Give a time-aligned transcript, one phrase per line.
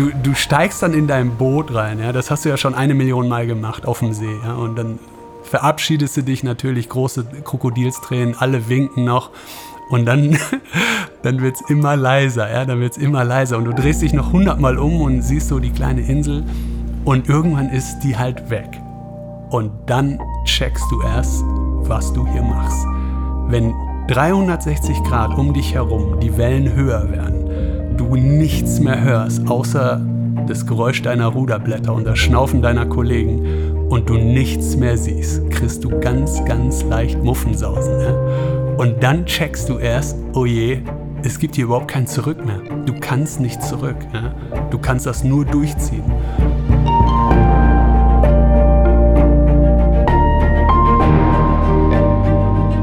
[0.00, 2.94] du, du steigst dann in dein Boot rein, ja, das hast du ja schon eine
[2.94, 4.98] Million Mal gemacht auf dem See, ja, und dann
[5.42, 9.30] verabschiedest du dich natürlich, große Krokodilstränen, alle winken noch.
[9.90, 10.38] Und dann,
[11.22, 13.58] dann wird es immer leiser, ja, dann wird es immer leiser.
[13.58, 16.44] Und du drehst dich noch hundertmal um und siehst so die kleine Insel.
[17.04, 18.68] Und irgendwann ist die halt weg.
[19.50, 21.42] Und dann checkst du erst,
[21.88, 22.86] was du hier machst.
[23.48, 23.74] Wenn
[24.06, 27.39] 360 Grad um dich herum die Wellen höher werden,
[28.00, 30.00] du nichts mehr hörst, außer
[30.46, 35.84] das Geräusch deiner Ruderblätter und das Schnaufen deiner Kollegen und du nichts mehr siehst, kriegst
[35.84, 37.98] du ganz, ganz leicht Muffensausen.
[37.98, 38.74] Ne?
[38.78, 40.78] Und dann checkst du erst, oh je,
[41.22, 42.62] es gibt hier überhaupt kein Zurück mehr.
[42.86, 43.98] Du kannst nicht zurück.
[44.14, 44.34] Ne?
[44.70, 46.04] Du kannst das nur durchziehen.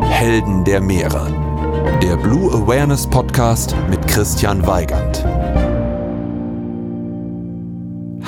[0.04, 1.37] Helden der Meere.
[1.88, 5.24] Der Blue Awareness Podcast mit Christian Weigand.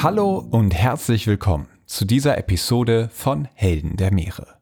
[0.01, 4.57] Hallo und herzlich willkommen zu dieser Episode von Helden der Meere.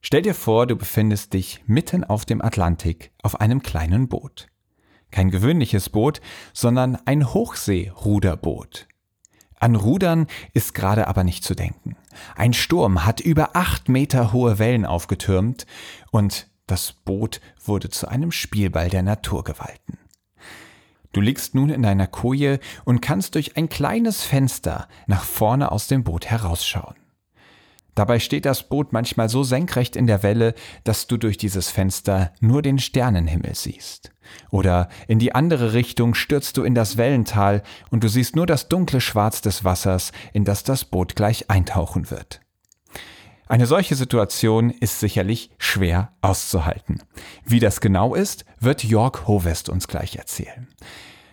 [0.00, 4.48] Stell dir vor, du befindest dich mitten auf dem Atlantik auf einem kleinen Boot.
[5.12, 6.20] Kein gewöhnliches Boot,
[6.52, 8.88] sondern ein Hochseeruderboot.
[9.60, 11.96] An Rudern ist gerade aber nicht zu denken.
[12.34, 15.66] Ein Sturm hat über acht Meter hohe Wellen aufgetürmt
[16.10, 19.98] und das Boot wurde zu einem Spielball der Naturgewalten.
[21.12, 25.86] Du liegst nun in deiner Koje und kannst durch ein kleines Fenster nach vorne aus
[25.86, 26.96] dem Boot herausschauen.
[27.94, 30.54] Dabei steht das Boot manchmal so senkrecht in der Welle,
[30.84, 34.12] dass du durch dieses Fenster nur den Sternenhimmel siehst.
[34.50, 38.68] Oder in die andere Richtung stürzt du in das Wellental und du siehst nur das
[38.68, 42.41] dunkle Schwarz des Wassers, in das das Boot gleich eintauchen wird.
[43.52, 47.02] Eine solche Situation ist sicherlich schwer auszuhalten.
[47.44, 50.68] Wie das genau ist, wird Jörg Hovest uns gleich erzählen.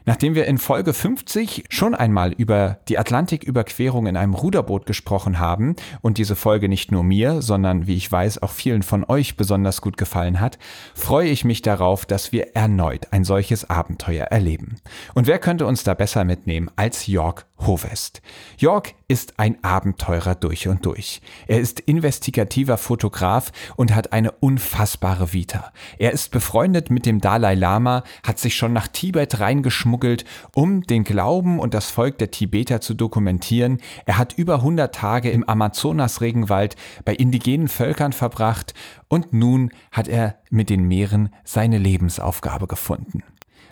[0.05, 5.77] Nachdem wir in Folge 50 schon einmal über die Atlantiküberquerung in einem Ruderboot gesprochen haben
[6.01, 9.79] und diese Folge nicht nur mir, sondern wie ich weiß auch vielen von euch besonders
[9.79, 10.59] gut gefallen hat,
[10.95, 14.75] freue ich mich darauf, dass wir erneut ein solches Abenteuer erleben.
[15.13, 18.21] Und wer könnte uns da besser mitnehmen als Jörg Hovest?
[18.57, 21.21] Jörg ist ein Abenteurer durch und durch.
[21.47, 25.71] Er ist investigativer Fotograf und hat eine unfassbare Vita.
[25.97, 30.25] Er ist befreundet mit dem Dalai Lama, hat sich schon nach Tibet reingeschmuggelt geschmuggelt,
[30.55, 33.79] um den Glauben und das Volk der Tibeter zu dokumentieren.
[34.05, 36.75] Er hat über 100 Tage im Amazonas-Regenwald
[37.05, 38.73] bei indigenen Völkern verbracht
[39.07, 43.23] und nun hat er mit den Meeren seine Lebensaufgabe gefunden.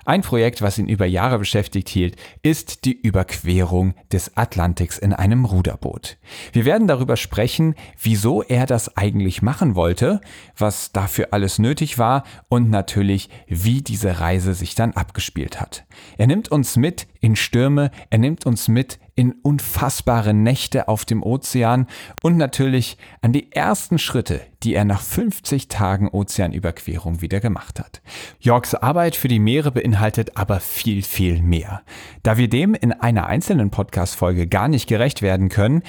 [0.08, 5.44] Ein Projekt, was ihn über Jahre beschäftigt hielt, ist die Überquerung des Atlantiks in einem
[5.44, 6.18] Ruderboot.
[6.54, 10.22] Wir werden darüber sprechen, wieso er das eigentlich machen wollte,
[10.58, 15.84] was dafür alles nötig war und natürlich, wie diese Reise sich dann abgespielt hat.
[16.18, 21.24] Er nimmt uns mit in Stürme, er nimmt uns mit in unfassbare Nächte auf dem
[21.24, 21.88] Ozean
[22.22, 28.02] und natürlich an die ersten Schritte, die er nach 50 Tagen Ozeanüberquerung wieder gemacht hat.
[28.40, 31.82] Yorks Arbeit für die Meere beinhaltet aber viel, viel mehr.
[32.22, 35.82] Da wir dem in einer einzelnen Podcast-Folge gar nicht gerecht werden können,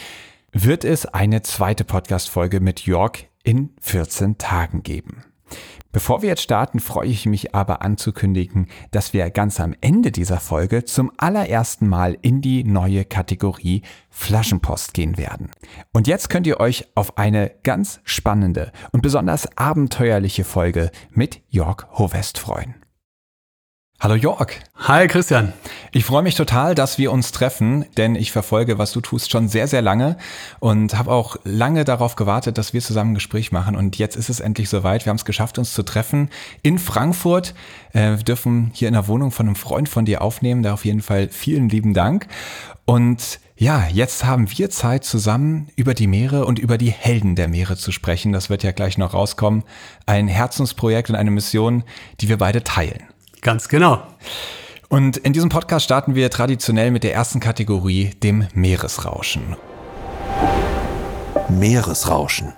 [0.53, 5.22] wird es eine zweite Podcast-Folge mit York in 14 Tagen geben.
[5.91, 10.38] Bevor wir jetzt starten, freue ich mich aber anzukündigen, dass wir ganz am Ende dieser
[10.38, 15.50] Folge zum allerersten Mal in die neue Kategorie Flaschenpost gehen werden.
[15.93, 21.87] Und jetzt könnt ihr euch auf eine ganz spannende und besonders abenteuerliche Folge mit Jörg
[21.99, 22.75] Hovest freuen.
[24.00, 24.53] Hallo Jörg.
[24.76, 25.53] Hi Christian.
[25.91, 29.48] Ich freue mich total, dass wir uns treffen, denn ich verfolge, was du tust, schon
[29.48, 30.16] sehr, sehr lange
[30.60, 33.75] und habe auch lange darauf gewartet, dass wir zusammen ein Gespräch machen.
[33.75, 35.04] Und jetzt ist es endlich soweit.
[35.04, 36.31] Wir haben es geschafft, uns zu treffen
[36.62, 37.54] in Frankfurt.
[37.92, 40.62] Äh, wir dürfen hier in der Wohnung von einem Freund von dir aufnehmen.
[40.62, 42.28] Da auf jeden Fall vielen lieben Dank.
[42.84, 47.48] Und ja, jetzt haben wir Zeit, zusammen über die Meere und über die Helden der
[47.48, 48.32] Meere zu sprechen.
[48.32, 49.64] Das wird ja gleich noch rauskommen.
[50.06, 51.82] Ein Herzensprojekt und eine Mission,
[52.20, 53.03] die wir beide teilen.
[53.41, 54.03] Ganz genau.
[54.88, 59.56] Und in diesem Podcast starten wir traditionell mit der ersten Kategorie, dem Meeresrauschen.
[61.49, 62.55] Meeresrauschen.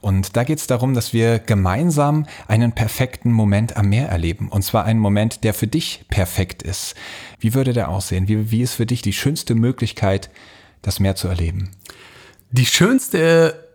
[0.00, 4.48] Und da geht es darum, dass wir gemeinsam einen perfekten Moment am Meer erleben.
[4.48, 6.94] Und zwar einen Moment, der für dich perfekt ist.
[7.40, 8.28] Wie würde der aussehen?
[8.28, 10.30] Wie, wie ist für dich die schönste Möglichkeit,
[10.82, 11.72] das Meer zu erleben?
[12.50, 13.68] Die schönste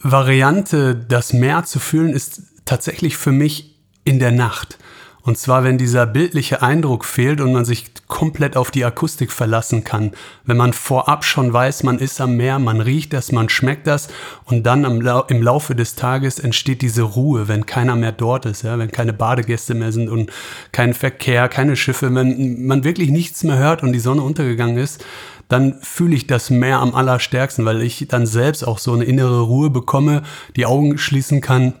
[0.00, 4.78] Variante, das Meer zu fühlen, ist tatsächlich für mich in der Nacht.
[5.28, 9.84] Und zwar, wenn dieser bildliche Eindruck fehlt und man sich komplett auf die Akustik verlassen
[9.84, 10.12] kann.
[10.46, 14.08] Wenn man vorab schon weiß, man ist am Meer, man riecht das, man schmeckt das.
[14.46, 18.78] Und dann im Laufe des Tages entsteht diese Ruhe, wenn keiner mehr dort ist, ja,
[18.78, 20.32] wenn keine Badegäste mehr sind und
[20.72, 25.04] kein Verkehr, keine Schiffe, wenn man wirklich nichts mehr hört und die Sonne untergegangen ist,
[25.50, 29.42] dann fühle ich das Meer am allerstärksten, weil ich dann selbst auch so eine innere
[29.42, 30.22] Ruhe bekomme,
[30.56, 31.74] die Augen schließen kann.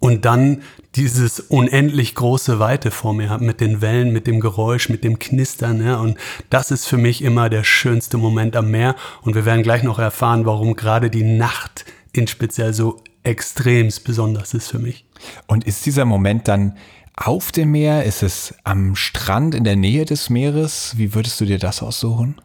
[0.00, 0.60] Und dann
[0.96, 5.18] dieses unendlich große Weite vor mir habe, mit den Wellen, mit dem Geräusch, mit dem
[5.18, 5.84] Knistern.
[5.84, 6.16] Ja, und
[6.50, 8.94] das ist für mich immer der schönste Moment am Meer.
[9.22, 14.54] Und wir werden gleich noch erfahren, warum gerade die Nacht in speziell so extremst besonders
[14.54, 15.04] ist für mich.
[15.46, 16.76] Und ist dieser Moment dann
[17.16, 18.04] auf dem Meer?
[18.04, 20.94] Ist es am Strand in der Nähe des Meeres?
[20.96, 22.36] Wie würdest du dir das aussuchen?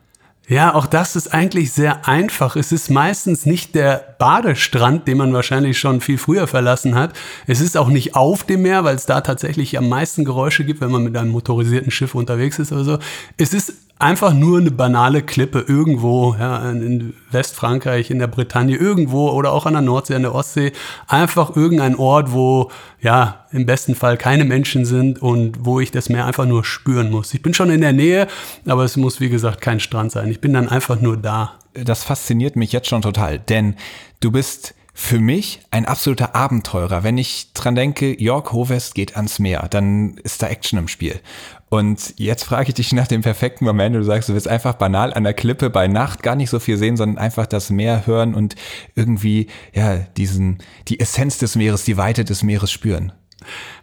[0.50, 2.56] Ja, auch das ist eigentlich sehr einfach.
[2.56, 7.14] Es ist meistens nicht der Badestrand, den man wahrscheinlich schon viel früher verlassen hat.
[7.46, 10.82] Es ist auch nicht auf dem Meer, weil es da tatsächlich am meisten Geräusche gibt,
[10.82, 12.98] wenn man mit einem motorisierten Schiff unterwegs ist oder so.
[13.38, 19.30] Es ist einfach nur eine banale Klippe irgendwo, ja, in Westfrankreich, in der Bretagne, irgendwo
[19.30, 20.72] oder auch an der Nordsee, an der Ostsee.
[21.08, 26.08] Einfach irgendein Ort, wo, ja, im besten Fall keine Menschen sind und wo ich das
[26.08, 27.34] Meer einfach nur spüren muss.
[27.34, 28.28] Ich bin schon in der Nähe,
[28.66, 30.30] aber es muss, wie gesagt, kein Strand sein.
[30.30, 31.54] Ich bin dann einfach nur da.
[31.74, 33.76] Das fasziniert mich jetzt schon total, denn
[34.22, 37.04] du bist für mich ein absoluter Abenteurer.
[37.04, 41.22] Wenn ich dran denke, York Hovest geht ans Meer, dann ist da Action im Spiel.
[41.70, 43.96] Und jetzt frage ich dich nach dem perfekten Moment.
[43.96, 46.78] Du sagst, du willst einfach banal an der Klippe bei Nacht gar nicht so viel
[46.78, 48.56] sehen, sondern einfach das Meer hören und
[48.96, 50.58] irgendwie, ja, diesen,
[50.88, 53.12] die Essenz des Meeres, die Weite des Meeres spüren.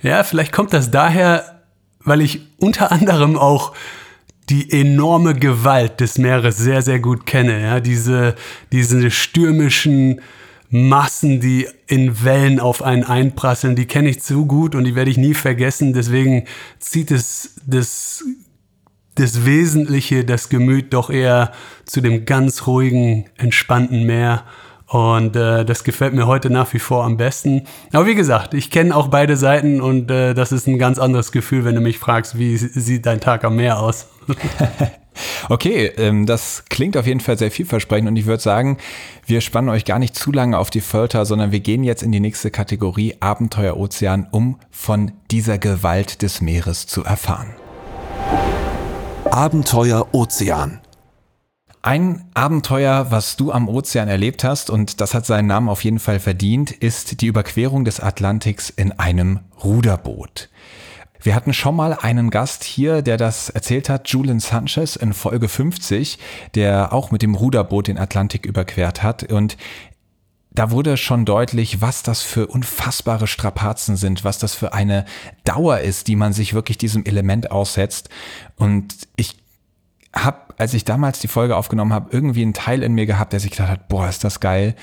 [0.02, 1.62] Ja, vielleicht kommt das daher,
[2.00, 3.72] weil ich unter anderem auch
[4.48, 7.60] die enorme Gewalt des Meeres sehr, sehr gut kenne.
[7.62, 8.34] Ja, diese,
[8.72, 10.20] diese stürmischen,
[10.70, 15.10] Massen, die in Wellen auf einen einprasseln, die kenne ich zu gut und die werde
[15.10, 15.92] ich nie vergessen.
[15.92, 16.44] Deswegen
[16.78, 18.24] zieht es das,
[19.14, 21.52] das Wesentliche, das Gemüt doch eher
[21.84, 24.44] zu dem ganz ruhigen, entspannten Meer.
[24.86, 27.62] Und äh, das gefällt mir heute nach wie vor am besten.
[27.92, 31.32] Aber wie gesagt, ich kenne auch beide Seiten und äh, das ist ein ganz anderes
[31.32, 34.06] Gefühl, wenn du mich fragst, wie sieht dein Tag am Meer aus?
[35.48, 38.78] Okay, ähm, das klingt auf jeden Fall sehr vielversprechend und ich würde sagen,
[39.26, 42.12] wir spannen euch gar nicht zu lange auf die Folter, sondern wir gehen jetzt in
[42.12, 47.54] die nächste Kategorie Abenteuer Ozean, um von dieser Gewalt des Meeres zu erfahren.
[49.30, 50.80] Abenteuer Ozean.
[51.82, 56.00] Ein Abenteuer, was du am Ozean erlebt hast, und das hat seinen Namen auf jeden
[56.00, 60.48] Fall verdient, ist die Überquerung des Atlantiks in einem Ruderboot.
[61.22, 65.48] Wir hatten schon mal einen Gast hier, der das erzählt hat, Julian Sanchez in Folge
[65.48, 66.18] 50,
[66.54, 69.30] der auch mit dem Ruderboot den Atlantik überquert hat.
[69.32, 69.56] Und
[70.50, 75.04] da wurde schon deutlich, was das für unfassbare Strapazen sind, was das für eine
[75.44, 78.08] Dauer ist, die man sich wirklich diesem Element aussetzt.
[78.56, 79.36] Und ich
[80.14, 83.40] habe, als ich damals die Folge aufgenommen habe, irgendwie einen Teil in mir gehabt, der
[83.40, 84.74] sich gedacht hat, boah, ist das geil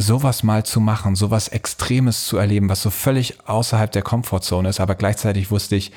[0.00, 4.80] sowas mal zu machen, sowas Extremes zu erleben, was so völlig außerhalb der Komfortzone ist,
[4.80, 5.92] aber gleichzeitig wusste ich,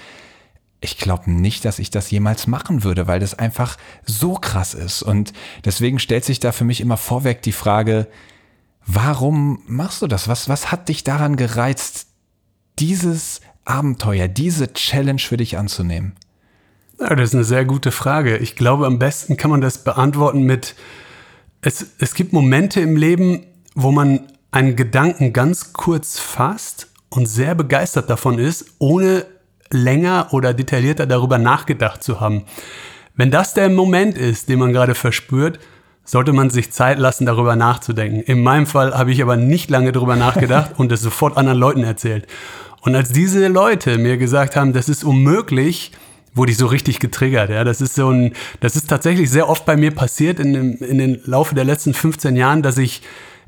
[0.81, 5.01] ich glaube nicht, dass ich das jemals machen würde, weil das einfach so krass ist.
[5.01, 5.31] Und
[5.63, 8.07] deswegen stellt sich da für mich immer vorweg die Frage,
[8.85, 10.27] warum machst du das?
[10.27, 12.07] Was, was hat dich daran gereizt,
[12.79, 16.17] dieses Abenteuer, diese Challenge für dich anzunehmen?
[16.99, 18.37] Ja, das ist eine sehr gute Frage.
[18.37, 20.75] Ich glaube, am besten kann man das beantworten mit,
[21.61, 24.21] es, es gibt Momente im Leben, wo man
[24.51, 29.25] einen Gedanken ganz kurz fasst und sehr begeistert davon ist, ohne
[29.71, 32.43] länger oder detaillierter darüber nachgedacht zu haben.
[33.15, 35.59] Wenn das der Moment ist, den man gerade verspürt,
[36.05, 38.21] sollte man sich Zeit lassen, darüber nachzudenken.
[38.21, 41.83] In meinem Fall habe ich aber nicht lange darüber nachgedacht und es sofort anderen Leuten
[41.83, 42.27] erzählt.
[42.81, 45.91] Und als diese Leute mir gesagt haben, das ist unmöglich,
[46.33, 47.49] wurde ich so richtig getriggert.
[47.49, 50.77] Ja, das ist so ein, das ist tatsächlich sehr oft bei mir passiert in, dem,
[50.77, 53.03] in den Laufe der letzten 15 Jahren, dass ich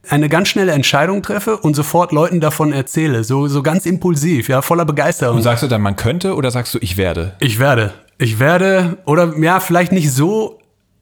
[0.10, 3.24] eine ganz schnelle Entscheidung treffe und sofort Leuten davon erzähle.
[3.24, 5.38] So, so ganz impulsiv, ja, voller Begeisterung.
[5.38, 7.36] Und sagst du dann, man könnte oder sagst du, ich werde?
[7.40, 7.94] Ich werde.
[8.18, 10.60] Ich werde, oder ja, vielleicht nicht so,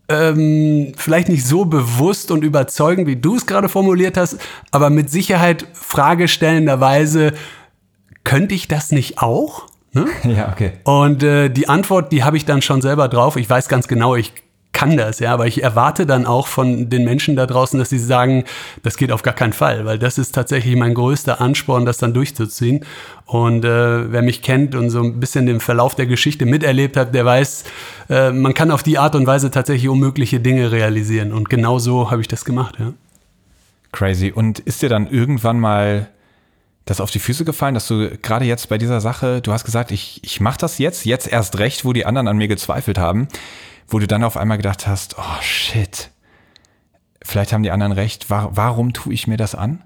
[0.09, 4.37] ähm, vielleicht nicht so bewusst und überzeugend, wie du es gerade formuliert hast,
[4.71, 7.33] aber mit Sicherheit fragestellenderweise,
[8.23, 9.67] könnte ich das nicht auch?
[9.93, 10.05] Ne?
[10.23, 10.73] Ja, okay.
[10.83, 13.35] Und äh, die Antwort, die habe ich dann schon selber drauf.
[13.35, 14.33] Ich weiß ganz genau, ich
[14.73, 17.99] kann das, ja, aber ich erwarte dann auch von den Menschen da draußen, dass sie
[17.99, 18.43] sagen,
[18.81, 22.13] das geht auf gar keinen Fall, weil das ist tatsächlich mein größter Ansporn, das dann
[22.13, 22.83] durchzuziehen.
[23.25, 27.13] Und äh, wer mich kennt und so ein bisschen den Verlauf der Geschichte miterlebt hat,
[27.15, 27.63] der weiß,
[28.09, 31.31] äh, man kann auf die Art und Weise tatsächlich unmögliche Dinge realisieren.
[31.31, 32.93] Und genau so habe ich das gemacht, ja.
[33.91, 34.31] Crazy.
[34.31, 36.09] Und ist dir dann irgendwann mal
[36.85, 39.91] das auf die Füße gefallen, dass du gerade jetzt bei dieser Sache, du hast gesagt,
[39.91, 43.27] ich, ich mache das jetzt, jetzt erst recht, wo die anderen an mir gezweifelt haben,
[43.93, 46.09] wo du dann auf einmal gedacht hast, oh shit,
[47.23, 49.83] vielleicht haben die anderen recht, war, warum tue ich mir das an?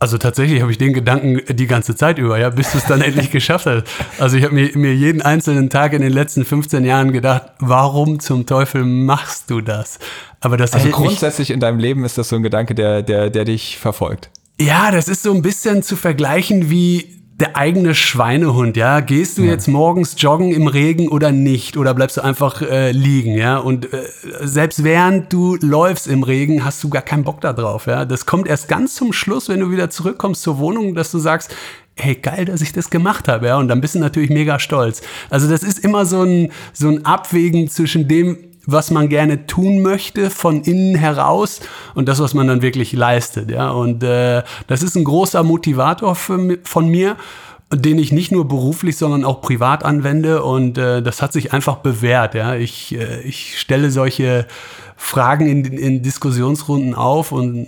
[0.00, 3.00] Also tatsächlich habe ich den Gedanken die ganze Zeit über, ja, bis du es dann
[3.02, 3.84] endlich geschafft hast.
[4.20, 8.20] Also ich habe mir, mir jeden einzelnen Tag in den letzten 15 Jahren gedacht, warum
[8.20, 9.98] zum Teufel machst du das?
[10.38, 13.44] Aber das also grundsätzlich in deinem Leben ist das so ein Gedanke, der, der, der
[13.44, 14.30] dich verfolgt.
[14.60, 19.00] Ja, das ist so ein bisschen zu vergleichen wie der eigene Schweinehund, ja.
[19.00, 19.52] Gehst du ja.
[19.52, 21.76] jetzt morgens joggen im Regen oder nicht?
[21.76, 23.58] Oder bleibst du einfach äh, liegen, ja?
[23.58, 24.02] Und äh,
[24.42, 28.04] selbst während du läufst im Regen, hast du gar keinen Bock da drauf, ja.
[28.04, 31.54] Das kommt erst ganz zum Schluss, wenn du wieder zurückkommst zur Wohnung, dass du sagst,
[31.94, 33.56] hey, geil, dass ich das gemacht habe, ja.
[33.58, 35.02] Und dann bist du natürlich mega stolz.
[35.30, 38.36] Also das ist immer so ein, so ein Abwägen zwischen dem,
[38.70, 41.60] was man gerne tun möchte von innen heraus
[41.94, 43.50] und das, was man dann wirklich leistet.
[43.50, 43.70] Ja?
[43.70, 47.16] Und äh, das ist ein großer Motivator für, von mir
[47.70, 51.76] den ich nicht nur beruflich, sondern auch privat anwende und äh, das hat sich einfach
[51.76, 52.34] bewährt.
[52.34, 54.46] Ja, ich, äh, ich stelle solche
[54.96, 57.66] Fragen in, in Diskussionsrunden auf und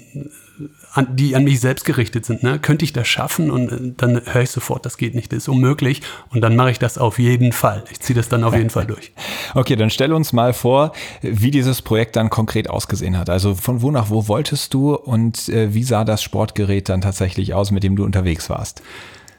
[0.92, 2.42] an, die an mich selbst gerichtet sind.
[2.42, 2.58] Ne?
[2.58, 3.50] Könnte ich das schaffen?
[3.50, 6.02] Und äh, dann höre ich sofort, das geht nicht, das ist unmöglich.
[6.30, 7.84] Und dann mache ich das auf jeden Fall.
[7.90, 9.12] Ich ziehe das dann auf jeden Fall durch.
[9.52, 10.92] Okay, dann stell uns mal vor,
[11.22, 13.28] wie dieses Projekt dann konkret ausgesehen hat.
[13.28, 17.52] Also von wo nach wo wolltest du und äh, wie sah das Sportgerät dann tatsächlich
[17.52, 18.82] aus, mit dem du unterwegs warst?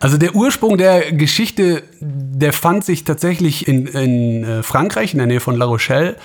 [0.02, 5.28] Also der Ursprung der Geschichte, der fand sich tatsächlich in, in äh, Frankreich, in der
[5.28, 6.18] Nähe von La Rochelle,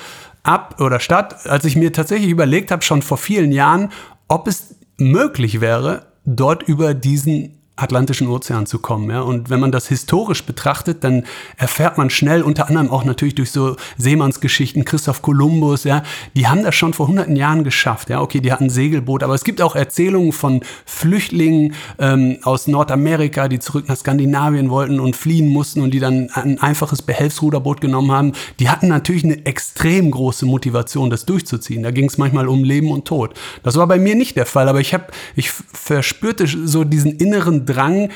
[0.43, 3.91] ab oder statt, als ich mir tatsächlich überlegt habe, schon vor vielen Jahren,
[4.29, 9.11] ob es möglich wäre, dort über diesen Atlantischen Ozean zu kommen.
[9.11, 9.21] Ja?
[9.21, 11.25] Und wenn man das historisch betrachtet, dann
[11.59, 16.03] erfährt man schnell, unter anderem auch natürlich durch so Seemannsgeschichten, Christoph Kolumbus, ja,
[16.35, 18.09] die haben das schon vor hunderten Jahren geschafft.
[18.09, 22.67] Ja, okay, die hatten ein Segelboot, aber es gibt auch Erzählungen von Flüchtlingen ähm, aus
[22.67, 27.83] Nordamerika, die zurück nach Skandinavien wollten und fliehen mussten und die dann ein einfaches Behelfsruderboot
[27.83, 28.33] genommen haben.
[28.59, 31.83] Die hatten natürlich eine extrem große Motivation, das durchzuziehen.
[31.83, 33.35] Da ging es manchmal um Leben und Tod.
[33.63, 37.66] Das war bei mir nicht der Fall, aber ich habe, ich verspürte so diesen inneren
[37.67, 38.11] Drang,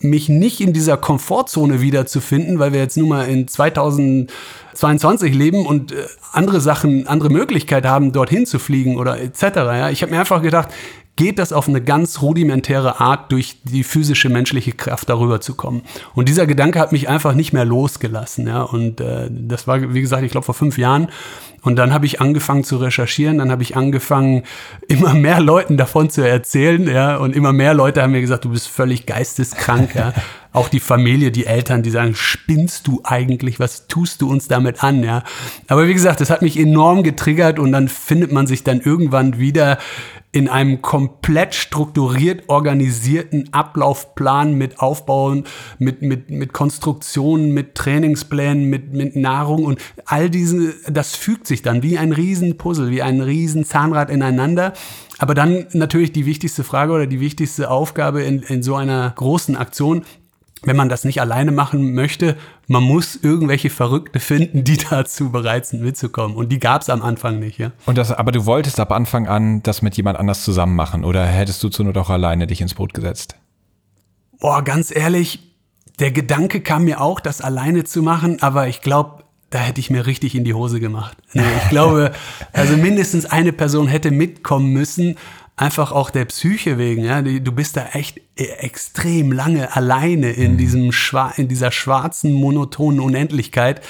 [0.00, 5.92] mich nicht in dieser Komfortzone wiederzufinden, weil wir jetzt nun mal in 2022 leben und
[5.92, 9.42] äh, andere Sachen, andere Möglichkeiten haben, dorthin zu fliegen oder etc.
[9.42, 9.90] Ja.
[9.90, 10.68] Ich habe mir einfach gedacht,
[11.16, 15.82] geht das auf eine ganz rudimentäre Art durch die physische menschliche Kraft darüber zu kommen.
[16.14, 18.48] Und dieser Gedanke hat mich einfach nicht mehr losgelassen.
[18.48, 18.62] Ja.
[18.62, 21.08] Und äh, das war, wie gesagt, ich glaube vor fünf Jahren.
[21.62, 24.42] Und dann habe ich angefangen zu recherchieren, dann habe ich angefangen,
[24.88, 28.50] immer mehr Leuten davon zu erzählen, ja, und immer mehr Leute haben mir gesagt, du
[28.50, 30.12] bist völlig geisteskrank, ja.
[30.54, 34.84] Auch die Familie, die Eltern, die sagen, spinnst du eigentlich, was tust du uns damit
[34.84, 35.24] an, ja.
[35.66, 39.40] Aber wie gesagt, das hat mich enorm getriggert und dann findet man sich dann irgendwann
[39.40, 39.78] wieder
[40.30, 45.44] in einem komplett strukturiert organisierten Ablaufplan mit Aufbauen,
[45.78, 51.62] mit, mit, mit Konstruktionen, mit Trainingsplänen, mit, mit Nahrung und all diese, das fügt sich
[51.62, 54.72] dann wie ein Riesenpuzzle, wie ein Riesenzahnrad ineinander.
[55.18, 59.56] Aber dann natürlich die wichtigste Frage oder die wichtigste Aufgabe in, in so einer großen
[59.56, 60.04] Aktion,
[60.66, 62.36] wenn man das nicht alleine machen möchte,
[62.68, 66.36] man muss irgendwelche Verrückte finden, die dazu bereit sind mitzukommen.
[66.36, 67.72] Und die gab es am Anfang nicht, ja.
[67.86, 71.24] Und das, aber du wolltest ab Anfang an das mit jemand anders zusammen machen oder
[71.24, 73.36] hättest du zu nur doch alleine dich ins Boot gesetzt?
[74.40, 75.40] Boah, ganz ehrlich,
[76.00, 79.88] der Gedanke kam mir auch, das alleine zu machen, aber ich glaube, da hätte ich
[79.88, 81.16] mir richtig in die Hose gemacht.
[81.32, 82.12] ich glaube,
[82.52, 85.16] also mindestens eine Person hätte mitkommen müssen
[85.56, 90.52] einfach auch der Psyche wegen, ja, du bist da echt äh, extrem lange alleine in
[90.52, 90.58] mhm.
[90.58, 93.80] diesem Schwa in dieser schwarzen monotonen Unendlichkeit.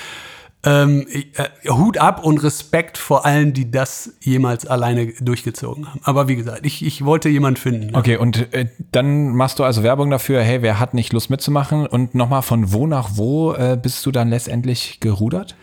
[0.66, 6.00] Ähm, äh, Hut ab und Respekt vor allen, die das jemals alleine durchgezogen haben.
[6.04, 7.86] Aber wie gesagt, ich, ich wollte jemanden finden.
[7.88, 7.98] Ne?
[7.98, 11.86] Okay, und äh, dann machst du also Werbung dafür, hey, wer hat nicht Lust mitzumachen?
[11.86, 15.54] Und nochmal, von wo nach wo äh, bist du dann letztendlich gerudert?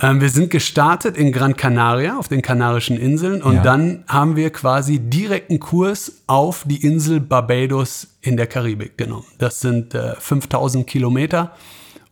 [0.00, 3.62] Ähm, wir sind gestartet in Gran Canaria auf den Kanarischen Inseln und ja.
[3.62, 9.26] dann haben wir quasi direkten Kurs auf die Insel Barbados in der Karibik genommen.
[9.38, 11.52] Das sind äh, 5000 Kilometer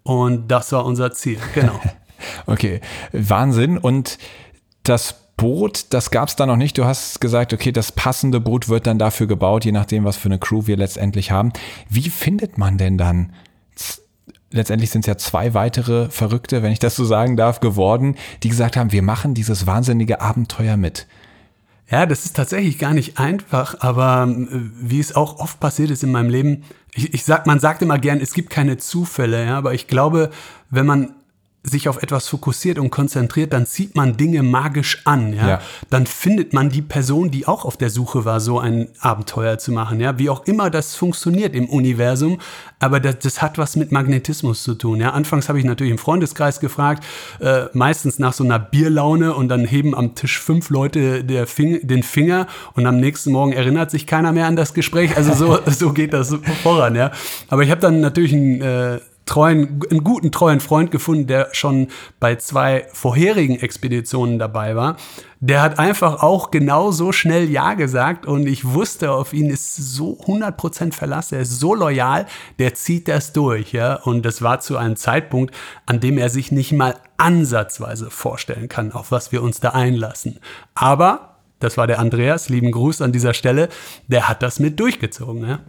[0.02, 1.80] und das war unser Ziel, genau.
[2.46, 2.80] okay,
[3.12, 3.78] Wahnsinn.
[3.78, 4.18] Und
[4.82, 6.78] das Boot, das gab es da noch nicht.
[6.78, 10.26] Du hast gesagt, okay, das passende Boot wird dann dafür gebaut, je nachdem, was für
[10.26, 11.52] eine Crew wir letztendlich haben.
[11.88, 13.32] Wie findet man denn dann
[14.56, 18.48] letztendlich sind es ja zwei weitere Verrückte, wenn ich das so sagen darf, geworden, die
[18.48, 21.06] gesagt haben, wir machen dieses wahnsinnige Abenteuer mit.
[21.88, 24.46] Ja, das ist tatsächlich gar nicht einfach, aber äh,
[24.80, 27.98] wie es auch oft passiert ist in meinem Leben, ich, ich sag, man sagt immer
[27.98, 30.30] gern, es gibt keine Zufälle, ja, aber ich glaube,
[30.70, 31.14] wenn man
[31.68, 35.32] sich auf etwas fokussiert und konzentriert, dann zieht man Dinge magisch an.
[35.32, 35.48] Ja?
[35.48, 35.60] Ja.
[35.90, 39.72] Dann findet man die Person, die auch auf der Suche war, so ein Abenteuer zu
[39.72, 39.98] machen.
[40.00, 40.18] Ja?
[40.18, 42.38] Wie auch immer das funktioniert im Universum,
[42.78, 45.00] aber das, das hat was mit Magnetismus zu tun.
[45.00, 45.10] Ja?
[45.10, 47.04] Anfangs habe ich natürlich im Freundeskreis gefragt,
[47.40, 51.84] äh, meistens nach so einer Bierlaune und dann heben am Tisch fünf Leute der Fing
[51.86, 55.16] den Finger und am nächsten Morgen erinnert sich keiner mehr an das Gespräch.
[55.16, 56.94] Also so, so geht das voran.
[56.94, 57.10] Ja?
[57.48, 61.88] Aber ich habe dann natürlich ein äh, treuen, einen guten, treuen Freund gefunden, der schon
[62.20, 64.96] bei zwei vorherigen Expeditionen dabei war.
[65.40, 70.18] Der hat einfach auch genauso schnell Ja gesagt und ich wusste, auf ihn ist so
[70.20, 72.26] 100% Verlass, er ist so loyal,
[72.58, 73.96] der zieht das durch, ja.
[73.96, 75.54] Und das war zu einem Zeitpunkt,
[75.84, 80.38] an dem er sich nicht mal ansatzweise vorstellen kann, auf was wir uns da einlassen.
[80.74, 83.68] Aber, das war der Andreas, lieben Gruß an dieser Stelle,
[84.08, 85.60] der hat das mit durchgezogen, ja.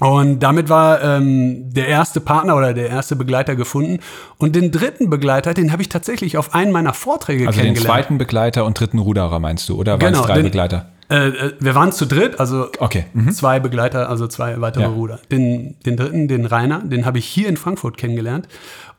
[0.00, 4.00] Und damit war ähm, der erste Partner oder der erste Begleiter gefunden.
[4.38, 7.86] Und den dritten Begleiter, den habe ich tatsächlich auf einen meiner Vorträge Also den kennengelernt.
[8.02, 9.76] zweiten Begleiter und dritten Ruderer meinst du?
[9.78, 10.90] Oder waren Genau, es drei den- Begleiter?
[11.10, 13.04] Äh, äh, wir waren zu dritt, also Okay.
[13.12, 13.30] Mhm.
[13.32, 14.88] zwei Begleiter, also zwei weitere Ja.
[14.88, 15.20] Ruder.
[15.30, 18.48] Den, den dritten, den Rainer, den habe ich hier in Frankfurt kennengelernt.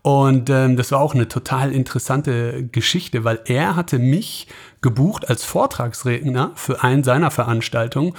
[0.04, 4.48] Und ähm, das war auch eine total interessante Geschichte, weil er hatte mich
[4.82, 8.14] gebucht als Vortragsredner für einen seiner Veranstaltungen.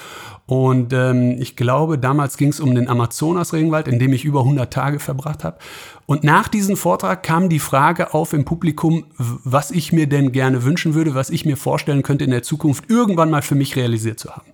[0.47, 4.73] Und ähm, ich glaube, damals ging es um den Amazonas-Regenwald, in dem ich über 100
[4.73, 5.59] Tage verbracht habe.
[6.07, 10.63] Und nach diesem Vortrag kam die Frage auf im Publikum, was ich mir denn gerne
[10.63, 14.21] wünschen würde, was ich mir vorstellen könnte in der Zukunft irgendwann mal für mich realisiert
[14.21, 14.47] zu haben.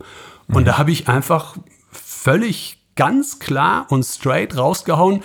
[0.48, 1.56] Und da habe ich einfach
[1.90, 5.22] völlig ganz klar und straight rausgehauen,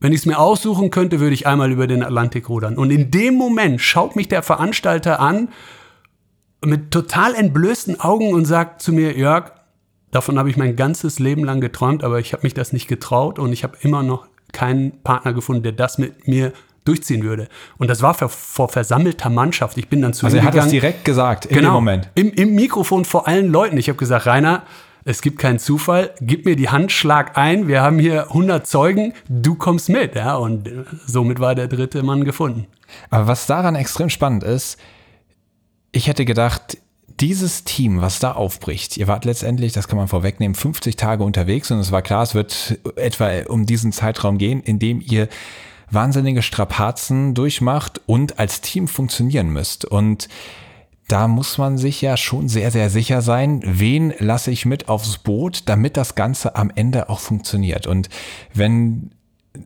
[0.00, 2.76] wenn ich es mir aussuchen könnte, würde ich einmal über den Atlantik rudern.
[2.76, 5.50] Und in dem Moment schaut mich der Veranstalter an
[6.64, 9.52] mit total entblößten Augen und sagt zu mir, Jörg,
[10.12, 13.40] davon habe ich mein ganzes Leben lang geträumt, aber ich habe mich das nicht getraut
[13.40, 16.52] und ich habe immer noch keinen Partner gefunden, der das mit mir
[16.84, 17.48] durchziehen würde.
[17.78, 19.78] Und das war vor, versammelter Mannschaft.
[19.78, 22.10] Ich bin dann zu Also ihm er hat das direkt gesagt, genau, dem Moment.
[22.14, 23.76] Im, Im Mikrofon vor allen Leuten.
[23.78, 24.64] Ich habe gesagt, Rainer,
[25.04, 26.10] es gibt keinen Zufall.
[26.20, 27.68] Gib mir die Hand, schlag ein.
[27.68, 29.14] Wir haben hier 100 Zeugen.
[29.28, 30.14] Du kommst mit.
[30.14, 30.68] Ja, und
[31.06, 32.66] somit war der dritte Mann gefunden.
[33.10, 34.78] Aber was daran extrem spannend ist,
[35.92, 36.78] ich hätte gedacht,
[37.22, 41.70] dieses Team, was da aufbricht, ihr wart letztendlich, das kann man vorwegnehmen, 50 Tage unterwegs
[41.70, 45.28] und es war klar, es wird etwa um diesen Zeitraum gehen, in dem ihr
[45.88, 49.84] wahnsinnige Strapazen durchmacht und als Team funktionieren müsst.
[49.84, 50.28] Und
[51.06, 55.18] da muss man sich ja schon sehr, sehr sicher sein, wen lasse ich mit aufs
[55.18, 57.86] Boot, damit das Ganze am Ende auch funktioniert.
[57.86, 58.08] Und
[58.52, 59.12] wenn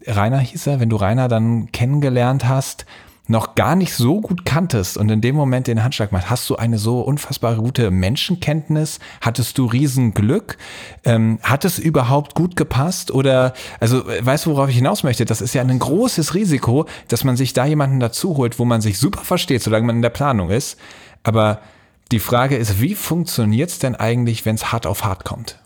[0.07, 2.85] Rainer hieß er, wenn du Rainer dann kennengelernt hast,
[3.29, 6.57] noch gar nicht so gut kanntest und in dem Moment den Handschlag machst, hast du
[6.57, 9.01] eine so unfassbar gute Menschenkenntnis?
[9.21, 10.57] Hattest du Riesenglück?
[11.05, 13.11] Ähm, hat es überhaupt gut gepasst?
[13.11, 15.25] Oder, also, äh, weißt du, worauf ich hinaus möchte?
[15.25, 18.81] Das ist ja ein großes Risiko, dass man sich da jemanden dazu holt, wo man
[18.81, 20.79] sich super versteht, solange man in der Planung ist.
[21.25, 21.61] Aber
[22.13, 25.59] die Frage ist, wie funktioniert es denn eigentlich, wenn es hart auf hart kommt?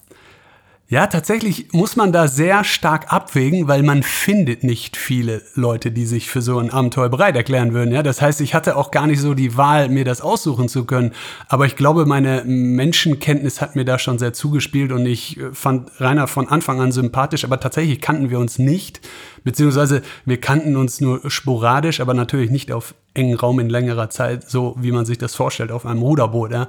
[0.90, 6.05] Ja, tatsächlich muss man da sehr stark abwägen, weil man findet nicht viele Leute, die
[6.05, 7.94] sich für so ein Abenteuer bereit erklären würden.
[7.94, 10.87] Ja, das heißt, ich hatte auch gar nicht so die Wahl, mir das aussuchen zu
[10.87, 11.12] können.
[11.46, 15.92] Aber ich glaube, meine Menschenkenntnis hat mir da schon sehr zugespielt und ich äh, fand
[16.00, 19.00] Rainer von Anfang an sympathisch, aber tatsächlich kannten wir uns nicht,
[19.44, 24.48] beziehungsweise wir kannten uns nur sporadisch, aber natürlich nicht auf engen Raum in längerer Zeit,
[24.48, 26.53] so wie man sich das vorstellt auf einem Ruderboot.
[26.53, 26.68] Ja.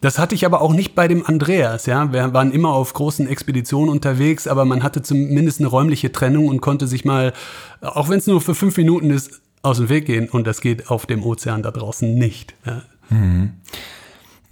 [0.00, 1.86] Das hatte ich aber auch nicht bei dem Andreas.
[1.86, 2.12] Ja.
[2.12, 6.60] Wir waren immer auf großen Expeditionen unterwegs, aber man hatte zumindest eine räumliche Trennung und
[6.60, 7.32] konnte sich mal,
[7.80, 10.28] auch wenn es nur für fünf Minuten ist, aus dem Weg gehen.
[10.28, 12.54] Und das geht auf dem Ozean da draußen nicht.
[12.66, 12.82] Ja.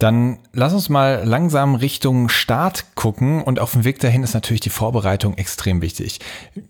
[0.01, 4.61] Dann lass uns mal langsam Richtung Start gucken und auf dem Weg dahin ist natürlich
[4.61, 6.19] die Vorbereitung extrem wichtig.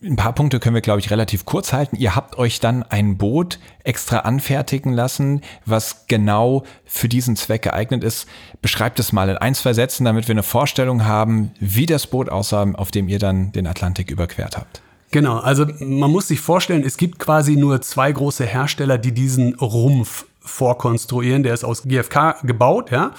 [0.03, 1.95] Ein paar Punkte können wir, glaube ich, relativ kurz halten.
[1.95, 8.03] Ihr habt euch dann ein Boot extra anfertigen lassen, was genau für diesen Zweck geeignet
[8.03, 8.27] ist.
[8.61, 12.27] Beschreibt es mal in ein, zwei Sätzen, damit wir eine Vorstellung haben, wie das Boot
[12.27, 14.81] aussah, auf dem ihr dann den Atlantik überquert habt.
[15.11, 19.55] Genau, also man muss sich vorstellen, es gibt quasi nur zwei große Hersteller, die diesen
[19.55, 21.43] Rumpf vorkonstruieren.
[21.43, 23.11] Der ist aus GFK gebaut, ja.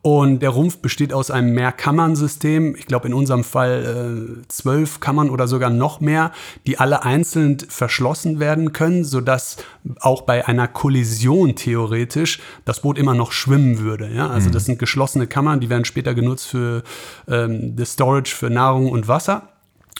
[0.00, 2.76] Und der Rumpf besteht aus einem Mehrkammernsystem.
[2.76, 6.30] Ich glaube, in unserem Fall äh, zwölf Kammern oder sogar noch mehr,
[6.66, 9.56] die alle einzeln verschlossen werden können, sodass
[10.00, 14.08] auch bei einer Kollision theoretisch das Boot immer noch schwimmen würde.
[14.08, 14.28] Ja?
[14.28, 16.84] Also das sind geschlossene Kammern, die werden später genutzt für
[17.26, 19.48] ähm, das Storage für Nahrung und Wasser.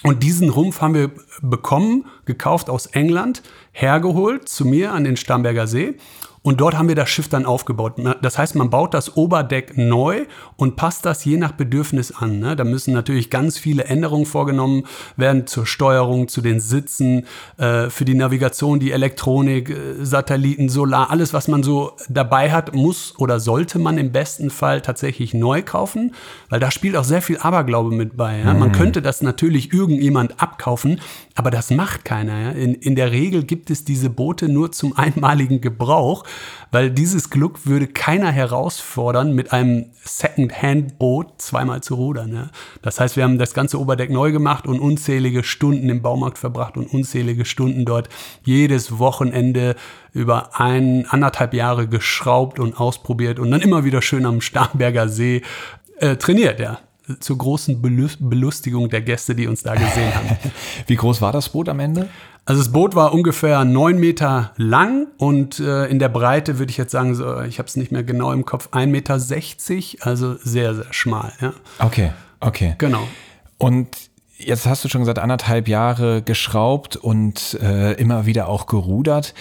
[0.05, 1.11] Und diesen Rumpf haben wir
[1.42, 5.96] bekommen, gekauft aus England, hergeholt zu mir an den Starnberger See.
[6.42, 7.94] Und dort haben wir das Schiff dann aufgebaut.
[8.22, 12.38] Das heißt, man baut das Oberdeck neu und passt das je nach Bedürfnis an.
[12.38, 12.57] Ne?
[12.57, 14.85] Da müssen natürlich ganz viele Änderungen vorgenommen
[15.16, 21.11] werden zur Steuerung, zu den Sitzen, äh, für die Navigation, die Elektronik, äh, Satelliten, Solar,
[21.11, 25.62] alles, was man so dabei hat, muss oder sollte man im besten Fall tatsächlich neu
[25.62, 26.14] kaufen,
[26.48, 28.38] weil da spielt auch sehr viel Aberglaube mit bei.
[28.38, 28.55] Ja?
[28.55, 28.61] Mhm.
[28.61, 31.01] Man könnte das natürlich irgendjemand abkaufen,
[31.35, 32.55] aber das macht keiner.
[32.55, 36.24] In, in der Regel gibt es diese Boote nur zum einmaligen Gebrauch
[36.70, 42.35] weil dieses Glück würde keiner herausfordern, mit einem Second-Hand-Boot zweimal zu rudern.
[42.35, 42.51] Ja.
[42.83, 46.77] Das heißt, wir haben das ganze Oberdeck neu gemacht und unzählige Stunden im Baumarkt verbracht
[46.77, 48.09] und unzählige Stunden dort
[48.42, 49.77] jedes Wochenende
[50.12, 55.42] über ein, anderthalb Jahre geschraubt und ausprobiert und dann immer wieder schön am Starnberger See
[56.01, 56.79] äh, trainiert, ja
[57.21, 60.37] zur großen Belustigung der Gäste, die uns da gesehen haben.
[60.87, 62.09] Wie groß war das Boot am Ende?
[62.44, 66.79] Also das Boot war ungefähr neun Meter lang und äh, in der Breite würde ich
[66.79, 70.75] jetzt sagen, so, ich habe es nicht mehr genau im Kopf, 1,60 Meter, also sehr,
[70.75, 71.33] sehr schmal.
[71.40, 71.53] Ja.
[71.79, 72.75] Okay, okay.
[72.79, 73.07] Genau.
[73.59, 73.88] Und
[74.38, 79.35] jetzt hast du schon gesagt, anderthalb Jahre geschraubt und äh, immer wieder auch gerudert.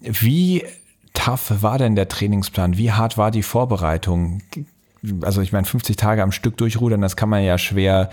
[0.00, 0.64] Wie
[1.12, 2.78] tough war denn der Trainingsplan?
[2.78, 4.42] Wie hart war die Vorbereitung?
[5.22, 8.10] Also ich meine, 50 Tage am Stück durchrudern, das kann man ja schwer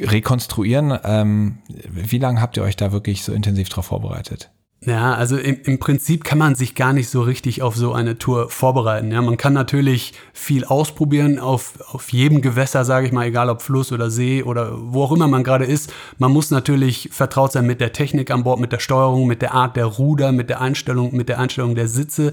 [0.00, 0.98] rekonstruieren.
[1.04, 4.50] Ähm, wie lange habt ihr euch da wirklich so intensiv darauf vorbereitet?
[4.86, 8.18] Ja, also im, im Prinzip kann man sich gar nicht so richtig auf so eine
[8.18, 9.10] Tour vorbereiten.
[9.12, 13.62] Ja, man kann natürlich viel ausprobieren auf, auf jedem Gewässer, sage ich mal, egal ob
[13.62, 15.90] Fluss oder See oder wo auch immer man gerade ist.
[16.18, 19.54] Man muss natürlich vertraut sein mit der Technik an Bord, mit der Steuerung, mit der
[19.54, 22.32] Art der Ruder, mit der Einstellung, mit der Einstellung der Sitze.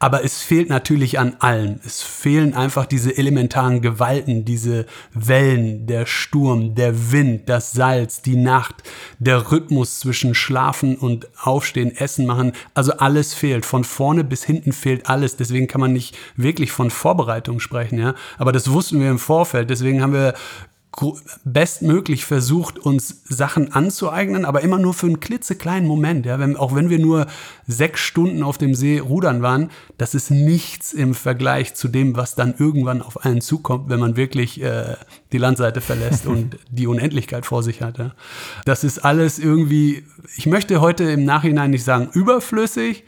[0.00, 1.78] Aber es fehlt natürlich an allem.
[1.84, 8.36] Es fehlen einfach diese elementaren Gewalten, diese Wellen, der Sturm, der Wind, das Salz, die
[8.36, 8.82] Nacht,
[9.20, 12.52] der Rhythmus zwischen Schlafen und Aufstehen Essen machen.
[12.74, 13.66] Also alles fehlt.
[13.66, 15.36] Von vorne bis hinten fehlt alles.
[15.36, 17.98] Deswegen kann man nicht wirklich von Vorbereitung sprechen.
[17.98, 18.14] Ja?
[18.38, 19.70] Aber das wussten wir im Vorfeld.
[19.70, 20.34] Deswegen haben wir
[21.44, 26.26] bestmöglich versucht, uns Sachen anzueignen, aber immer nur für einen klitzekleinen Moment.
[26.26, 27.26] Ja, wenn, auch wenn wir nur
[27.66, 32.34] sechs Stunden auf dem See rudern waren, das ist nichts im Vergleich zu dem, was
[32.34, 34.96] dann irgendwann auf einen zukommt, wenn man wirklich äh,
[35.32, 37.98] die Landseite verlässt und die Unendlichkeit vor sich hat.
[37.98, 38.12] Ja.
[38.66, 40.04] Das ist alles irgendwie,
[40.36, 43.04] ich möchte heute im Nachhinein nicht sagen überflüssig,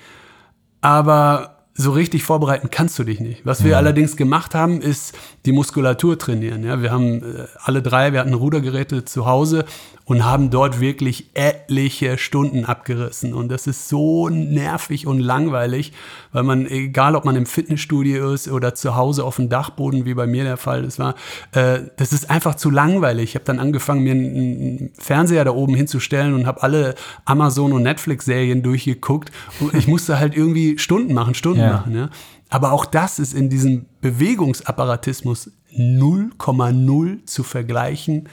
[0.81, 3.44] aber so richtig vorbereiten kannst du dich nicht.
[3.44, 3.78] Was wir ja.
[3.78, 6.62] allerdings gemacht haben, ist die Muskulatur trainieren.
[6.62, 9.64] Ja, wir haben äh, alle drei, wir hatten Rudergeräte zu Hause
[10.06, 13.32] und haben dort wirklich etliche Stunden abgerissen.
[13.32, 15.92] Und das ist so nervig und langweilig,
[16.32, 20.14] weil man, egal ob man im Fitnessstudio ist oder zu Hause auf dem Dachboden, wie
[20.14, 21.14] bei mir der Fall das war,
[21.52, 23.30] äh, das ist einfach zu langweilig.
[23.30, 27.82] Ich habe dann angefangen, mir einen Fernseher da oben hinzustellen und habe alle Amazon- und
[27.82, 29.32] Netflix-Serien durchgeguckt.
[29.58, 31.63] Und ich musste halt irgendwie Stunden machen, Stunden ja.
[31.72, 31.94] Machen.
[31.94, 32.11] Ja.
[32.48, 38.29] Aber auch das ist in diesem Bewegungsapparatismus 0,0 zu vergleichen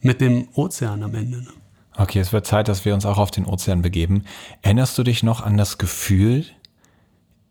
[0.00, 1.42] mit dem Ozean am Ende.
[1.42, 1.48] Ne?
[1.96, 4.24] Okay, es wird Zeit, dass wir uns auch auf den Ozean begeben.
[4.62, 6.44] Erinnerst du dich noch an das Gefühl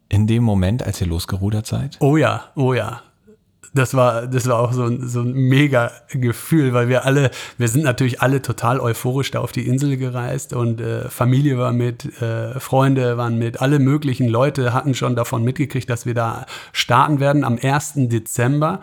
[0.10, 1.98] in dem Moment, als ihr losgerudert seid?
[2.00, 3.02] Oh ja, oh ja.
[3.76, 7.68] Das war, das war auch so ein, so ein mega Gefühl, weil wir alle, wir
[7.68, 12.22] sind natürlich alle total euphorisch da auf die Insel gereist und äh, Familie war mit,
[12.22, 17.20] äh, Freunde waren mit, alle möglichen Leute hatten schon davon mitgekriegt, dass wir da starten
[17.20, 17.96] werden am 1.
[17.96, 18.80] Dezember.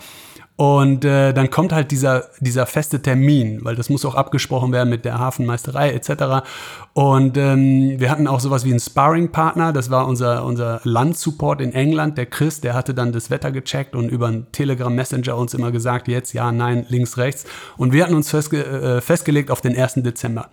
[0.57, 4.91] Und äh, dann kommt halt dieser, dieser feste Termin, weil das muss auch abgesprochen werden
[4.91, 6.47] mit der Hafenmeisterei etc.
[6.93, 11.73] Und ähm, wir hatten auch sowas wie einen Sparring-Partner, das war unser, unser Landsupport in
[11.73, 15.73] England, der Chris, der hatte dann das Wetter gecheckt und über einen Telegram-Messenger uns immer
[15.73, 17.47] gesagt, jetzt ja, nein, links, rechts.
[17.79, 19.95] Und wir hatten uns festge äh, festgelegt auf den 1.
[19.97, 20.51] Dezember.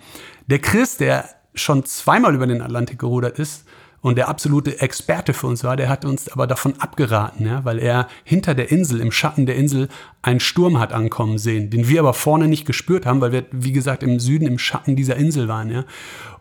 [0.47, 3.65] Der Chris, der schon zweimal über den Atlantik gerudert ist,
[4.01, 7.79] und der absolute Experte für uns war, der hat uns aber davon abgeraten, ja, weil
[7.79, 9.89] er hinter der Insel, im Schatten der Insel,
[10.21, 13.71] einen Sturm hat ankommen sehen, den wir aber vorne nicht gespürt haben, weil wir, wie
[13.71, 15.69] gesagt, im Süden im Schatten dieser Insel waren.
[15.69, 15.85] Ja.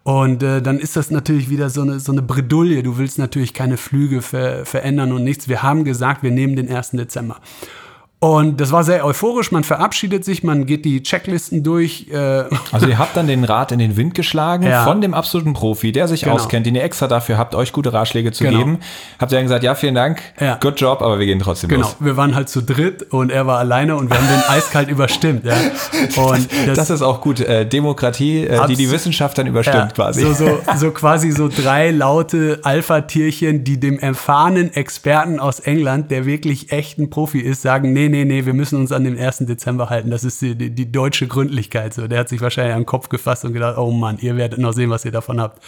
[0.05, 2.83] Und äh, dann ist das natürlich wieder so eine, so eine Bredouille.
[2.83, 5.49] Du willst natürlich keine Flüge ver verändern und nichts.
[5.49, 6.93] Wir haben gesagt, wir nehmen den 1.
[6.93, 7.37] Dezember.
[8.21, 9.53] Und das war sehr euphorisch.
[9.53, 12.09] Man verabschiedet sich, man geht die Checklisten durch.
[12.11, 14.83] Äh also ihr habt dann den Rat in den Wind geschlagen ja.
[14.83, 16.35] von dem absoluten Profi, der sich genau.
[16.35, 18.59] auskennt, den ihr extra dafür habt, euch gute Ratschläge zu genau.
[18.59, 18.79] geben.
[19.21, 20.57] Habt ihr dann gesagt, ja, vielen Dank, ja.
[20.57, 21.83] good job, aber wir gehen trotzdem genau.
[21.83, 21.97] los.
[21.97, 24.89] Genau, wir waren halt zu dritt und er war alleine und wir haben den eiskalt
[24.89, 25.45] überstimmt.
[25.45, 25.55] Ja.
[26.17, 27.41] Und das, das, ist auch gut.
[27.41, 30.23] Äh, Demokratie, äh, die die Wissenschaft dann überstimmt quasi.
[30.23, 36.27] So, so, so quasi so drei laute Alpha-Tierchen, die dem erfahrenen Experten aus England, der
[36.27, 39.19] wirklich echt ein Profi ist, sagen, nee, nee, nee, nee, wir müssen uns an den
[39.19, 39.39] 1.
[39.41, 40.11] Dezember halten.
[40.11, 41.95] Das ist die, die, die deutsche Gründlichkeit.
[41.95, 44.73] So, der hat sich wahrscheinlich den Kopf gefasst und gedacht, oh Mann, ihr werdet noch
[44.73, 45.63] sehen, was ihr davon habt.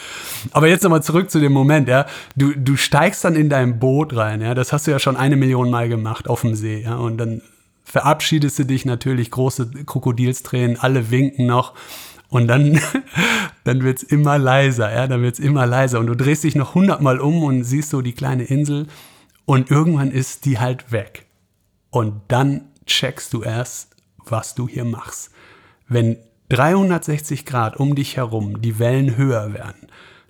[0.52, 2.06] Aber jetzt nochmal zurück zu dem Moment, ja.
[2.36, 4.54] Du, du steigst dann in dein Boot rein, ja.
[4.54, 6.96] Das hast du ja schon eine Million Mal gemacht auf dem See, ja.
[6.96, 7.42] Und dann
[7.84, 11.74] verabschiedest du dich natürlich, große Krokodilstränen, alle winken noch.
[12.28, 12.80] Und dann,
[13.64, 15.98] dann wird's immer leiser, ja, dann wird's immer leiser.
[15.98, 18.86] Und du drehst dich noch hundertmal um und siehst so die kleine Insel.
[19.44, 21.26] Und irgendwann ist die halt weg.
[21.90, 25.30] Und dann checkst du erst, was du hier machst.
[25.88, 26.16] Wenn
[26.50, 29.88] 360 Grad um dich herum die Wellen höher werden,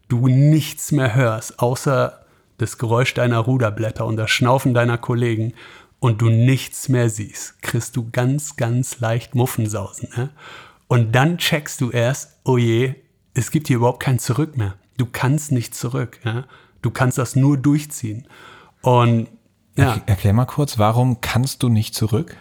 [0.08, 2.24] du nichts mehr hörst, außer
[2.58, 5.54] das Geräusch deiner Ruderblätter und das Schnaufen deiner Kollegen
[5.98, 10.08] und du nichts mehr siehst, kriegst du ganz, ganz leicht Muffensausen.
[10.16, 10.30] Ne?
[10.88, 12.94] Und dann checkst du erst, oh je,
[13.32, 14.74] es gibt hier überhaupt kein Zurück mehr.
[14.96, 16.20] Du kannst nicht zurück.
[16.24, 16.44] Ja?
[16.82, 18.26] Du kannst das nur durchziehen.
[18.82, 19.28] Und
[19.76, 20.00] ja.
[20.06, 22.36] Erklär mal kurz, warum kannst du nicht zurück?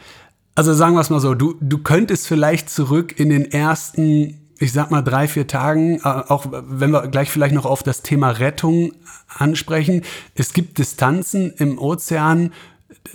[0.55, 4.73] Also sagen wir es mal so, du, du könntest vielleicht zurück in den ersten, ich
[4.73, 8.31] sag mal, drei, vier Tagen, äh, auch wenn wir gleich vielleicht noch auf das Thema
[8.31, 8.91] Rettung
[9.27, 10.01] ansprechen.
[10.35, 12.51] Es gibt Distanzen im Ozean,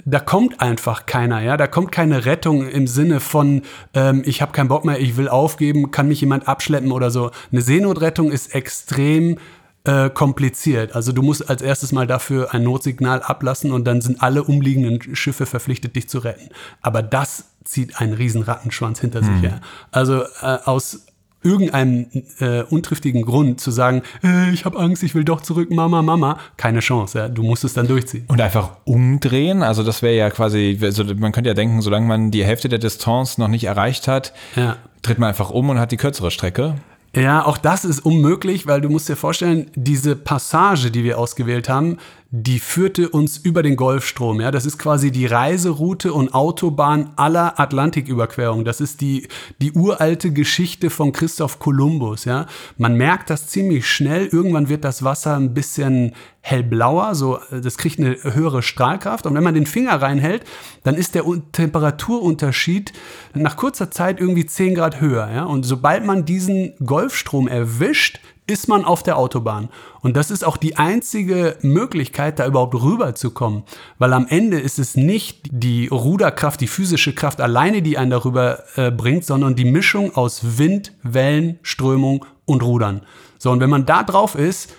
[0.04, 4.52] da kommt einfach keiner, ja, da kommt keine Rettung im Sinne von, ähm, ich habe
[4.52, 7.30] keinen Bock mehr, ich will aufgeben, kann mich jemand abschleppen oder so.
[7.52, 9.38] Eine Seenotrettung ist extrem
[9.84, 10.94] äh, kompliziert.
[10.94, 15.14] Also du musst als erstes mal dafür ein Notsignal ablassen und dann sind alle umliegenden
[15.14, 16.48] Schiffe verpflichtet, dich zu retten.
[16.80, 19.26] Aber das zieht einen riesen Rattenschwanz hinter mhm.
[19.26, 19.60] sich her.
[19.90, 21.06] Also äh, aus
[21.42, 22.06] irgendeinem
[22.40, 26.38] äh, untriftigen Grund zu sagen, äh, ich habe Angst, ich will doch zurück, Mama, Mama,
[26.56, 27.18] keine Chance.
[27.18, 27.28] Ja?
[27.28, 28.24] Du musst es dann durchziehen.
[28.28, 32.30] Und einfach umdrehen, also das wäre ja quasi, also man könnte ja denken, solange man
[32.30, 34.76] die Hälfte der Distanz noch nicht erreicht hat, ja.
[35.02, 36.76] tritt man einfach um und hat die kürzere Strecke.
[37.14, 41.68] Ja, auch das ist unmöglich, weil du musst dir vorstellen, diese Passage, die wir ausgewählt
[41.68, 41.98] haben,
[42.36, 44.40] die führte uns über den Golfstrom.
[44.40, 48.64] Ja, das ist quasi die Reiseroute und Autobahn aller Atlantiküberquerung.
[48.64, 49.28] Das ist die,
[49.62, 52.24] die uralte Geschichte von Christoph Kolumbus.
[52.24, 54.26] Ja, man merkt das ziemlich schnell.
[54.26, 59.26] Irgendwann wird das Wasser ein bisschen hellblauer, so, das kriegt eine höhere Strahlkraft.
[59.26, 60.44] Und wenn man den Finger reinhält,
[60.82, 62.92] dann ist der Temperaturunterschied
[63.32, 65.30] nach kurzer Zeit irgendwie 10 Grad höher.
[65.32, 65.44] Ja?
[65.44, 69.70] Und sobald man diesen Golfstrom erwischt, ist man auf der Autobahn.
[70.02, 73.62] Und das ist auch die einzige Möglichkeit, da überhaupt rüberzukommen.
[73.98, 78.62] Weil am Ende ist es nicht die Ruderkraft, die physische Kraft alleine, die einen darüber
[78.76, 83.02] äh, bringt, sondern die Mischung aus Wind, Wellen, Strömung und Rudern.
[83.38, 84.74] So, und wenn man da drauf ist,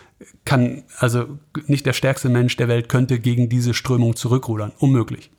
[0.45, 1.25] kann, also
[1.67, 4.71] nicht der stärkste Mensch der Welt könnte gegen diese Strömung zurückrudern.
[4.79, 5.31] Unmöglich.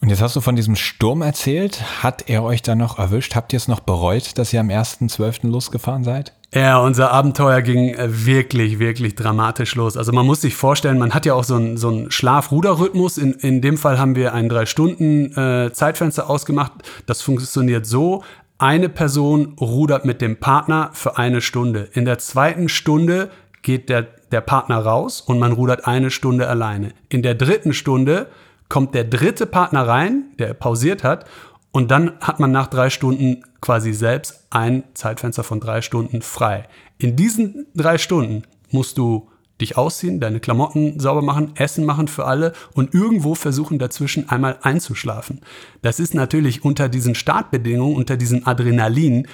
[0.00, 2.02] Und jetzt hast du von diesem Sturm erzählt.
[2.02, 3.34] Hat er euch dann noch erwischt?
[3.34, 5.48] Habt ihr es noch bereut, dass ihr am 1.12.
[5.48, 6.32] losgefahren seid?
[6.54, 9.96] Ja, unser Abenteuer ging äh, wirklich, wirklich dramatisch los.
[9.96, 13.18] Also man muss sich vorstellen, man hat ja auch so einen, so einen Schlaf-Ruder-Rhythmus.
[13.18, 16.72] In, in dem Fall haben wir ein drei Stunden äh, ausgemacht.
[17.06, 18.22] Das funktioniert so.
[18.56, 21.90] Eine Person rudert mit dem Partner für eine Stunde.
[21.92, 23.30] In der zweiten Stunde
[23.62, 26.92] geht der, der Partner raus und man rudert eine Stunde alleine.
[27.08, 28.28] In der dritten Stunde
[28.68, 31.26] kommt der dritte Partner rein, der pausiert hat,
[31.70, 36.66] und dann hat man nach drei Stunden quasi selbst ein Zeitfenster von drei Stunden frei.
[36.96, 39.28] In diesen drei Stunden musst du
[39.60, 44.58] dich ausziehen, deine Klamotten sauber machen, Essen machen für alle und irgendwo versuchen dazwischen einmal
[44.62, 45.40] einzuschlafen.
[45.82, 49.26] Das ist natürlich unter diesen Startbedingungen, unter diesem Adrenalin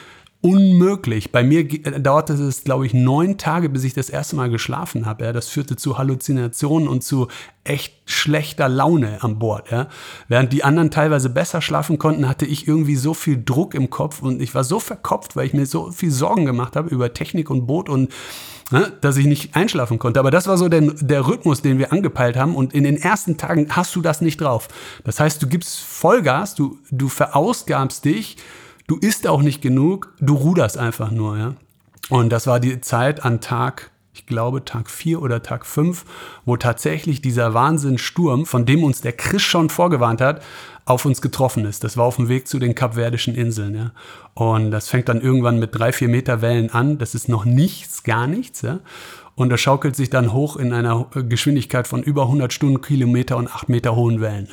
[0.45, 1.33] unmöglich.
[1.33, 5.25] Bei mir dauerte es, glaube ich, neun Tage, bis ich das erste Mal geschlafen habe.
[5.25, 5.33] Ja.
[5.33, 7.29] Das führte zu Halluzinationen und zu
[7.65, 9.71] echt schlechter Laune an Bord.
[9.71, 9.89] Ja.
[10.29, 14.21] Während die anderen teilweise besser schlafen konnten, hatte ich irgendwie so viel Druck im Kopf
[14.21, 17.49] und ich war so verkopft, weil ich mir so viel Sorgen gemacht habe über Technik
[17.49, 18.13] und Boot und
[18.71, 20.21] ne, dass ich nicht einschlafen konnte.
[20.21, 22.55] Aber das war so der, der Rhythmus, den wir angepeilt haben.
[22.55, 24.69] Und in den ersten Tagen hast du das nicht drauf.
[25.05, 28.37] Das heißt, du gibst Vollgas, du, du verausgabst dich
[28.87, 31.55] du isst auch nicht genug, du ruderst einfach nur, ja.
[32.11, 36.05] Und das war die Zeit an Tag, ich glaube Tag 4 oder Tag 5,
[36.45, 40.43] wo tatsächlich dieser Wahnsinnssturm, von dem uns der Chris schon vorgewarnt hat,
[40.85, 41.83] auf uns getroffen ist.
[41.83, 43.75] Das war auf dem Weg zu den Kapverdischen Inseln.
[43.75, 43.93] Ja.
[44.35, 46.99] Und das fängt dann irgendwann mit drei, vier Meter Wellen an.
[46.99, 48.63] Das ist noch nichts, gar nichts.
[48.63, 48.81] Ja.
[49.37, 53.69] Und das schaukelt sich dann hoch in einer Geschwindigkeit von über 100 Stundenkilometer und 8
[53.69, 54.49] Meter hohen Wellen.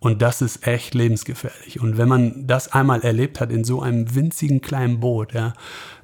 [0.00, 1.80] Und das ist echt lebensgefährlich.
[1.80, 5.52] Und wenn man das einmal erlebt hat in so einem winzigen kleinen Boot, ja,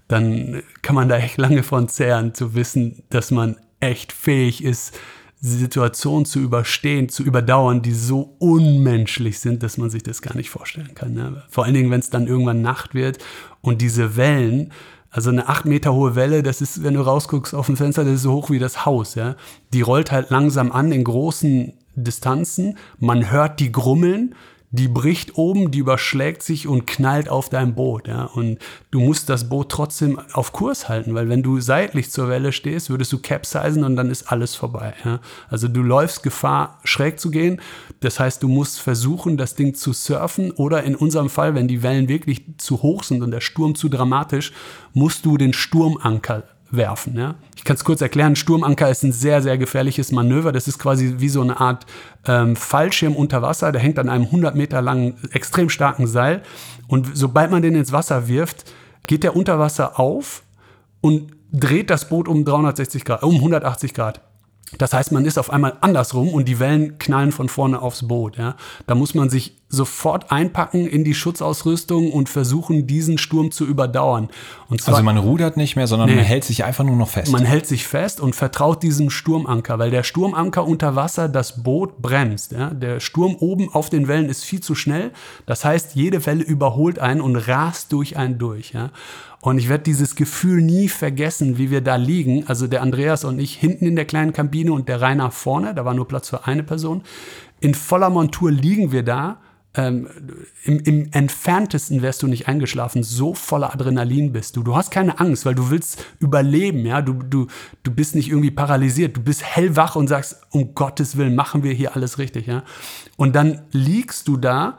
[0.08, 4.96] dann kann man da echt lange von zehren, zu wissen, dass man echt fähig ist,
[5.44, 10.50] Situationen zu überstehen, zu überdauern, die so unmenschlich sind, dass man sich das gar nicht
[10.50, 11.14] vorstellen kann.
[11.14, 11.42] Ne?
[11.48, 13.18] Vor allen Dingen, wenn es dann irgendwann Nacht wird
[13.60, 14.72] und diese Wellen
[15.12, 18.14] also eine acht Meter hohe Welle, das ist, wenn du rausguckst auf dem Fenster, das
[18.14, 19.36] ist so hoch wie das Haus, ja.
[19.72, 22.78] Die rollt halt langsam an in großen Distanzen.
[22.98, 24.34] Man hört die grummeln.
[24.72, 28.08] Die bricht oben, die überschlägt sich und knallt auf dein Boot.
[28.08, 28.24] Ja?
[28.24, 28.58] Und
[28.90, 32.88] du musst das Boot trotzdem auf Kurs halten, weil wenn du seitlich zur Welle stehst,
[32.88, 34.94] würdest du capsizen und dann ist alles vorbei.
[35.04, 35.20] Ja?
[35.48, 37.60] Also du läufst Gefahr, schräg zu gehen.
[38.00, 41.82] Das heißt, du musst versuchen, das Ding zu surfen oder in unserem Fall, wenn die
[41.82, 44.52] Wellen wirklich zu hoch sind und der Sturm zu dramatisch,
[44.94, 47.16] musst du den Sturmanker werfen.
[47.16, 47.34] Ja?
[47.56, 48.34] Ich kann es kurz erklären.
[48.34, 50.52] Sturmanker ist ein sehr, sehr gefährliches Manöver.
[50.52, 51.86] Das ist quasi wie so eine Art
[52.26, 53.70] ähm, Fallschirm unter Wasser.
[53.70, 56.42] Der hängt an einem 100 Meter langen, extrem starken Seil.
[56.88, 58.64] Und sobald man den ins Wasser wirft,
[59.06, 60.42] geht der unter Wasser auf
[61.00, 64.20] und dreht das Boot um 360 Grad, um 180 Grad.
[64.78, 68.36] Das heißt, man ist auf einmal andersrum und die Wellen knallen von vorne aufs Boot.
[68.36, 68.56] Ja?
[68.86, 74.28] Da muss man sich sofort einpacken in die Schutzausrüstung und versuchen, diesen Sturm zu überdauern.
[74.78, 77.32] Zwar, also man rudert nicht mehr, sondern nee, man hält sich einfach nur noch fest.
[77.32, 82.02] Man hält sich fest und vertraut diesem Sturmanker, weil der Sturmanker unter Wasser das Boot
[82.02, 82.52] bremst.
[82.52, 82.68] Ja?
[82.70, 85.10] Der Sturm oben auf den Wellen ist viel zu schnell.
[85.46, 88.72] Das heißt, jede Welle überholt einen und rast durch einen durch.
[88.72, 88.90] Ja?
[89.44, 92.46] Und ich werde dieses Gefühl nie vergessen, wie wir da liegen.
[92.46, 95.74] Also der Andreas und ich hinten in der kleinen Kabine und der Rainer vorne.
[95.74, 97.02] Da war nur Platz für eine Person.
[97.58, 99.40] In voller Montur liegen wir da.
[99.74, 100.06] Ähm,
[100.62, 104.62] im, im, entferntesten wärst du nicht eingeschlafen, so voller Adrenalin bist du.
[104.62, 107.02] Du hast keine Angst, weil du willst überleben, ja.
[107.02, 107.48] Du, du,
[107.82, 111.72] du bist nicht irgendwie paralysiert, du bist hellwach und sagst, um Gottes Willen machen wir
[111.72, 112.62] hier alles richtig, ja.
[113.16, 114.78] Und dann liegst du da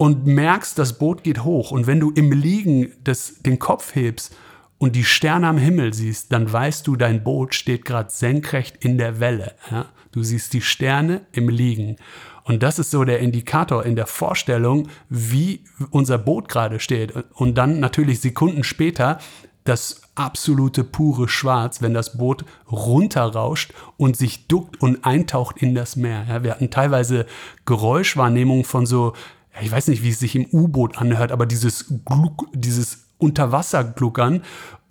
[0.00, 1.72] und merkst, das Boot geht hoch.
[1.72, 4.34] Und wenn du im Liegen das, den Kopf hebst
[4.78, 8.96] und die Sterne am Himmel siehst, dann weißt du, dein Boot steht gerade senkrecht in
[8.96, 9.52] der Welle.
[9.70, 9.90] Ja?
[10.10, 11.96] Du siehst die Sterne im Liegen.
[12.44, 17.12] Und das ist so der Indikator in der Vorstellung, wie unser Boot gerade steht.
[17.34, 19.18] Und dann natürlich Sekunden später
[19.64, 25.96] das absolute pure Schwarz, wenn das Boot runterrauscht und sich duckt und eintaucht in das
[25.96, 26.24] Meer.
[26.26, 27.26] Ja, wir hatten teilweise
[27.66, 29.12] Geräuschwahrnehmung von so
[29.60, 34.42] ich weiß nicht, wie es sich im U-Boot anhört, aber dieses, Gluck, dieses Unterwassergluckern,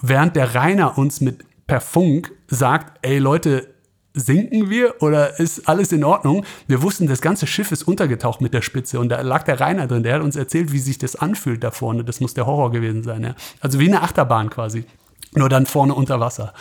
[0.01, 3.73] während der Rainer uns mit per Funk sagt, ey Leute,
[4.13, 6.45] sinken wir oder ist alles in Ordnung?
[6.67, 9.87] Wir wussten, das ganze Schiff ist untergetaucht mit der Spitze und da lag der Rainer
[9.87, 12.03] drin, der hat uns erzählt, wie sich das anfühlt da vorne.
[12.03, 13.23] Das muss der Horror gewesen sein.
[13.23, 13.35] Ja?
[13.61, 14.85] Also wie eine Achterbahn quasi,
[15.33, 16.53] nur dann vorne unter Wasser.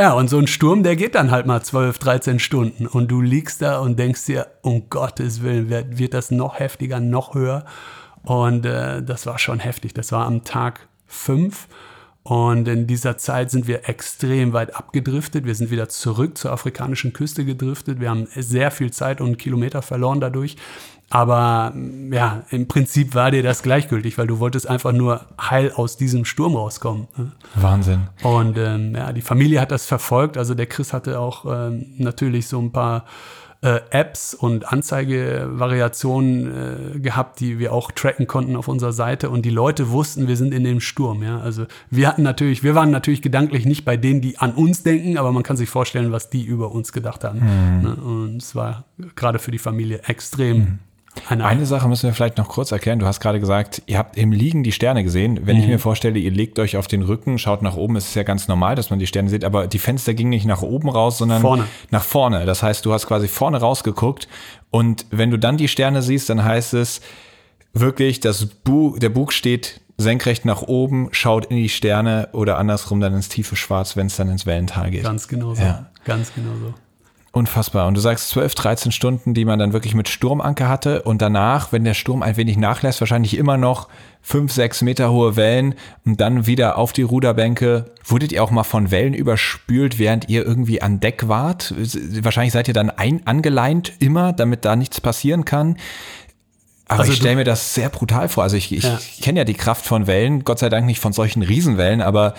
[0.00, 3.20] Ja, und so ein Sturm, der geht dann halt mal 12, 13 Stunden und du
[3.20, 7.64] liegst da und denkst dir, um Gottes Willen, wird, wird das noch heftiger, noch höher.
[8.22, 9.94] Und äh, das war schon heftig.
[9.94, 11.66] Das war am Tag 5.
[12.22, 15.46] Und in dieser Zeit sind wir extrem weit abgedriftet.
[15.46, 17.98] Wir sind wieder zurück zur afrikanischen Küste gedriftet.
[17.98, 20.56] Wir haben sehr viel Zeit und Kilometer verloren dadurch.
[21.10, 21.72] Aber
[22.10, 26.26] ja, im Prinzip war dir das gleichgültig, weil du wolltest einfach nur heil aus diesem
[26.26, 27.08] Sturm rauskommen.
[27.16, 27.32] Ne?
[27.54, 28.08] Wahnsinn.
[28.22, 30.36] Und ähm, ja, die Familie hat das verfolgt.
[30.36, 33.06] Also der Chris hatte auch ähm, natürlich so ein paar
[33.62, 39.30] äh, Apps und Anzeigevariationen äh, gehabt, die wir auch tracken konnten auf unserer Seite.
[39.30, 41.22] Und die Leute wussten, wir sind in dem Sturm.
[41.22, 41.40] Ja?
[41.40, 45.16] Also wir hatten natürlich, wir waren natürlich gedanklich nicht bei denen, die an uns denken,
[45.16, 47.38] aber man kann sich vorstellen, was die über uns gedacht haben.
[47.38, 47.82] Mhm.
[47.82, 47.96] Ne?
[47.96, 48.84] Und es war
[49.16, 50.58] gerade für die Familie extrem.
[50.58, 50.78] Mhm
[51.28, 52.98] eine, Eine Sache müssen wir vielleicht noch kurz erklären.
[52.98, 55.46] Du hast gerade gesagt, ihr habt im Liegen die Sterne gesehen.
[55.46, 55.62] Wenn mhm.
[55.62, 58.22] ich mir vorstelle, ihr legt euch auf den Rücken, schaut nach oben, ist es ja
[58.22, 61.18] ganz normal, dass man die Sterne sieht, aber die Fenster gingen nicht nach oben raus,
[61.18, 61.64] sondern vorne.
[61.90, 62.46] nach vorne.
[62.46, 64.28] Das heißt, du hast quasi vorne rausgeguckt
[64.70, 67.00] und wenn du dann die Sterne siehst, dann heißt es
[67.72, 73.00] wirklich, das Bu der Bug steht senkrecht nach oben, schaut in die Sterne oder andersrum
[73.00, 75.02] dann ins tiefe Schwarz, wenn es dann ins Wellental geht.
[75.02, 75.62] Ganz genau so.
[75.62, 75.86] Ja.
[76.04, 76.74] Ganz genau so.
[77.30, 77.86] Unfassbar.
[77.86, 81.72] Und du sagst 12, 13 Stunden, die man dann wirklich mit Sturmanker hatte und danach,
[81.72, 83.88] wenn der Sturm ein wenig nachlässt, wahrscheinlich immer noch
[84.22, 85.74] 5, 6 Meter hohe Wellen
[86.06, 87.92] und dann wieder auf die Ruderbänke.
[88.04, 91.74] Wurdet ihr auch mal von Wellen überspült, während ihr irgendwie an Deck wart?
[92.22, 95.76] Wahrscheinlich seid ihr dann ein, angeleint immer, damit da nichts passieren kann.
[96.88, 98.42] Aber also ich stelle mir das sehr brutal vor.
[98.42, 98.98] Also ich, ich ja.
[99.20, 102.32] kenne ja die Kraft von Wellen, Gott sei Dank nicht von solchen Riesenwellen, aber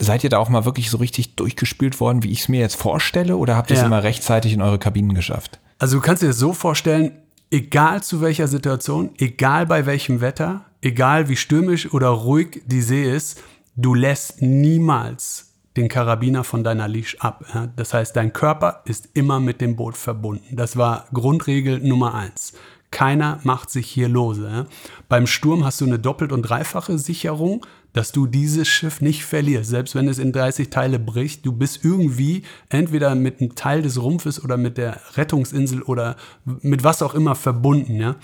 [0.00, 2.76] Seid ihr da auch mal wirklich so richtig durchgespült worden, wie ich es mir jetzt
[2.76, 3.86] vorstelle, oder habt ihr es ja.
[3.86, 5.58] immer rechtzeitig in eure Kabinen geschafft?
[5.78, 7.12] Also du kannst dir das so vorstellen,
[7.50, 13.10] egal zu welcher Situation, egal bei welchem Wetter, egal wie stürmisch oder ruhig die See
[13.10, 13.42] ist,
[13.76, 17.44] du lässt niemals den Karabiner von deiner Leash ab.
[17.76, 20.56] Das heißt, dein Körper ist immer mit dem Boot verbunden.
[20.56, 22.52] Das war Grundregel Nummer eins.
[22.90, 24.66] Keiner macht sich hier lose.
[25.08, 29.70] Beim Sturm hast du eine doppelt und dreifache Sicherung dass du dieses Schiff nicht verlierst,
[29.70, 31.44] selbst wenn es in 30 Teile bricht.
[31.46, 36.84] Du bist irgendwie entweder mit einem Teil des Rumpfes oder mit der Rettungsinsel oder mit
[36.84, 38.16] was auch immer verbunden, ja.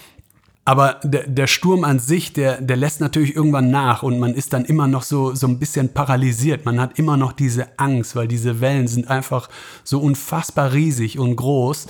[0.67, 4.55] Aber der, der Sturm an sich, der, der lässt natürlich irgendwann nach und man ist
[4.55, 6.65] dann immer noch so, so ein bisschen paralysiert.
[6.65, 9.51] Man hat immer noch diese Angst, weil diese Wellen sind einfach
[9.83, 11.89] so unfassbar riesig und groß.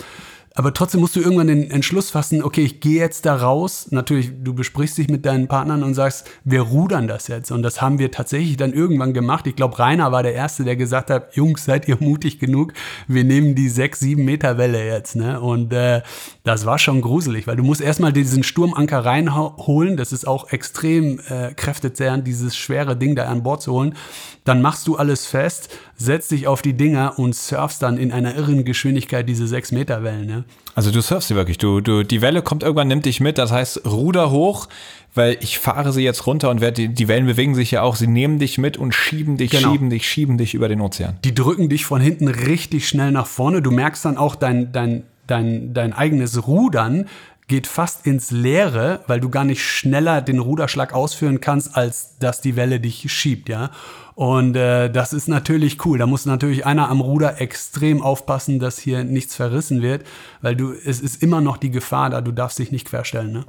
[0.57, 3.89] Aber trotzdem musst du irgendwann den Entschluss fassen, okay, ich gehe jetzt da raus.
[3.91, 7.51] Natürlich, du besprichst dich mit deinen Partnern und sagst, wir rudern das jetzt.
[7.51, 9.49] Und das haben wir tatsächlich dann irgendwann gemacht.
[9.49, 12.73] Ich glaube, Rainer war der Erste, der gesagt hat, Jungs, seid ihr mutig genug?
[13.09, 15.17] Wir nehmen die sechs, sieben Meter Welle jetzt.
[15.17, 15.41] Ne?
[15.41, 16.03] Und äh,
[16.45, 19.97] das war schon gruselig, weil du musst erstmal diesen Sturmanker reinholen.
[19.97, 23.97] Das ist auch extrem äh, kräftezehrend, dieses schwere Ding da an Bord zu holen.
[24.45, 28.35] Dann machst du alles fest, setzt dich auf die Dinger und surfst dann in einer
[28.35, 30.27] irren Geschwindigkeit diese sechs Meter Wellen.
[30.27, 30.45] Ne?
[30.75, 31.59] Also du surfst sie wirklich.
[31.59, 33.39] Du, du, die Welle kommt irgendwann, nimmt dich mit.
[33.39, 34.69] Das heißt, Ruder hoch,
[35.15, 37.95] weil ich fahre sie jetzt runter und werde, die, die Wellen bewegen sich ja auch.
[37.97, 39.71] Sie nehmen dich mit und schieben dich, Genau.
[39.73, 41.17] schieben dich, schieben dich über den Ozean.
[41.25, 43.63] Die drücken dich von hinten richtig schnell nach vorne.
[43.63, 47.07] Du merkst dann auch dein, dein, dein, dein eigenes Rudern
[47.47, 52.41] geht fast ins Leere, weil du gar nicht schneller den Ruderschlag ausführen kannst, als dass
[52.41, 53.71] die Welle dich schiebt, ja.
[54.15, 55.99] Und äh, das ist natürlich cool.
[55.99, 60.07] Da muss natürlich einer am Ruder extrem aufpassen, dass hier nichts verrissen wird,
[60.41, 62.21] weil du es ist immer noch die Gefahr da.
[62.21, 63.45] Du darfst dich nicht querstellen, ne?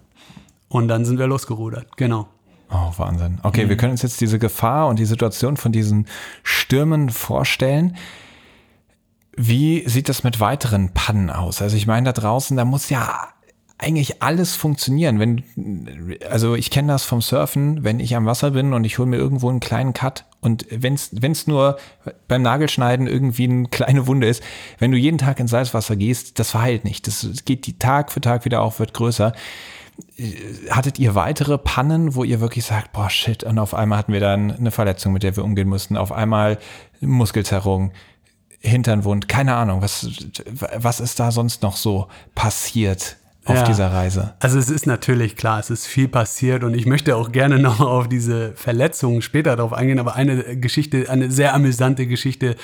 [0.67, 2.27] Und dann sind wir losgerudert, genau.
[2.71, 3.37] Oh, Wahnsinn.
[3.43, 3.69] Okay, Mhm.
[3.69, 6.07] wir können uns jetzt diese Gefahr und die Situation von diesen
[6.41, 7.95] Stürmen vorstellen.
[9.37, 11.61] Wie sieht das mit weiteren Pannen aus?
[11.61, 13.27] Also ich meine, da draußen, da muss ja
[13.77, 15.19] eigentlich alles funktionieren.
[15.19, 15.43] Wenn,
[16.29, 19.17] also ich kenne das vom Surfen, wenn ich am Wasser bin und ich hole mir
[19.17, 21.77] irgendwo einen kleinen Cut und wenn es nur
[22.27, 24.43] beim Nagelschneiden irgendwie eine kleine Wunde ist,
[24.77, 27.07] wenn du jeden Tag ins Salzwasser gehst, das verheilt nicht.
[27.07, 29.33] Das geht die Tag für Tag wieder auf, wird größer.
[30.69, 34.19] Hattet ihr weitere Pannen, wo ihr wirklich sagt, boah, shit, und auf einmal hatten wir
[34.19, 36.59] dann eine Verletzung, mit der wir umgehen mussten, auf einmal
[37.01, 37.91] Muskelzerrung,
[38.59, 40.07] Hinternwund, keine Ahnung, was,
[40.75, 43.63] was ist da sonst noch so passiert auf Ja.
[43.63, 44.33] dieser Reise?
[44.39, 47.79] Also es ist natürlich klar, es ist viel passiert und ich möchte auch gerne noch
[47.79, 52.55] auf diese Verletzungen später darauf eingehen, aber eine Geschichte, eine sehr amüsante Geschichte,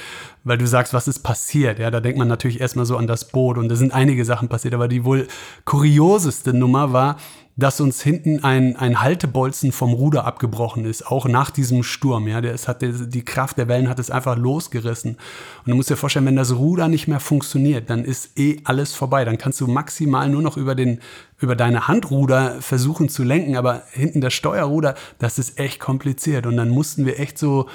[0.44, 1.78] weil du sagst, was ist passiert?
[1.80, 4.50] Ja, da denkt man natürlich erstmal so an das Boot und da sind einige Sachen
[4.50, 5.28] passiert, aber die wohl
[5.66, 7.18] kurioseste Nummer war,
[7.56, 12.28] dass uns hinten ein, ein Haltebolzen vom Ruder abgebrochen ist, auch nach diesem Sturm.
[12.28, 15.12] Ja, der, es hat, der, die Kraft der Wellen hat es einfach losgerissen.
[15.12, 18.94] Und du musst dir vorstellen, wenn das Ruder nicht mehr funktioniert, dann ist eh alles
[18.94, 19.26] vorbei.
[19.26, 21.00] Dann kannst du maximal nur noch über, den,
[21.40, 26.46] über deine Handruder versuchen zu lenken, aber hinten das Steuerruder, das ist echt kompliziert.
[26.46, 27.68] Und dann mussten wir echt so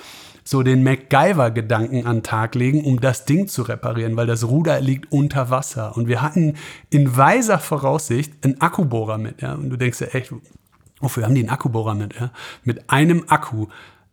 [0.47, 4.81] so den MacGyver-Gedanken an den Tag legen, um das Ding zu reparieren, weil das Ruder
[4.81, 5.97] liegt unter Wasser.
[5.97, 6.55] Und wir hatten
[6.89, 9.43] in weiser Voraussicht einen Akkubohrer mit.
[9.43, 9.55] Ja?
[9.55, 10.33] Und du denkst ja echt,
[11.01, 12.15] wofür haben die einen Akkubohrer mit?
[12.15, 12.31] Ja?
[12.63, 13.67] Mit einem Akku.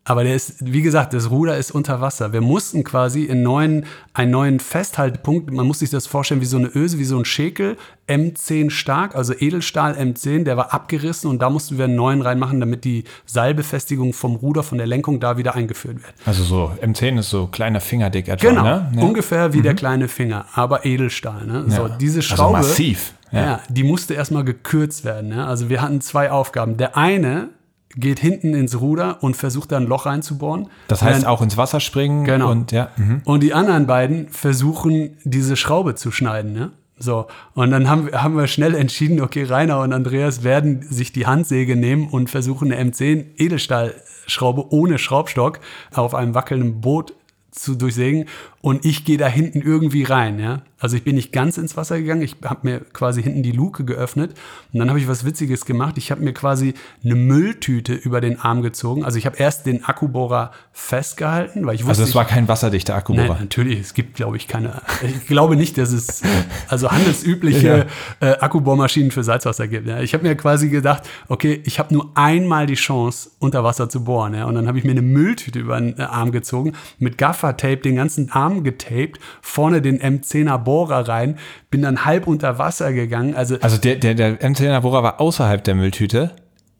[0.05, 2.33] Aber der ist, wie gesagt, das Ruder ist unter Wasser.
[2.33, 6.57] Wir mussten quasi einen neuen, einen neuen Festhaltepunkt, man muss sich das vorstellen wie so
[6.57, 7.77] eine Öse, wie so ein Schäkel,
[8.09, 12.59] M10 stark, also Edelstahl M10, der war abgerissen und da mussten wir einen neuen reinmachen,
[12.59, 16.13] damit die Seilbefestigung vom Ruder, von der Lenkung da wieder eingeführt wird.
[16.25, 18.91] Also so, M10 ist so kleiner Fingerdick etwa, Genau, ne?
[18.95, 19.01] Ja.
[19.01, 21.45] ungefähr wie der kleine Finger, aber Edelstahl.
[21.45, 21.63] Ne?
[21.69, 21.89] So, Ja.
[21.97, 23.41] diese Also Schraube, massiv, ja.
[23.41, 23.59] Ja.
[23.69, 25.29] die musste erstmal gekürzt werden.
[25.29, 25.45] Ne?
[25.47, 26.75] Also wir hatten zwei Aufgaben.
[26.77, 27.49] Der eine
[27.95, 30.67] geht hinten ins Ruder und versucht da ein Loch reinzubohren.
[30.87, 32.51] Das heißt Während- auch ins Wasser springen Genau.
[32.51, 32.89] und ja.
[32.97, 33.21] Mhm.
[33.25, 36.53] Und die anderen beiden versuchen, diese Schraube zu schneiden.
[36.53, 36.71] Ne?
[36.97, 41.11] So, und dann haben, wir- haben wir schnell entschieden, okay, Rainer und Andreas werden sich
[41.11, 45.59] die Handsäge nehmen und versuchen, eine M10 Edelstahlschraube ohne Schraubstock
[45.93, 47.13] auf einem wackelnden Boot
[47.51, 48.25] zu durchsägen.
[48.63, 50.39] Und ich gehe da hinten irgendwie rein.
[50.39, 50.61] Ja?
[50.79, 53.83] Also ich bin nicht ganz ins Wasser gegangen, ich habe mir quasi hinten die Luke
[53.83, 54.35] geöffnet
[54.71, 55.97] und dann habe ich was Witziges gemacht.
[55.97, 59.03] Ich habe mir quasi eine Mülltüte über den Arm gezogen.
[59.03, 62.93] Also ich habe erst den Akkubohrer festgehalten, weil ich wusste, Also es war kein wasserdichter
[62.93, 63.37] Nein, Akkubohrer.
[63.39, 64.81] natürlich, es gibt, glaube ich, keine.
[65.03, 66.21] Ich glaube nicht, dass es
[66.69, 67.87] also handelsübliche
[68.21, 69.87] äh, Akkubohrmaschinen für Salzwasser gibt.
[69.87, 69.99] Ja.
[69.99, 74.05] Ich habe mir quasi gedacht, okay, ich habe nur einmal die Chance, unter Wasser zu
[74.05, 74.33] bohren.
[74.35, 74.45] Ja.
[74.45, 77.95] Und dann habe ich mir eine Mülltüte über den äh, Arm gezogen, mit Gaffertape den
[77.95, 81.39] ganzen Arm getaped, vorne den M10er Bohrer rein,
[81.71, 83.33] bin dann halb unter Wasser gegangen.
[83.35, 86.31] Also Also der, der, der M10er Bohrer war außerhalb der Mülltüte.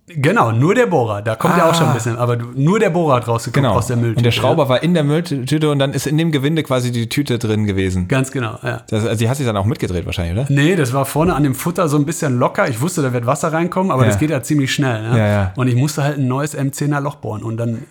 [0.08, 1.22] Genau, nur der Bohrer.
[1.22, 3.78] Da kommt ja auch schon ein bisschen, aber du, nur der Bohrer hat rausgekommen Genau.
[3.78, 4.18] aus der Mülltüte.
[4.20, 4.32] und der.
[4.32, 7.66] Schrauber war in der Mülltüte und dann ist in dem Gewinde quasi die Tüte drin
[7.66, 8.08] gewesen.
[8.08, 8.82] Ganz genau, ja.
[8.90, 10.54] Das, also die hat sich dann auch mitgedreht wahrscheinlich, oder?
[10.54, 12.68] Nee, das war vorne an dem Futter so ein bisschen locker.
[12.68, 14.10] Ich wusste, da wird Wasser reinkommen, aber Ja.
[14.10, 15.02] das geht ja ziemlich schnell.
[15.10, 15.18] Ne?
[15.18, 15.54] Ja, ja.
[15.56, 17.44] Und ich musste halt ein neues M10er Loch bohren.
[17.44, 17.84] Und dann,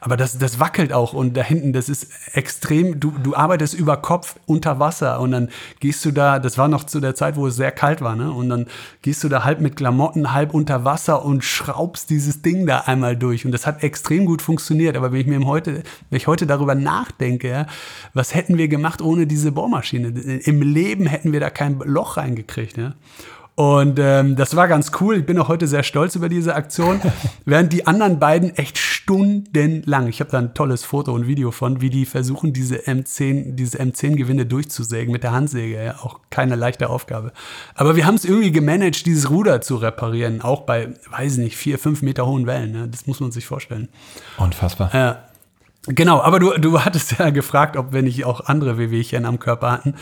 [0.00, 1.12] aber das, das wackelt auch.
[1.14, 5.18] Und da hinten, das ist extrem, du, du arbeitest über Kopf unter Wasser.
[5.20, 5.48] Und dann
[5.80, 8.30] gehst du da, das war noch zu der Zeit, wo es sehr kalt war, ne?
[8.30, 8.66] Und dann
[9.02, 13.16] gehst du da halb mit Klamotten, halb unter Wasser und schraubst dieses Ding da einmal
[13.16, 13.44] durch.
[13.44, 14.96] Und das hat extrem gut funktioniert.
[14.96, 17.66] Aber wenn ich mir heute, wenn ich heute darüber nachdenke, ja,
[18.14, 20.08] was hätten wir gemacht ohne diese Bohrmaschine?
[20.08, 22.94] Im Leben hätten wir da kein Loch reingekriegt, ja.
[23.56, 25.16] Und ähm, das war ganz cool.
[25.16, 27.00] Ich bin auch heute sehr stolz über diese Aktion.
[27.46, 31.80] Während die anderen beiden echt stundenlang, ich habe da ein tolles Foto und Video von,
[31.80, 35.82] wie die versuchen, diese M10, diese M10-Gewinde durchzusägen mit der Handsäge.
[35.82, 37.32] Ja, auch keine leichte Aufgabe.
[37.74, 40.42] Aber wir haben es irgendwie gemanagt, dieses Ruder zu reparieren.
[40.42, 42.72] Auch bei, weiß nicht, vier, fünf Meter hohen Wellen.
[42.72, 42.88] Ne?
[42.88, 43.88] Das muss man sich vorstellen.
[44.36, 44.90] Unfassbar.
[44.92, 45.25] Ja.
[45.88, 49.70] Genau, aber du, du hattest ja gefragt, ob wenn ich auch andere Wehwehchen am Körper
[49.70, 49.94] hatten.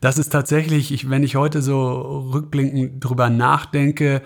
[0.00, 4.22] Das ist tatsächlich, ich, wenn ich heute so rückblickend drüber nachdenke,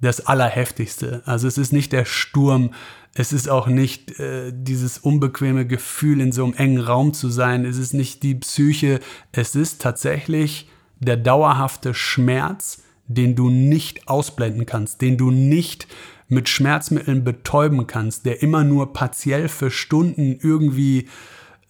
[0.00, 1.22] das Allerheftigste.
[1.26, 2.72] Also es ist nicht der Sturm,
[3.14, 7.64] es ist auch nicht äh, dieses unbequeme Gefühl, in so einem engen Raum zu sein,
[7.64, 9.00] es ist nicht die Psyche,
[9.32, 10.68] es ist tatsächlich
[11.00, 15.88] der dauerhafte Schmerz, den du nicht ausblenden kannst, den du nicht
[16.30, 21.08] mit Schmerzmitteln betäuben kannst, der immer nur partiell für Stunden irgendwie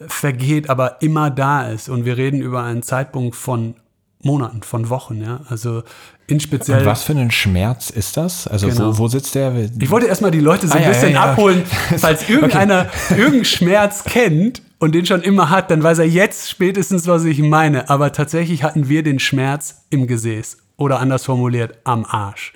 [0.06, 1.88] vergeht, aber immer da ist.
[1.88, 3.74] Und wir reden über einen Zeitpunkt von
[4.22, 5.40] Monaten, von Wochen, ja.
[5.48, 5.82] Also
[6.26, 6.80] in speziell.
[6.80, 8.46] Und was für ein Schmerz ist das?
[8.46, 8.92] Also genau.
[8.92, 9.54] wo, wo sitzt der?
[9.78, 11.32] Ich wollte erstmal die Leute so ein ah, bisschen ja, ja, ja.
[11.32, 11.64] abholen,
[11.98, 13.14] falls irgendeiner okay.
[13.18, 17.38] irgendeinen Schmerz kennt und den schon immer hat, dann weiß er jetzt spätestens, was ich
[17.40, 17.88] meine.
[17.88, 22.52] Aber tatsächlich hatten wir den Schmerz im Gesäß oder anders formuliert am Arsch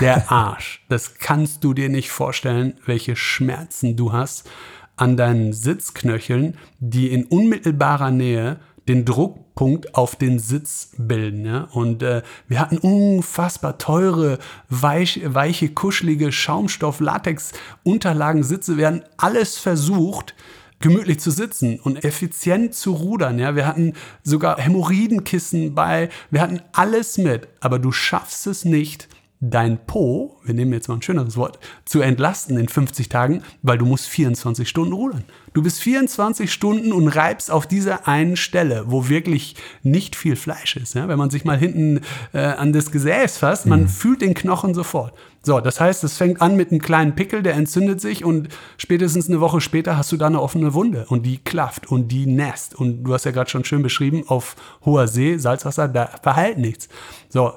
[0.00, 0.84] der Arsch.
[0.88, 4.48] Das kannst du dir nicht vorstellen, welche Schmerzen du hast
[4.96, 11.44] an deinen Sitzknöcheln, die in unmittelbarer Nähe den Druckpunkt auf den Sitz bilden.
[11.46, 11.68] Ja?
[11.72, 14.38] Und äh, wir hatten unfassbar teure,
[14.68, 18.76] weich, weiche, kuschelige Schaumstoff-Latex-Unterlagen, Sitze.
[18.76, 20.34] Wir haben alles versucht,
[20.80, 23.38] gemütlich zu sitzen und effizient zu rudern.
[23.38, 29.08] Ja, wir hatten sogar Hämorrhoidenkissen bei, wir hatten alles mit, aber du schaffst es nicht,
[29.44, 33.76] dein Po, wir nehmen jetzt mal ein schöneres Wort, zu entlasten in 50 Tagen, weil
[33.76, 35.24] du musst 24 Stunden rudern.
[35.52, 40.76] Du bist 24 Stunden und reibst auf dieser einen Stelle, wo wirklich nicht viel Fleisch
[40.76, 40.94] ist.
[40.94, 41.08] Ja?
[41.08, 43.88] Wenn man sich mal hinten äh, an das Gesäß fasst, man mhm.
[43.88, 45.12] fühlt den Knochen sofort.
[45.42, 49.28] So, das heißt, es fängt an mit einem kleinen Pickel, der entzündet sich und spätestens
[49.28, 52.76] eine Woche später hast du da eine offene Wunde und die klafft und die nässt.
[52.76, 56.88] Und du hast ja gerade schon schön beschrieben, auf hoher See, Salzwasser, da verhält nichts.
[57.28, 57.54] So,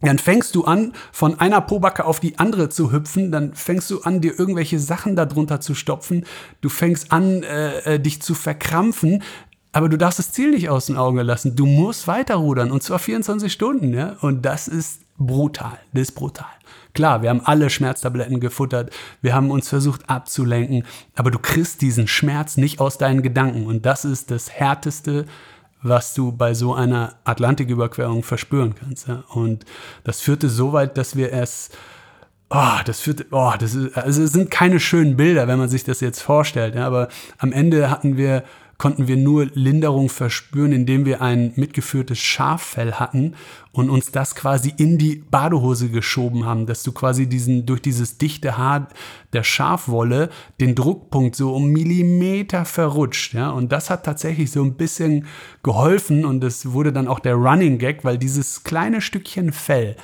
[0.00, 4.02] dann fängst du an, von einer Pobacke auf die andere zu hüpfen, dann fängst du
[4.02, 6.26] an, dir irgendwelche Sachen darunter zu stopfen,
[6.60, 9.22] du fängst an, äh, äh dich zu verkrampfen,
[9.72, 11.54] aber du darfst das Ziel nicht aus den Augen lassen.
[11.54, 14.16] Du musst weiterrudern und zwar 24 Stunden, ja.
[14.22, 15.78] Und das ist brutal.
[15.92, 16.46] Das ist brutal.
[16.94, 18.90] Klar, wir haben alle Schmerztabletten gefuttert,
[19.20, 20.84] wir haben uns versucht abzulenken,
[21.14, 25.26] aber du kriegst diesen Schmerz nicht aus deinen Gedanken und das ist das härteste,
[25.88, 29.08] was du bei so einer Atlantiküberquerung verspüren kannst.
[29.08, 29.24] Ja?
[29.28, 29.64] Und
[30.04, 31.70] das führte so weit, dass wir es
[32.48, 35.82] Oh, das führt, oh, das ist, also es sind keine schönen Bilder, wenn man sich
[35.82, 37.08] das jetzt vorstellt, ja, aber
[37.38, 38.44] am Ende hatten wir
[38.78, 43.34] konnten wir nur Linderung verspüren, indem wir ein mitgeführtes Schaffell hatten
[43.72, 48.18] und uns das quasi in die Badehose geschoben haben, dass du quasi diesen, durch dieses
[48.18, 48.88] dichte Haar
[49.32, 54.74] der Schafwolle den Druckpunkt so um Millimeter verrutscht, ja, und das hat tatsächlich so ein
[54.74, 55.26] bisschen
[55.62, 59.96] geholfen und das wurde dann auch der Running Gag, weil dieses kleine Stückchen Fell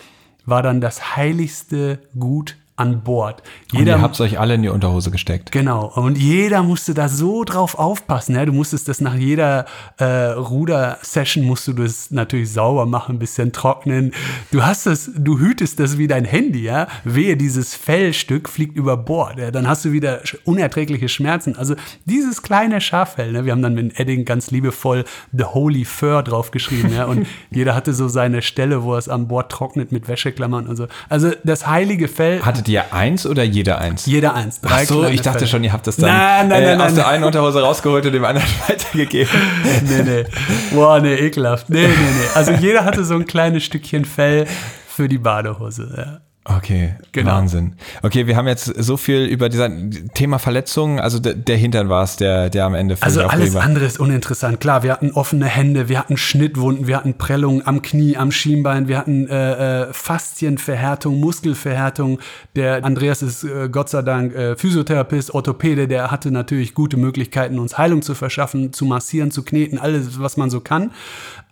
[0.45, 3.43] war dann das heiligste Gut an Bord.
[3.71, 5.53] Jeder, und ihr habt euch alle in die Unterhose gesteckt.
[5.53, 5.87] Genau.
[5.95, 8.35] Und jeder musste da so drauf aufpassen.
[8.35, 8.45] Ja?
[8.45, 9.67] Du musstest das nach jeder
[9.99, 14.13] äh, Ruder-Session musst du das natürlich sauber machen, ein bisschen trocknen.
[14.51, 16.89] Du hast das, du hütest das wie dein Handy, ja.
[17.05, 19.39] Wehe, dieses Fellstück fliegt über Bord.
[19.39, 19.53] Ja?
[19.53, 21.57] Dann hast du wieder unerträgliche Schmerzen.
[21.57, 23.45] Also dieses kleine Schaffell, ne?
[23.45, 27.05] wir haben dann mit Edding ganz liebevoll The Holy Fur draufgeschrieben, ja.
[27.05, 30.75] Und jeder hatte so seine Stelle, wo er es an Bord trocknet mit Wäscheklammern und
[30.75, 30.89] so.
[31.09, 32.43] Also das heilige Fell.
[32.43, 34.07] Hattet ihr eins oder jeder eins?
[34.07, 34.61] Jeder eins.
[34.61, 35.51] Drei Ach so, ich dachte Fälle.
[35.51, 38.13] schon, ihr habt das dann nein, nein, äh, nein, aus der einen Unterhose rausgeholt und
[38.13, 39.31] dem anderen weitergegeben.
[39.83, 40.25] nee, nee.
[40.73, 41.69] Boah, nee, ekelhaft.
[41.71, 42.29] Nee, nee, nee.
[42.35, 44.47] Also jeder hatte so ein kleines Stückchen Fell
[44.89, 46.21] für die Badehose, ja.
[46.45, 47.31] Okay, genau.
[47.31, 47.75] Wahnsinn.
[48.03, 49.71] Okay, wir haben jetzt so viel über dieser
[50.13, 53.85] Thema Verletzungen, also der, der Hintern war es, der, der am Ende Also alles andere
[53.85, 54.59] ist uninteressant.
[54.59, 58.89] Klar, wir hatten offene Hände, wir hatten Schnittwunden, wir hatten Prellungen am Knie, am Schienbein,
[58.89, 62.19] wir hatten äh, äh, Faszienverhärtung, Muskelverhärtung.
[62.57, 67.61] Der Andreas ist äh, Gott sei Dank äh, Physiotherapeut, Orthopäde, der hatte natürlich gute Möglichkeiten,
[67.61, 70.91] uns Heilung zu verschaffen, zu massieren, zu kneten, alles, was man so kann.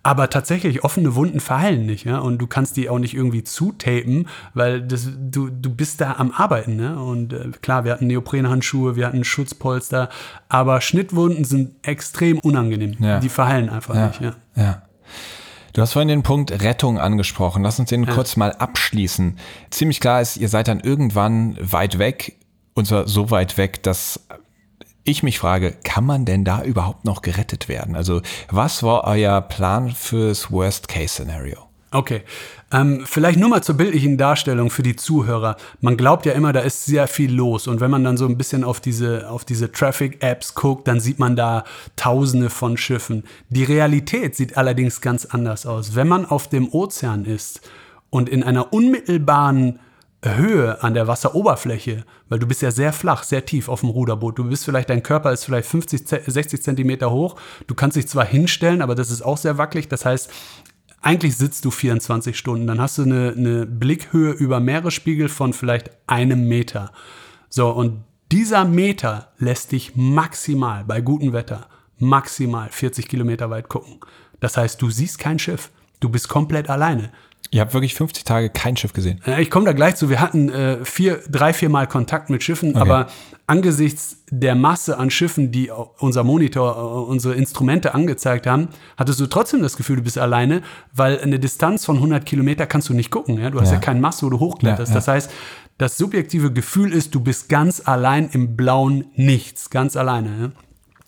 [0.03, 2.17] Aber tatsächlich, offene Wunden verheilen nicht, ja.
[2.17, 6.31] Und du kannst die auch nicht irgendwie zutapen, weil das, du, du bist da am
[6.31, 6.99] Arbeiten, ne?
[6.99, 10.09] Und äh, klar, wir hatten Neoprenhandschuhe, wir hatten Schutzpolster,
[10.49, 12.95] aber Schnittwunden sind extrem unangenehm.
[12.99, 13.19] Ja.
[13.19, 14.07] Die verheilen einfach ja.
[14.07, 14.35] nicht, ja.
[14.55, 14.81] Ja.
[15.73, 17.63] Du hast vorhin den Punkt Rettung angesprochen.
[17.63, 18.13] Lass uns den ja.
[18.13, 19.37] kurz mal abschließen.
[19.69, 22.37] Ziemlich klar ist, ihr seid dann irgendwann weit weg,
[22.73, 24.25] und zwar so weit weg, dass
[25.03, 27.95] ich mich frage, kann man denn da überhaupt noch gerettet werden?
[27.95, 31.57] Also was war euer Plan fürs Worst-Case-Szenario?
[31.93, 32.21] Okay,
[32.71, 35.57] ähm, vielleicht nur mal zur bildlichen Darstellung für die Zuhörer.
[35.81, 38.37] Man glaubt ja immer, da ist sehr viel los und wenn man dann so ein
[38.37, 41.65] bisschen auf diese, auf diese Traffic-Apps guckt, dann sieht man da
[41.97, 43.25] Tausende von Schiffen.
[43.49, 45.93] Die Realität sieht allerdings ganz anders aus.
[45.93, 47.59] Wenn man auf dem Ozean ist
[48.09, 49.79] und in einer unmittelbaren
[50.23, 54.37] Höhe an der Wasseroberfläche, weil du bist ja sehr flach, sehr tief auf dem Ruderboot.
[54.37, 57.35] Du bist vielleicht, dein Körper ist vielleicht 50, 60 Zentimeter hoch.
[57.65, 59.87] Du kannst dich zwar hinstellen, aber das ist auch sehr wackelig.
[59.87, 60.29] Das heißt,
[61.01, 65.89] eigentlich sitzt du 24 Stunden, dann hast du eine, eine Blickhöhe über Meeresspiegel von vielleicht
[66.05, 66.91] einem Meter.
[67.49, 71.67] So, und dieser Meter lässt dich maximal, bei gutem Wetter,
[71.97, 73.99] maximal 40 Kilometer weit gucken.
[74.39, 75.71] Das heißt, du siehst kein Schiff.
[75.99, 77.11] Du bist komplett alleine.
[77.49, 79.19] Ihr habt wirklich 50 Tage kein Schiff gesehen.
[79.39, 80.09] Ich komme da gleich zu.
[80.09, 82.79] Wir hatten äh, vier, drei, vier Mal Kontakt mit Schiffen, okay.
[82.79, 83.07] aber
[83.45, 89.27] angesichts der Masse an Schiffen, die unser Monitor, äh, unsere Instrumente angezeigt haben, hattest du
[89.27, 90.61] trotzdem das Gefühl, du bist alleine,
[90.93, 93.37] weil eine Distanz von 100 Kilometer kannst du nicht gucken.
[93.37, 93.49] Ja?
[93.49, 94.91] Du hast ja, ja keinen Mast, wo du hochkletterst.
[94.91, 94.95] Ja.
[94.95, 95.31] Das heißt,
[95.77, 100.53] das subjektive Gefühl ist, du bist ganz allein im blauen Nichts, ganz alleine.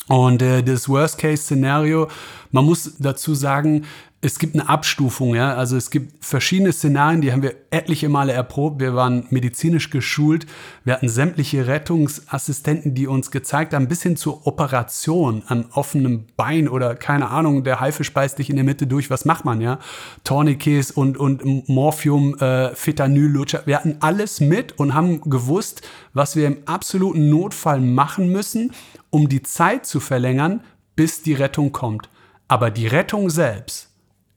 [0.07, 2.09] Und äh, das Worst-Case-Szenario,
[2.51, 3.85] man muss dazu sagen,
[4.23, 5.53] es gibt eine Abstufung, ja.
[5.53, 8.79] Also es gibt verschiedene Szenarien, die haben wir etliche Male erprobt.
[8.79, 10.45] Wir waren medizinisch geschult.
[10.85, 16.69] Wir hatten sämtliche Rettungsassistenten, die uns gezeigt haben, bis hin zur Operation am offenen Bein
[16.69, 19.09] oder keine Ahnung, der Haifisch beißt dich in der Mitte durch.
[19.09, 19.79] Was macht man, ja?
[20.23, 23.33] Tourniquets und, und Morphium, äh, Fetanyl.
[23.65, 25.81] Wir hatten alles mit und haben gewusst,
[26.13, 28.71] was wir im absoluten Notfall machen müssen,
[29.09, 30.61] um die Zeit zu verlängern,
[30.95, 32.09] bis die Rettung kommt.
[32.47, 33.92] Aber die Rettung selbst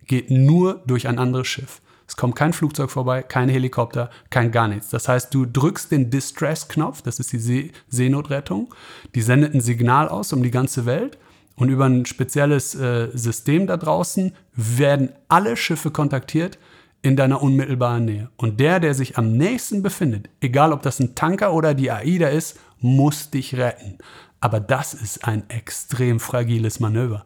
[0.06, 1.80] geht nur durch ein anderes Schiff.
[2.08, 4.90] Es kommt kein Flugzeug vorbei, kein Helikopter, kein gar nichts.
[4.90, 8.72] Das heißt, du drückst den Distress-Knopf, das ist die See Seenotrettung,
[9.14, 11.18] die sendet ein Signal aus um die ganze Welt
[11.56, 16.58] und über ein spezielles äh, System da draußen werden alle Schiffe kontaktiert
[17.02, 18.30] in deiner unmittelbaren Nähe.
[18.36, 22.28] Und der, der sich am nächsten befindet, egal ob das ein Tanker oder die AIDA
[22.28, 23.98] ist, muss dich retten.
[24.40, 27.24] Aber das ist ein extrem fragiles Manöver.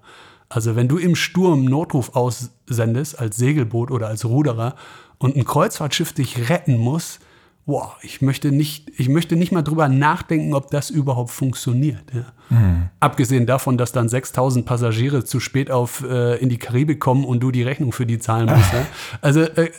[0.51, 4.74] Also wenn du im Sturm Notruf aussendest als Segelboot oder als Ruderer
[5.18, 7.20] und ein Kreuzfahrtschiff dich retten muss,
[7.66, 12.03] boah, ich möchte nicht, ich möchte nicht mal drüber nachdenken, ob das überhaupt funktioniert.
[12.12, 12.24] Ja.
[12.48, 12.88] Mhm.
[12.98, 17.38] Abgesehen davon, dass dann 6000 Passagiere zu spät auf, äh, in die Karibik kommen und
[17.40, 18.72] du die Rechnung für die zahlen musst.
[18.72, 18.86] ja.
[19.20, 19.70] Also, äh,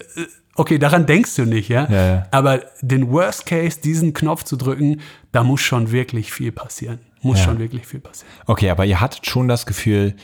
[0.55, 1.67] okay, daran denkst du nicht?
[1.67, 2.28] Ja, ja?
[2.32, 5.01] Aber den Worst Case, diesen Knopf zu drücken,
[5.34, 6.99] da muss schon wirklich viel passieren.
[7.24, 8.32] Muss schon wirklich viel passieren.
[8.47, 10.15] Okay, aber ihr hattet schon das Gefühl,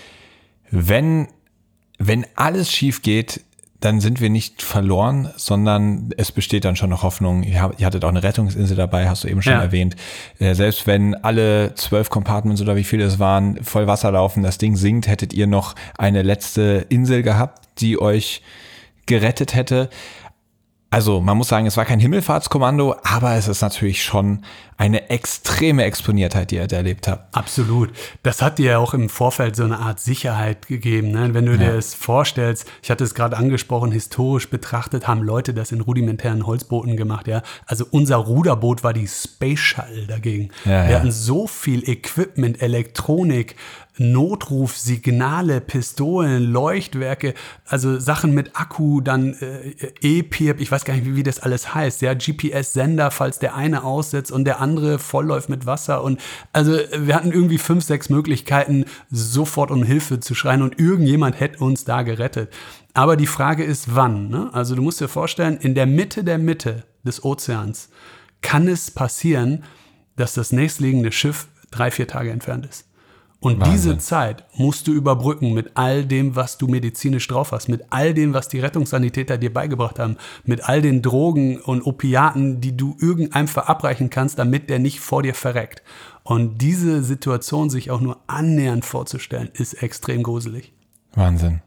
[0.71, 1.27] wenn,
[1.97, 3.41] wenn alles schief geht,
[3.79, 7.43] dann sind wir nicht verloren, sondern es besteht dann schon noch Hoffnung.
[7.43, 9.61] Ihr, hattet auch eine Rettungsinsel dabei, hast du eben schon ja.
[9.61, 9.95] erwähnt.
[10.39, 14.57] Äh, selbst wenn alle zwölf Compartments oder wie viele es waren, voll Wasser laufen, das
[14.57, 18.41] Ding sinkt, hättet ihr noch eine letzte Insel gehabt, die euch
[19.05, 19.89] gerettet hätte.
[20.89, 24.43] Also man muss sagen, es war kein Himmelfahrtskommando, aber es ist natürlich schon
[24.77, 27.35] eine extreme Exponiertheit, die ihr da erlebt habt.
[27.35, 27.89] Absolut.
[28.23, 31.11] Das hat dir ja auch im Vorfeld so eine Art Sicherheit gegeben.
[31.11, 31.33] Ne?
[31.33, 31.57] Wenn du ja.
[31.57, 36.45] dir das vorstellst, ich hatte es gerade angesprochen, historisch betrachtet haben Leute das in rudimentären
[36.45, 37.27] Holzbooten gemacht.
[37.27, 37.41] Ja?
[37.65, 40.49] Also unser Ruderboot war die Space Shuttle dagegen.
[40.63, 43.55] Ja, Wir hatten so viel Equipment, Elektronik,
[43.99, 47.33] Notrufsignale, Pistolen, Leuchtwerke,
[47.65, 51.73] also Sachen mit Akku, dann äh, E-PIRP, ich weiß gar nicht, wie, wie das alles
[51.73, 56.19] heißt, ja, GPS-Sender, falls der eine aussetzt und der andere vollläuft mit Wasser und
[56.53, 61.63] also wir hatten irgendwie fünf, sechs Möglichkeiten, sofort um Hilfe zu schreien und irgendjemand hätte
[61.63, 62.51] uns da gerettet.
[62.93, 64.29] Aber die Frage ist, wann?
[64.29, 64.49] Ne?
[64.53, 67.89] Also du musst dir vorstellen, in der Mitte der Mitte des Ozeans
[68.41, 69.63] kann es passieren,
[70.15, 72.86] dass das nächstliegende Schiff drei, vier Tage entfernt ist.
[73.39, 73.73] Und Wahnsinn.
[73.73, 78.15] diese Zeit musst du überbrücken mit all dem, was du medizinisch drauf hast, mit all
[78.15, 82.97] dem, was die Rettungssanitäter dir beigebracht haben, mit all den Drogen und Opiaten, die du
[82.99, 85.83] irgendeinem verabreichen kannst, damit der nicht vor dir verreckt.
[86.23, 90.73] Und diese Situation sich auch nur annähernd vorzustellen, ist extrem gruselig.
[91.13, 91.61] Wahnsinn.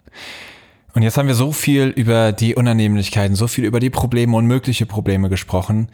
[0.93, 4.47] Und jetzt haben wir so viel über die Unannehmlichkeiten, so viel über die Probleme und
[4.47, 5.89] mögliche Probleme gesprochen.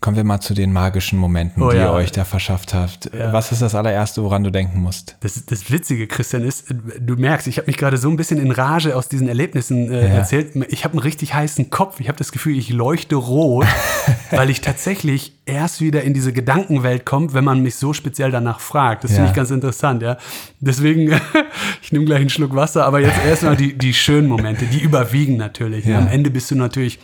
[0.00, 1.86] Kommen wir mal zu den magischen Momenten, oh, die ja.
[1.86, 3.10] ihr euch da verschafft habt.
[3.14, 3.32] Ja.
[3.32, 5.16] Was ist das allererste, woran du denken musst?
[5.20, 6.66] Das, das Witzige, Christian, ist,
[7.00, 10.06] du merkst, ich habe mich gerade so ein bisschen in Rage aus diesen Erlebnissen äh,
[10.06, 10.14] ja.
[10.16, 10.54] erzählt.
[10.68, 11.98] Ich habe einen richtig heißen Kopf.
[11.98, 13.66] Ich habe das Gefühl, ich leuchte rot,
[14.30, 18.60] weil ich tatsächlich erst wieder in diese Gedankenwelt komme, wenn man mich so speziell danach
[18.60, 19.02] fragt.
[19.02, 20.18] Das finde ich ganz interessant, ja.
[20.60, 21.18] Deswegen,
[21.82, 25.38] ich nehme gleich einen Schluck Wasser, aber jetzt erstmal die, die schönen Momente, die überwiegen
[25.38, 25.86] natürlich.
[25.92, 26.98] Am Ende bist du natürlich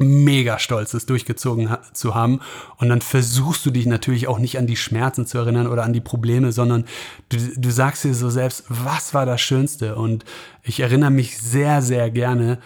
[0.00, 2.40] mega stolz, das durchgezogen ha zu haben.
[2.78, 5.92] Und dann versuchst du dich natürlich auch nicht an die Schmerzen zu erinnern oder an
[5.92, 6.84] die Probleme, sondern
[7.28, 9.96] du, du sagst dir so selbst, was war das Schönste?
[9.96, 10.24] Und
[10.62, 12.58] ich erinnere mich sehr, sehr gerne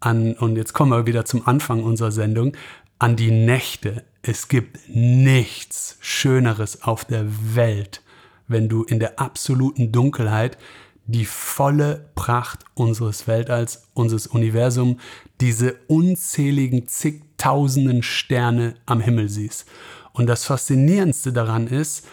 [0.00, 2.56] an, und jetzt kommen wir wieder zum Anfang unserer Sendung,
[2.98, 4.04] an die Nächte.
[4.22, 7.24] Es gibt nichts Schöneres auf der
[7.54, 8.02] Welt,
[8.46, 10.58] wenn du in der absoluten Dunkelheit
[11.06, 15.00] die volle Pracht unseres Weltalls, unseres Universums,
[15.42, 19.66] diese unzähligen zigtausenden Sterne am Himmel siehst.
[20.12, 22.06] Und das Faszinierendste daran ist,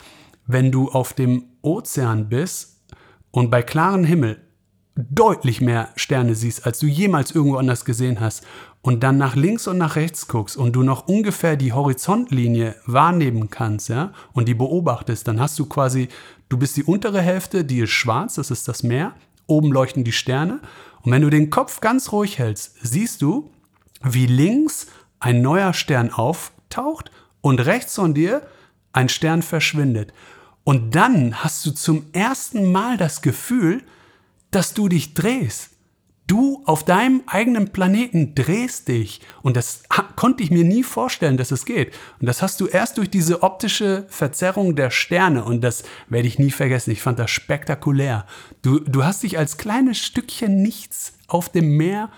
[0.48, 2.82] wenn du auf dem Ozean bist
[3.30, 4.42] und bei klarem Himmel
[4.96, 8.44] deutlich mehr Sterne siehst, als du jemals irgendwo anders gesehen hast,
[8.82, 13.52] und dann nach links und nach rechts guckst und du noch ungefähr die Horizontlinie wahrnehmen
[13.52, 16.08] kannst, ja, und die beobachtest, dann hast du quasi,
[16.48, 19.14] du bist die untere Hälfte, die ist schwarz, das ist das Meer,
[19.46, 20.62] oben leuchten die Sterne,
[21.02, 23.50] und wenn du den Kopf ganz ruhig hältst, siehst du,
[24.02, 24.88] wie links
[25.20, 28.46] ein neuer Stern auftaucht und rechts von dir
[28.92, 30.14] ein Stern verschwindet.
[30.64, 33.84] Und dann hast du zum ersten Mal das Gefühl,
[34.52, 35.72] dass du dich drehst.
[36.30, 39.20] Du auf deinem eigenen Planeten drehst dich.
[39.42, 39.82] Und das
[40.16, 41.92] konnte ich mir nie vorstellen, dass es geht.
[42.20, 45.44] Und das hast du erst durch diese optische Verzerrung der Sterne.
[45.44, 46.92] Und das werde ich nie vergessen.
[46.92, 48.28] Ich fand das spektakulär.
[48.62, 52.12] Du, du hast dich als kleines Stückchen nichts auf dem Meer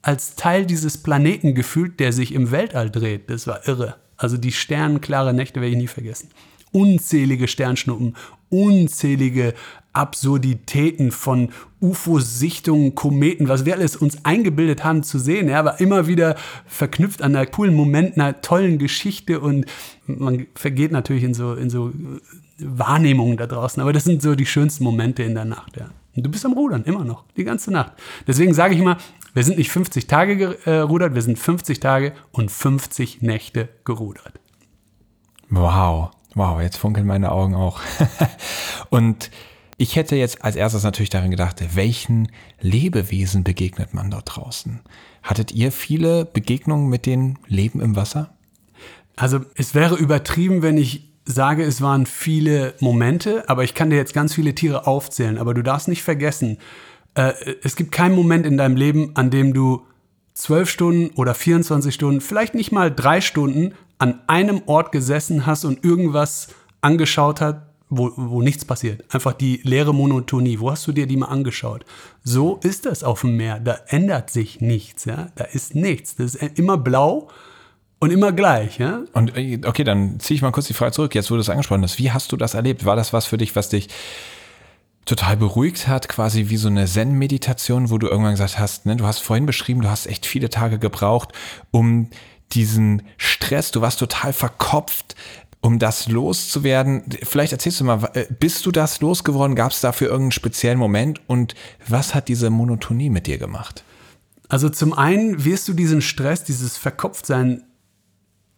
[0.00, 3.28] als Teil dieses Planeten gefühlt, der sich im Weltall dreht.
[3.28, 3.96] Das war irre.
[4.16, 6.30] Also die sternenklare Nächte werde ich nie vergessen.
[6.72, 8.16] Unzählige Sternschnuppen,
[8.48, 9.52] unzählige
[9.92, 16.06] Absurditäten von UFO-Sichtungen, Kometen, was wir alles uns eingebildet haben zu sehen, ja, aber immer
[16.06, 16.36] wieder
[16.66, 19.66] verknüpft an einer coolen Moment, einer tollen Geschichte und
[20.06, 21.92] man vergeht natürlich in so, in so
[22.58, 25.90] Wahrnehmungen da draußen, aber das sind so die schönsten Momente in der Nacht, ja.
[26.14, 27.92] Und du bist am Rudern, immer noch, die ganze Nacht.
[28.26, 28.98] Deswegen sage ich immer,
[29.32, 34.34] wir sind nicht 50 Tage gerudert, wir sind 50 Tage und 50 Nächte gerudert.
[35.48, 37.80] Wow, wow, jetzt funkeln meine Augen auch.
[38.90, 39.30] und
[39.82, 42.28] ich hätte jetzt als erstes natürlich daran gedacht, welchen
[42.60, 44.80] Lebewesen begegnet man dort draußen?
[45.24, 48.32] Hattet ihr viele Begegnungen mit den Leben im Wasser?
[49.16, 53.96] Also es wäre übertrieben, wenn ich sage, es waren viele Momente, aber ich kann dir
[53.96, 55.36] jetzt ganz viele Tiere aufzählen.
[55.36, 56.58] Aber du darfst nicht vergessen,
[57.16, 57.32] äh,
[57.64, 59.82] es gibt keinen Moment in deinem Leben, an dem du
[60.32, 65.64] zwölf Stunden oder 24 Stunden, vielleicht nicht mal drei Stunden an einem Ort gesessen hast
[65.64, 69.04] und irgendwas angeschaut hat, wo, wo nichts passiert.
[69.14, 70.58] Einfach die leere Monotonie.
[70.58, 71.84] Wo hast du dir die mal angeschaut?
[72.24, 73.60] So ist das auf dem Meer.
[73.60, 75.04] Da ändert sich nichts.
[75.04, 75.28] Ja?
[75.34, 76.16] Da ist nichts.
[76.16, 77.28] Das ist immer blau
[77.98, 79.02] und immer gleich, ja?
[79.12, 81.14] Und äh, okay, dann ziehe ich mal kurz die Frage zurück.
[81.14, 82.84] Jetzt, wo du es angesprochen hast, wie hast du das erlebt?
[82.84, 83.88] War das was für dich, was dich
[85.04, 89.04] total beruhigt hat, quasi wie so eine Zen-Meditation, wo du irgendwann gesagt hast, ne, du
[89.04, 91.32] hast vorhin beschrieben, du hast echt viele Tage gebraucht,
[91.72, 92.08] um
[92.52, 95.16] diesen Stress, du warst total verkopft,
[95.62, 97.04] um das loszuwerden.
[97.22, 99.56] Vielleicht erzählst du mal, äh, bist du das losgeworden?
[99.56, 101.20] Gab es dafür irgendeinen speziellen Moment?
[101.28, 101.54] Und
[101.88, 103.84] was hat diese Monotonie mit dir gemacht?
[104.48, 107.62] Also zum einen wirst du diesen Stress, dieses Verkopftsein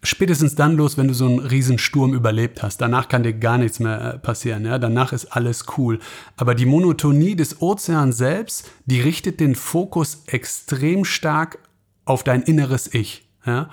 [0.03, 2.81] spätestens dann los, wenn du so einen riesen Sturm überlebt hast.
[2.81, 4.65] Danach kann dir gar nichts mehr äh, passieren.
[4.65, 4.79] Ja?
[4.79, 5.99] Danach ist alles cool.
[6.37, 11.59] Aber die Monotonie des Ozeans selbst, die richtet den Fokus extrem stark
[12.07, 13.29] auf dein inneres Ich.
[13.47, 13.71] Ja?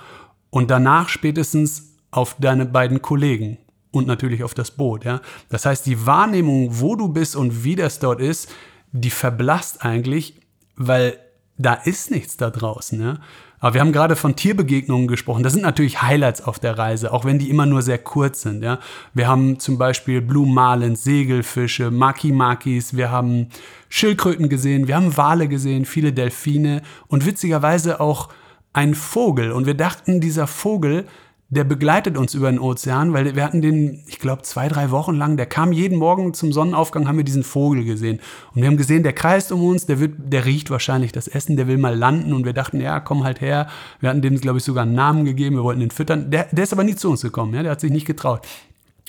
[0.49, 3.57] Und danach spätestens auf deine beiden Kollegen
[3.91, 5.05] und natürlich auf das Boot.
[5.05, 5.21] Ja?
[5.49, 8.49] Das heißt, die Wahrnehmung, wo du bist und wie das dort ist,
[8.91, 10.35] die verblasst eigentlich,
[10.75, 11.17] weil
[11.57, 13.01] da ist nichts da draußen.
[13.01, 13.19] Ja?
[13.59, 15.43] Aber wir haben gerade von Tierbegegnungen gesprochen.
[15.43, 18.63] Das sind natürlich Highlights auf der Reise, auch wenn die immer nur sehr kurz sind.
[18.63, 18.79] Ja?
[19.13, 23.47] Wir haben zum Beispiel Blue Marlins, Segelfische, Maki-Makis, wir haben
[23.87, 28.29] Schildkröten gesehen, wir haben Wale gesehen, viele Delfine und witzigerweise auch
[28.73, 29.51] ein Vogel.
[29.51, 31.05] Und wir dachten, dieser Vogel
[31.51, 35.15] der begleitet uns über den Ozean, weil wir hatten den, ich glaube, zwei, drei Wochen
[35.15, 38.21] lang, der kam jeden Morgen zum Sonnenaufgang, haben wir diesen Vogel gesehen.
[38.55, 41.57] Und wir haben gesehen, der kreist um uns, der, wird, der riecht wahrscheinlich das Essen,
[41.57, 42.33] der will mal landen.
[42.33, 43.67] Und wir dachten, ja, komm halt her.
[43.99, 46.31] Wir hatten dem, glaube ich, sogar einen Namen gegeben, wir wollten den füttern.
[46.31, 48.47] Der, der ist aber nie zu uns gekommen, ja, der hat sich nicht getraut.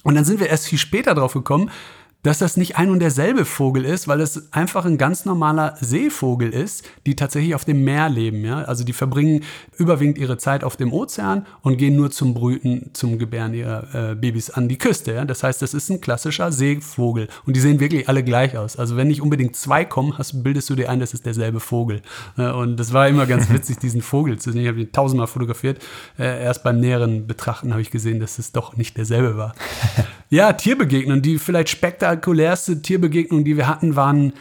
[0.03, 1.71] Und dann sind wir erst viel später drauf gekommen,
[2.23, 6.51] dass das nicht ein und derselbe Vogel ist, weil es einfach ein ganz normaler Seevogel
[6.51, 8.45] ist, die tatsächlich auf dem Meer leben.
[8.45, 8.63] Ja?
[8.63, 9.43] Also die verbringen
[9.77, 14.15] überwiegend ihre Zeit auf dem Ozean und gehen nur zum Brüten, zum Gebären ihrer äh,
[14.15, 15.15] Babys an die Küste.
[15.15, 15.25] Ja?
[15.25, 18.77] Das heißt, das ist ein klassischer Seevogel und die sehen wirklich alle gleich aus.
[18.77, 22.03] Also wenn nicht unbedingt zwei kommen, hast, bildest du dir ein, das ist derselbe Vogel.
[22.39, 24.63] Äh, und das war immer ganz witzig, diesen Vogel zu sehen.
[24.63, 25.83] Ich habe ihn tausendmal fotografiert.
[26.17, 29.57] Äh, erst beim näheren Betrachten habe ich gesehen, dass es doch nicht derselbe war.
[30.31, 34.33] ja, Tierbegegnungen, die vielleicht spektakulär spektakulärste Tierbegegnung, die wir hatten, waren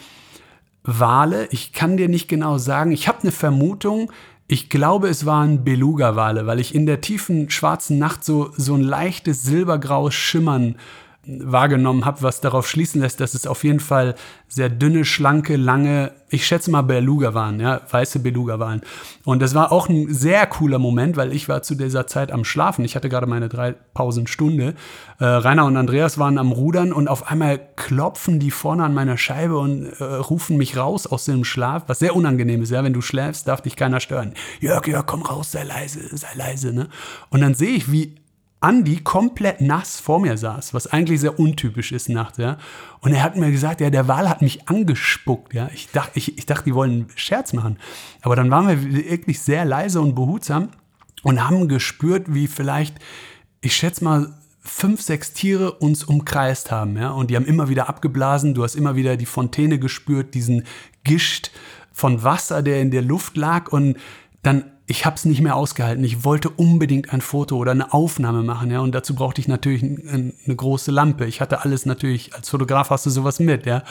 [0.83, 1.47] Wale.
[1.51, 2.91] Ich kann dir nicht genau sagen.
[2.91, 4.11] Ich habe eine Vermutung.
[4.47, 8.81] Ich glaube, es waren Beluga-Wale, weil ich in der tiefen schwarzen Nacht so, so ein
[8.81, 10.75] leichtes silbergraues Schimmern
[11.25, 14.15] wahrgenommen habe, was darauf schließen lässt, dass es auf jeden Fall
[14.47, 18.81] sehr dünne, schlanke, lange, ich schätze mal Beluga waren, ja, weiße Beluga waren.
[19.23, 22.43] Und das war auch ein sehr cooler Moment, weil ich war zu dieser Zeit am
[22.43, 22.83] Schlafen.
[22.85, 24.73] Ich hatte gerade meine drei Pausenstunde.
[25.19, 29.17] Äh, Rainer und Andreas waren am Rudern und auf einmal klopfen die vorne an meiner
[29.17, 32.93] Scheibe und äh, rufen mich raus aus dem Schlaf, was sehr unangenehm ist, ja, wenn
[32.93, 34.33] du schläfst, darf dich keiner stören.
[34.59, 36.89] Jörg, Jörg, komm raus, sei leise, sei leise, ne?
[37.29, 38.20] Und dann sehe ich, wie
[38.61, 42.57] Andi komplett nass vor mir saß, was eigentlich sehr untypisch ist nachts, ja.
[42.99, 45.69] Und er hat mir gesagt, ja, der Wal hat mich angespuckt, ja.
[45.73, 47.79] Ich dachte, ich, ich dachte, die wollen einen Scherz machen.
[48.21, 50.69] Aber dann waren wir wirklich sehr leise und behutsam
[51.23, 52.99] und haben gespürt, wie vielleicht,
[53.61, 54.31] ich schätze mal,
[54.63, 57.09] fünf, sechs Tiere uns umkreist haben, ja.
[57.09, 58.53] Und die haben immer wieder abgeblasen.
[58.53, 60.65] Du hast immer wieder die Fontäne gespürt, diesen
[61.03, 61.49] Gischt
[61.91, 63.71] von Wasser, der in der Luft lag.
[63.71, 63.97] Und
[64.43, 66.03] dann ich habe es nicht mehr ausgehalten.
[66.03, 68.79] Ich wollte unbedingt ein Foto oder eine Aufnahme machen, ja.
[68.79, 71.25] Und dazu brauchte ich natürlich eine große Lampe.
[71.25, 73.83] Ich hatte alles natürlich, als Fotograf hast du sowas mit, ja.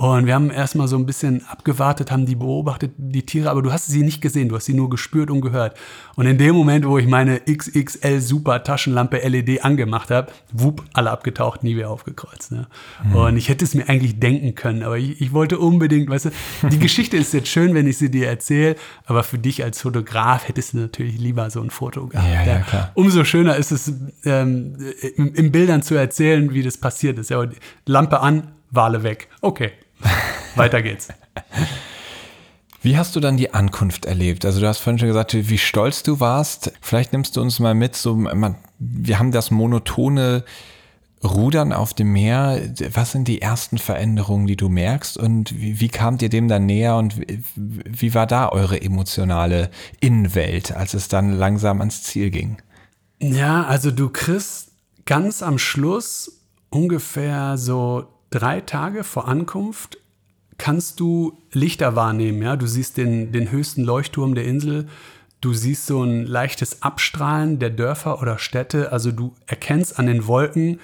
[0.00, 3.72] Und wir haben erstmal so ein bisschen abgewartet, haben die beobachtet, die Tiere, aber du
[3.72, 5.76] hast sie nicht gesehen, du hast sie nur gespürt und gehört.
[6.14, 11.10] Und in dem Moment, wo ich meine XXL Super Taschenlampe LED angemacht habe, wupp, alle
[11.10, 12.52] abgetaucht, nie wieder aufgekreuzt.
[12.52, 12.68] Ne?
[13.02, 13.16] Mhm.
[13.16, 16.30] Und ich hätte es mir eigentlich denken können, aber ich, ich wollte unbedingt, weißt du,
[16.68, 20.46] die Geschichte ist jetzt schön, wenn ich sie dir erzähle, aber für dich als Fotograf
[20.46, 22.28] hättest du natürlich lieber so ein Foto gehabt.
[22.28, 22.92] Ja, ja, klar.
[22.94, 23.92] Umso schöner ist es,
[24.24, 24.76] ähm,
[25.16, 27.30] in, in Bildern zu erzählen, wie das passiert ist.
[27.30, 27.44] Ja,
[27.84, 29.28] Lampe an, Wale weg.
[29.40, 29.72] Okay,
[30.54, 31.08] weiter geht's.
[32.80, 34.44] Wie hast du dann die Ankunft erlebt?
[34.44, 36.72] Also du hast vorhin schon gesagt, wie stolz du warst.
[36.80, 37.96] Vielleicht nimmst du uns mal mit.
[37.96, 40.44] So, man, wir haben das monotone
[41.24, 42.62] Rudern auf dem Meer.
[42.92, 45.18] Was sind die ersten Veränderungen, die du merkst?
[45.18, 46.96] Und wie, wie kamt ihr dem dann näher?
[46.96, 52.58] Und wie, wie war da eure emotionale Innenwelt, als es dann langsam ans Ziel ging?
[53.20, 54.70] Ja, also du kriegst
[55.04, 59.98] ganz am Schluss ungefähr so drei Tage vor Ankunft
[60.58, 62.42] kannst du Lichter wahrnehmen.
[62.42, 62.56] Ja?
[62.56, 64.88] Du siehst den, den höchsten Leuchtturm der Insel,
[65.40, 68.92] du siehst so ein leichtes Abstrahlen der Dörfer oder Städte.
[68.92, 70.80] Also du erkennst an den Wolken,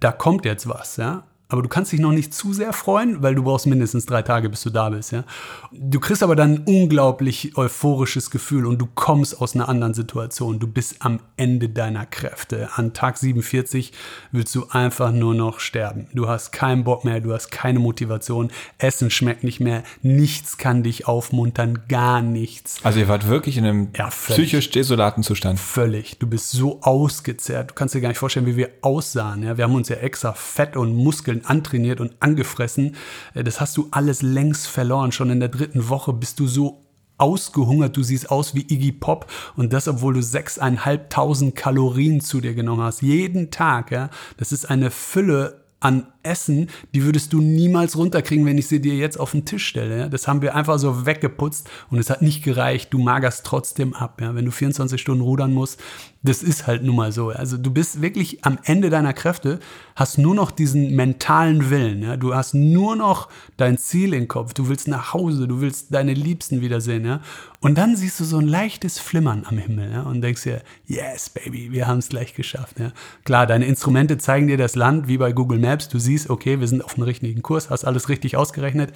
[0.00, 0.96] da kommt jetzt was.
[0.96, 1.24] Ja?
[1.48, 4.48] Aber du kannst dich noch nicht zu sehr freuen, weil du brauchst mindestens drei Tage,
[4.48, 5.12] bis du da bist.
[5.12, 5.22] Ja?
[5.70, 10.58] Du kriegst aber dann ein unglaublich euphorisches Gefühl und du kommst aus einer anderen Situation.
[10.58, 12.70] Du bist am Ende deiner Kräfte.
[12.74, 13.92] An Tag 47
[14.32, 16.08] willst du einfach nur noch sterben.
[16.14, 18.50] Du hast keinen Bock mehr, du hast keine Motivation.
[18.78, 19.84] Essen schmeckt nicht mehr.
[20.02, 22.80] Nichts kann dich aufmuntern, gar nichts.
[22.82, 25.60] Also ihr wart wirklich in einem ja, psychisch desolaten Zustand.
[25.60, 26.18] Völlig.
[26.18, 27.70] Du bist so ausgezehrt.
[27.70, 29.44] Du kannst dir gar nicht vorstellen, wie wir aussahen.
[29.44, 29.56] Ja?
[29.56, 32.96] Wir haben uns ja extra Fett und Muskeln Muskeln antrainiert und angefressen.
[33.34, 35.12] Äh, das hast du alles längst verloren.
[35.12, 36.82] Schon in der dritten Woche bist du so
[37.18, 39.26] ausgehungert, du siehst aus wie Iggy Pop
[39.56, 43.00] und das, obwohl du sechseinhalbtausend Kalorien zu dir genommen hast.
[43.00, 44.10] Jeden Tag, ja.
[44.36, 48.94] Das ist eine Fülle an Essen, die würdest du niemals runterkriegen, wenn ich sie dir
[48.94, 50.10] jetzt auf den Tisch stelle.
[50.10, 52.92] Das haben wir einfach so weggeputzt und es hat nicht gereicht.
[52.92, 54.34] Du magerst trotzdem ab, ja?
[54.34, 55.80] wenn du 24 Stunden rudern musst.
[56.22, 57.30] Das ist halt nun mal so.
[57.30, 59.60] Also du bist wirklich am Ende deiner Kräfte,
[59.94, 62.02] hast nur noch diesen mentalen Willen.
[62.02, 62.16] Ja?
[62.16, 64.52] Du hast nur noch dein Ziel im Kopf.
[64.52, 67.04] Du willst nach Hause, du willst deine Liebsten wiedersehen.
[67.04, 67.20] Ja?
[67.60, 70.02] Und dann siehst du so ein leichtes Flimmern am Himmel ja?
[70.02, 72.76] und denkst dir, yes, Baby, wir haben es gleich geschafft.
[73.24, 75.88] Klar, deine Instrumente zeigen dir das Land, wie bei Google Maps.
[75.88, 78.92] Du siehst, siehst, okay, wir sind auf dem richtigen Kurs, hast alles richtig ausgerechnet.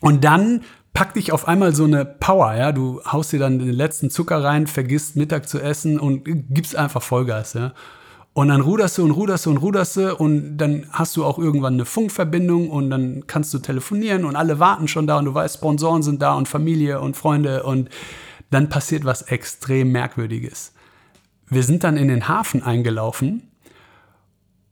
[0.00, 0.62] Und dann
[0.92, 2.72] packt dich auf einmal so eine Power, ja.
[2.72, 7.02] Du haust dir dann den letzten Zucker rein, vergisst Mittag zu essen und gibst einfach
[7.02, 7.72] Vollgas, ja.
[8.32, 11.38] Und dann ruderst du und ruderst du und ruderst du und dann hast du auch
[11.38, 15.32] irgendwann eine Funkverbindung und dann kannst du telefonieren und alle warten schon da und du
[15.32, 17.88] weißt, Sponsoren sind da und Familie und Freunde und
[18.50, 20.74] dann passiert was extrem Merkwürdiges.
[21.48, 23.45] Wir sind dann in den Hafen eingelaufen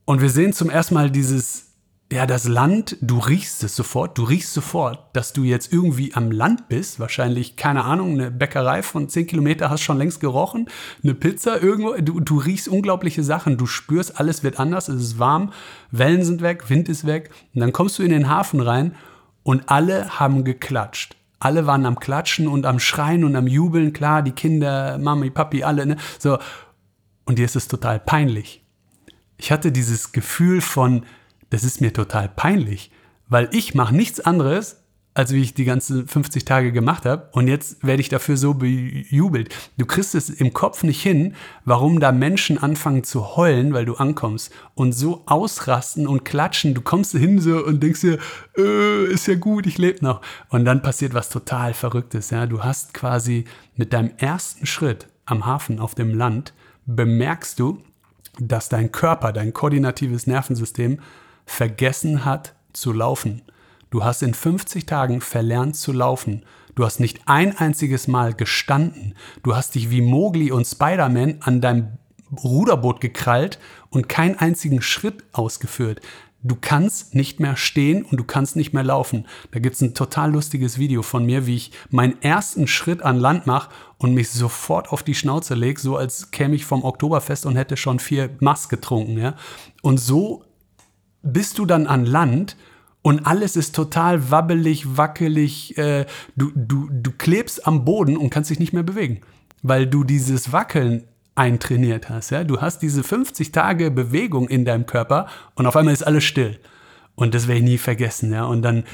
[0.04, 1.74] und wir sehen zum ersten Mal dieses,
[2.12, 6.30] ja, das Land, du riechst es sofort, du riechst sofort, dass du jetzt irgendwie am
[6.30, 7.00] Land bist.
[7.00, 10.68] Wahrscheinlich, keine Ahnung, eine Bäckerei von 10 Kilometer hast schon längst gerochen,
[11.02, 15.18] eine Pizza irgendwo, du, du riechst unglaubliche Sachen, du spürst, alles wird anders, es ist
[15.18, 15.52] warm,
[15.90, 17.30] Wellen sind weg, Wind ist weg.
[17.54, 18.94] Und dann kommst du in den Hafen rein
[19.42, 21.16] und alle haben geklatscht.
[21.40, 25.64] Alle waren am Klatschen und am Schreien und am Jubeln, klar, die Kinder, Mami, Papi,
[25.64, 25.96] alle, ne?
[26.18, 26.38] So.
[27.26, 28.63] Und dir ist es total peinlich
[29.36, 31.04] ich hatte dieses Gefühl von,
[31.50, 32.90] das ist mir total peinlich,
[33.28, 37.28] weil ich mache nichts anderes, als wie ich die ganzen 50 Tage gemacht habe.
[37.32, 39.54] Und jetzt werde ich dafür so bejubelt.
[39.78, 43.94] Du kriegst es im Kopf nicht hin, warum da Menschen anfangen zu heulen, weil du
[43.94, 46.74] ankommst und so ausrasten und klatschen.
[46.74, 48.18] Du kommst hin so und denkst dir,
[48.58, 50.20] äh, ist ja gut, ich lebe noch.
[50.48, 52.30] Und dann passiert was total Verrücktes.
[52.30, 52.46] Ja?
[52.46, 53.44] Du hast quasi
[53.76, 56.54] mit deinem ersten Schritt am Hafen auf dem Land,
[56.86, 57.80] bemerkst du,
[58.38, 61.00] dass dein Körper, dein koordinatives Nervensystem
[61.46, 63.42] vergessen hat zu laufen.
[63.90, 66.44] Du hast in 50 Tagen verlernt zu laufen.
[66.74, 69.14] Du hast nicht ein einziges Mal gestanden.
[69.42, 71.98] Du hast dich wie Mowgli und Spider-Man an deinem
[72.42, 73.60] Ruderboot gekrallt
[73.90, 76.00] und keinen einzigen Schritt ausgeführt.
[76.46, 79.26] Du kannst nicht mehr stehen und du kannst nicht mehr laufen.
[79.52, 83.18] Da gibt es ein total lustiges Video von mir, wie ich meinen ersten Schritt an
[83.18, 87.46] Land mache und mich sofort auf die Schnauze lege, so als käme ich vom Oktoberfest
[87.46, 89.16] und hätte schon vier Mass getrunken.
[89.16, 89.36] Ja?
[89.80, 90.44] Und so
[91.22, 92.58] bist du dann an Land
[93.00, 95.78] und alles ist total wabbelig, wackelig.
[95.78, 96.04] Äh,
[96.36, 99.22] du, du, du klebst am Boden und kannst dich nicht mehr bewegen,
[99.62, 101.04] weil du dieses Wackeln
[101.34, 102.30] eintrainiert hast.
[102.30, 102.44] Ja?
[102.44, 106.58] Du hast diese 50 Tage Bewegung in deinem Körper und auf einmal ist alles still.
[107.14, 108.32] Und das werde ich nie vergessen.
[108.32, 108.44] Ja?
[108.44, 108.84] Und dann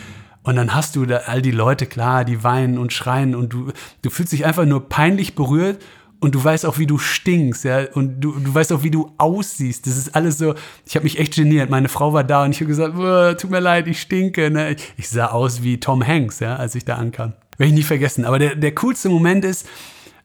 [0.43, 3.73] und dann hast du da all die Leute, klar, die weinen und schreien und du,
[4.01, 5.83] du fühlst dich einfach nur peinlich berührt
[6.21, 9.13] und du weißt auch, wie du stinkst, ja, und du, du weißt auch, wie du
[9.19, 9.87] aussiehst.
[9.87, 10.55] Das ist alles so,
[10.87, 11.71] ich habe mich echt geniert.
[11.71, 14.51] Meine Frau war da und ich habe gesagt, tut mir leid, ich stinke.
[14.51, 14.77] Ne?
[14.97, 17.33] Ich sah aus wie Tom Hanks, ja, als ich da ankam.
[17.57, 18.25] Werde ich nie vergessen.
[18.25, 19.67] Aber der, der coolste Moment ist,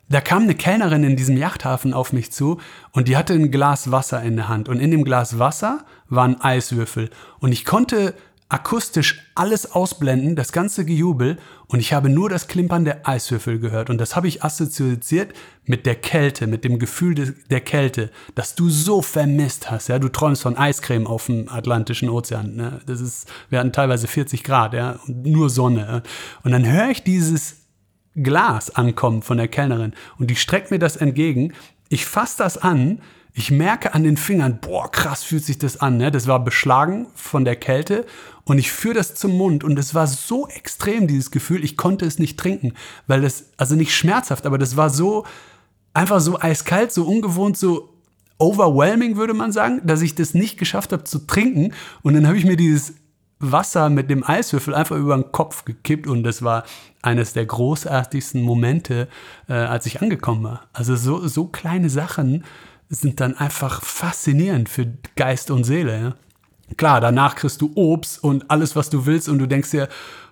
[0.10, 2.60] da kam eine Kellnerin in diesem Yachthafen auf mich zu
[2.92, 4.70] und die hatte ein Glas Wasser in der Hand.
[4.70, 7.10] Und in dem Glas Wasser waren Eiswürfel.
[7.40, 8.14] Und ich konnte
[8.48, 11.38] akustisch alles ausblenden, das ganze Gejubel
[11.68, 15.34] und ich habe nur das Klimpern der Eiswürfel gehört und das habe ich assoziiert
[15.64, 19.98] mit der Kälte, mit dem Gefühl de, der Kälte, dass du so vermisst hast, ja,
[19.98, 22.82] du träumst von Eiscreme auf dem Atlantischen Ozean, ne?
[22.86, 26.04] das ist, wir hatten teilweise 40 Grad, ja, und nur Sonne
[26.44, 27.65] und dann höre ich dieses
[28.16, 31.54] Glas ankommen von der Kellnerin und die streckt mir das entgegen,
[31.90, 33.02] ich fasse das an,
[33.38, 35.98] ich merke an den Fingern, boah, krass fühlt sich das an.
[35.98, 36.10] Ne?
[36.10, 38.06] Das war beschlagen von der Kälte
[38.46, 42.06] und ich führe das zum Mund und es war so extrem, dieses Gefühl, ich konnte
[42.06, 42.74] es nicht trinken,
[43.08, 45.26] weil das, also nicht schmerzhaft, aber das war so,
[45.94, 47.90] einfach so eiskalt, so ungewohnt, so
[48.38, 52.38] overwhelming, würde man sagen, dass ich das nicht geschafft habe zu trinken und dann habe
[52.38, 52.94] ich mir dieses
[53.40, 56.64] Wasser mit dem Eiswürfel einfach über den Kopf gekippt und das war
[57.02, 59.08] eines der großartigsten Momente,
[59.48, 60.68] äh, als ich angekommen war.
[60.74, 62.44] Also so, so kleine Sachen,
[62.90, 66.00] sind dann einfach faszinierend für Geist und Seele.
[66.00, 66.16] Ja?
[66.78, 69.90] Klar, danach kriegst du Obst und alles, was du willst und du denkst dir,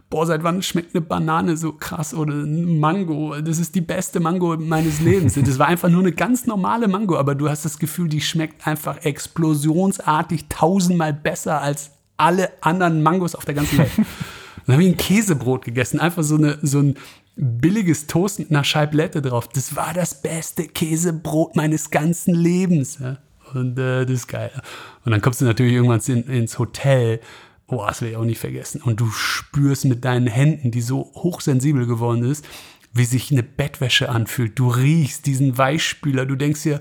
[0.10, 3.36] boah, seit wann schmeckt eine Banane so krass oder ein Mango?
[3.42, 5.34] Das ist die beste Mango meines Lebens.
[5.34, 8.68] Das war einfach nur eine ganz normale Mango, aber du hast das Gefühl, die schmeckt
[8.68, 13.92] einfach explosionsartig tausendmal besser als alle anderen Mangos auf der ganzen Welt.
[14.66, 16.96] Dann habe ich ein Käsebrot gegessen, einfach so, eine, so ein
[17.36, 19.48] billiges Toast mit einer Scheiblette drauf.
[19.50, 23.00] Das war das beste Käsebrot meines ganzen Lebens.
[23.00, 23.18] Ja?
[23.54, 24.52] Und äh, das ist geil.
[25.04, 27.20] Und dann kommst du natürlich irgendwann in, ins Hotel.
[27.68, 28.82] Oh, das will ich auch nicht vergessen.
[28.82, 32.46] Und du spürst mit deinen Händen, die so hochsensibel geworden ist,
[32.94, 34.58] wie sich eine Bettwäsche anfühlt.
[34.60, 36.26] Du riechst diesen Weichspüler.
[36.26, 36.80] Du denkst dir,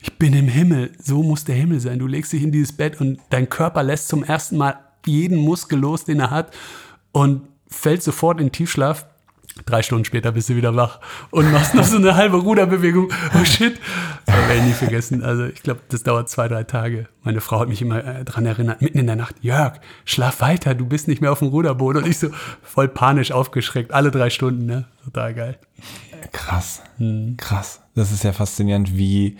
[0.00, 0.92] ich bin im Himmel.
[1.02, 1.98] So muss der Himmel sein.
[1.98, 5.78] Du legst dich in dieses Bett und dein Körper lässt zum ersten Mal jeden Muskel
[5.78, 6.52] los, den er hat
[7.12, 9.06] und fällt sofort in Tiefschlaf
[9.66, 13.12] Drei Stunden später bist du wieder wach und machst noch so eine halbe Ruderbewegung.
[13.34, 13.78] Oh shit.
[14.26, 15.22] Das werde ich nie vergessen.
[15.22, 17.08] Also ich glaube, das dauert zwei, drei Tage.
[17.22, 20.74] Meine Frau hat mich immer äh, daran erinnert, mitten in der Nacht, Jörg, schlaf weiter,
[20.74, 21.96] du bist nicht mehr auf dem Ruderboot.
[21.96, 22.30] Und ich so
[22.62, 24.86] voll panisch aufgeschreckt, alle drei Stunden, ne?
[25.04, 25.58] Total geil.
[26.32, 26.82] Krass.
[26.98, 27.36] Hm.
[27.36, 27.80] Krass.
[27.94, 29.36] Das ist ja faszinierend, wie,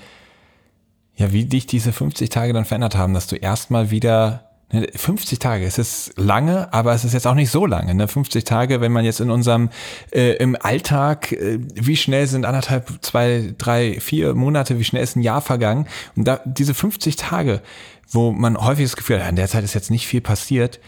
[1.21, 5.67] ja, wie dich diese 50 Tage dann verändert haben, dass du erstmal wieder 50 Tage,
[5.67, 7.95] es ist lange, aber es ist jetzt auch nicht so lange.
[7.95, 8.09] Ne?
[8.09, 9.69] 50 Tage, wenn man jetzt in unserem
[10.13, 15.17] äh, im Alltag, äh, wie schnell sind anderthalb, zwei, drei, vier Monate, wie schnell ist
[15.17, 15.87] ein Jahr vergangen?
[16.17, 17.61] Und da diese 50 Tage,
[18.09, 20.81] wo man häufig das Gefühl hat, in der Zeit ist jetzt nicht viel passiert,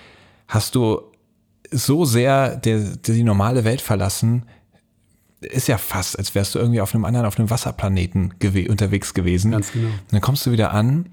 [0.48, 1.02] hast du
[1.70, 4.46] so sehr der, der die normale Welt verlassen,
[5.44, 9.14] ist ja fast, als wärst du irgendwie auf einem anderen, auf einem Wasserplaneten gew unterwegs
[9.14, 9.52] gewesen.
[9.52, 9.88] Ganz genau.
[9.88, 11.06] Und dann kommst du wieder an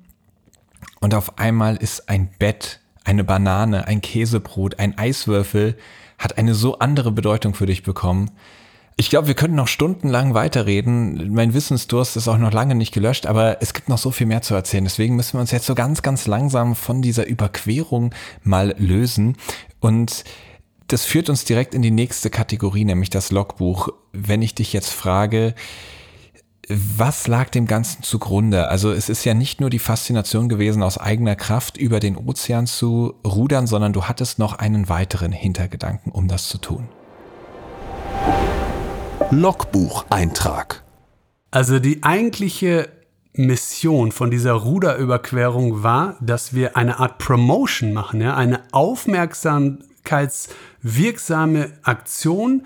[0.99, 5.77] und auf einmal ist ein Bett, eine Banane, ein Käsebrot, ein Eiswürfel,
[6.17, 8.32] hat eine so andere Bedeutung für dich bekommen.
[8.97, 11.34] Ich glaube, wir könnten noch stundenlang weiterreden.
[11.34, 14.41] Mein Wissensdurst ist auch noch lange nicht gelöscht, aber es gibt noch so viel mehr
[14.41, 14.84] zu erzählen.
[14.84, 18.13] Deswegen müssen wir uns jetzt so ganz, ganz langsam von dieser Überquerung
[18.43, 19.38] mal lösen.
[19.80, 20.25] Und
[20.88, 23.89] das führt uns direkt in die nächste Kategorie, nämlich das Logbuch.
[24.12, 25.53] Wenn ich dich jetzt frage,
[26.70, 28.68] was lag dem Ganzen zugrunde?
[28.68, 32.68] Also es ist ja nicht nur die Faszination gewesen, aus eigener Kraft über den Ozean
[32.68, 36.88] zu rudern, sondern du hattest noch einen weiteren Hintergedanken, um das zu tun.
[39.32, 40.84] Logbucheintrag.
[41.49, 42.89] Also die eigentliche
[43.34, 52.66] Mission von dieser Ruderüberquerung war, dass wir eine Art Promotion machen, ja, eine aufmerksamkeitswirksame Aktion,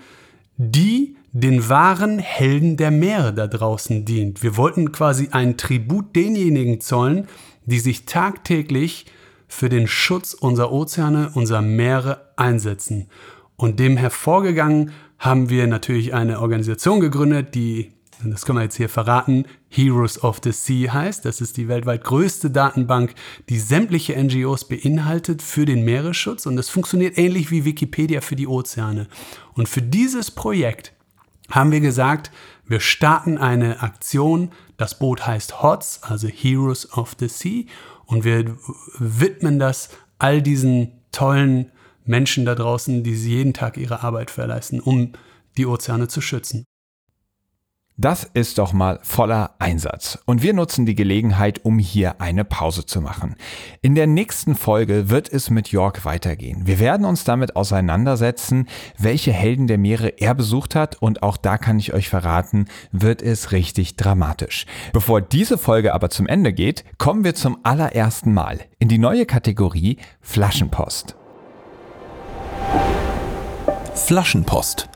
[0.56, 4.44] die den wahren Helden der Meere da draußen dient.
[4.44, 7.26] Wir wollten quasi einen Tribut denjenigen zollen,
[7.66, 9.06] die sich tagtäglich
[9.48, 13.08] für den Schutz unserer Ozeane, unserer Meere einsetzen.
[13.56, 17.90] Und dem hervorgegangen haben wir natürlich eine Organisation gegründet, die,
[18.22, 21.24] das können wir jetzt hier verraten, Heroes of the Sea heißt.
[21.24, 23.12] Das ist die weltweit größte Datenbank,
[23.48, 26.46] die sämtliche NGOs beinhaltet für den Meeresschutz.
[26.46, 29.08] Und das funktioniert ähnlich wie Wikipedia für die Ozeane.
[29.54, 30.92] Und für dieses Projekt
[31.50, 32.30] haben wir gesagt,
[32.66, 34.50] wir starten eine Aktion.
[34.76, 37.64] Das Boot heißt HOTS, also Heroes of the Sea.
[38.06, 38.56] Und wir
[38.98, 41.70] widmen das all diesen tollen
[42.04, 45.12] Menschen da draußen, die jeden Tag ihre Arbeit verleisten, um
[45.56, 46.64] die Ozeane zu schützen.
[47.96, 50.18] Das ist doch mal voller Einsatz.
[50.26, 53.36] Und wir nutzen die Gelegenheit, um hier eine Pause zu machen.
[53.82, 56.66] In der nächsten Folge wird es mit York weitergehen.
[56.66, 58.68] Wir werden uns damit auseinandersetzen,
[58.98, 61.00] welche Helden der Meere er besucht hat.
[61.00, 64.66] Und auch da kann ich euch verraten, wird es richtig dramatisch.
[64.92, 69.24] Bevor diese Folge aber zum Ende geht, kommen wir zum allerersten Mal in die neue
[69.24, 71.14] Kategorie Flaschenpost.
[73.94, 74.88] Flaschenpost.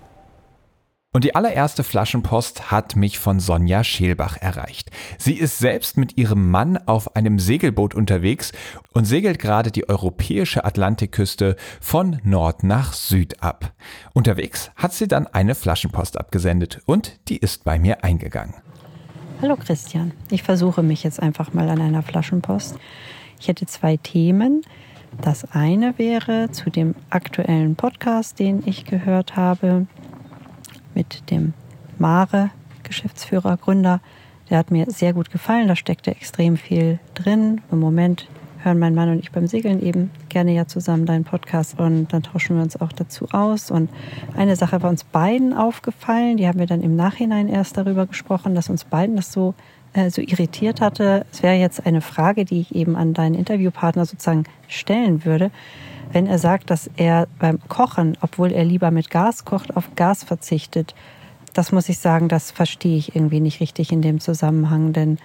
[1.11, 4.91] Und die allererste Flaschenpost hat mich von Sonja Scheelbach erreicht.
[5.17, 8.53] Sie ist selbst mit ihrem Mann auf einem Segelboot unterwegs
[8.93, 13.73] und segelt gerade die europäische Atlantikküste von Nord nach Süd ab.
[14.13, 18.57] Unterwegs hat sie dann eine Flaschenpost abgesendet und die ist bei mir eingegangen.
[19.41, 22.77] Hallo Christian, ich versuche mich jetzt einfach mal an einer Flaschenpost.
[23.41, 24.61] Ich hätte zwei Themen.
[25.23, 29.87] Das eine wäre zu dem aktuellen Podcast, den ich gehört habe
[30.99, 31.55] mit dem
[31.97, 32.51] Mare,
[32.83, 34.01] Geschäftsführer, Gründer.
[34.51, 35.69] Der hat mir sehr gut gefallen.
[35.69, 37.61] Da steckte extrem viel drin.
[37.71, 38.27] Im Moment
[38.65, 42.25] hören mein Mann und ich beim Segeln eben gerne ja zusammen deinen Podcast und dann
[42.25, 43.71] tauschen wir uns auch dazu aus.
[43.71, 43.89] Und
[44.37, 48.57] eine Sache war uns beiden aufgefallen, die haben wir dann im Nachhinein erst darüber gesprochen,
[48.57, 49.55] dass uns beiden das so,
[49.93, 51.25] äh, so irritiert hatte.
[51.31, 55.53] Es wäre jetzt eine Frage, die ich eben an deinen Interviewpartner sozusagen stellen würde
[56.13, 60.25] wenn er sagt, dass er beim Kochen, obwohl er lieber mit Gas kocht, auf Gas
[60.25, 60.95] verzichtet,
[61.55, 65.19] das muss ich sagen, das verstehe ich irgendwie nicht richtig in dem Zusammenhang, denn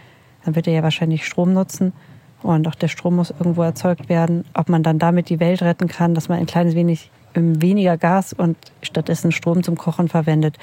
[0.43, 1.93] dann wird er ja wahrscheinlich Strom nutzen
[2.41, 4.45] und auch der Strom muss irgendwo erzeugt werden.
[4.53, 7.97] Ob man dann damit die Welt retten kann, dass man ein kleines wenig ähm, weniger
[7.97, 10.57] Gas und stattdessen Strom zum Kochen verwendet,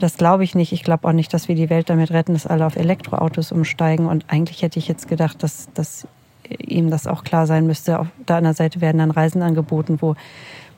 [0.00, 0.72] das glaube ich nicht.
[0.72, 4.06] Ich glaube auch nicht, dass wir die Welt damit retten, dass alle auf Elektroautos umsteigen.
[4.06, 6.06] Und eigentlich hätte ich jetzt gedacht, dass, dass
[6.48, 8.00] ihm das auch klar sein müsste.
[8.00, 10.14] Auf der anderen Seite werden dann Reisen angeboten, wo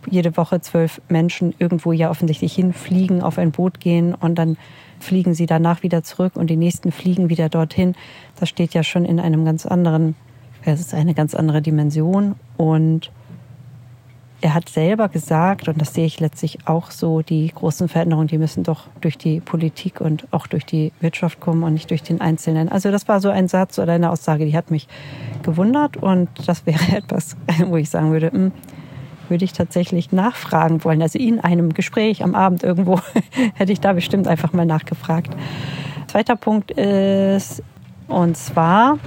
[0.09, 4.57] jede Woche zwölf Menschen irgendwo ja offensichtlich hinfliegen, auf ein Boot gehen und dann
[5.01, 7.95] fliegen sie danach wieder zurück und die nächsten fliegen wieder dorthin.
[8.39, 10.15] Das steht ja schon in einem ganz anderen,
[10.65, 13.11] es ist eine ganz andere Dimension und
[14.41, 18.39] er hat selber gesagt, und das sehe ich letztlich auch so, die großen Veränderungen, die
[18.39, 22.21] müssen doch durch die Politik und auch durch die Wirtschaft kommen und nicht durch den
[22.21, 22.69] Einzelnen.
[22.69, 24.89] Also das war so ein Satz oder eine Aussage, die hat mich
[25.43, 28.53] gewundert und das wäre etwas, wo ich sagen würde, mh, hm,
[29.29, 31.03] würde ich tatsächlich nachfragen wollen.
[31.03, 33.01] Also in einem Gespräch am Abend irgendwo
[33.55, 35.35] hätte ich da bestimmt einfach mal nachgefragt.
[36.07, 37.63] Zweiter Punkt ist,
[38.09, 38.99] und zwar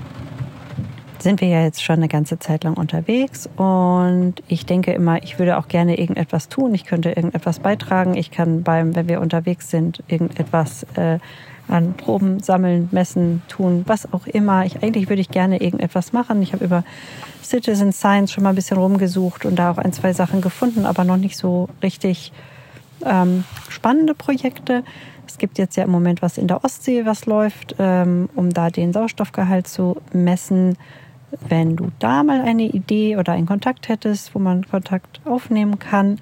[1.21, 5.39] sind wir ja jetzt schon eine ganze Zeit lang unterwegs und ich denke immer, ich
[5.39, 6.73] würde auch gerne irgendetwas tun.
[6.73, 8.15] Ich könnte irgendetwas beitragen.
[8.15, 11.19] Ich kann beim, wenn wir unterwegs sind, irgendetwas äh,
[11.67, 14.65] an Proben sammeln, messen, tun, was auch immer.
[14.65, 16.41] Ich, eigentlich würde ich gerne irgendetwas machen.
[16.41, 16.83] Ich habe über
[17.43, 21.03] Citizen Science schon mal ein bisschen rumgesucht und da auch ein, zwei Sachen gefunden, aber
[21.03, 22.31] noch nicht so richtig
[23.05, 24.83] ähm, spannende Projekte.
[25.27, 28.69] Es gibt jetzt ja im Moment was in der Ostsee, was läuft, ähm, um da
[28.69, 30.75] den Sauerstoffgehalt zu messen.
[31.47, 36.19] Wenn du da mal eine Idee oder einen Kontakt hättest, wo man Kontakt aufnehmen kann,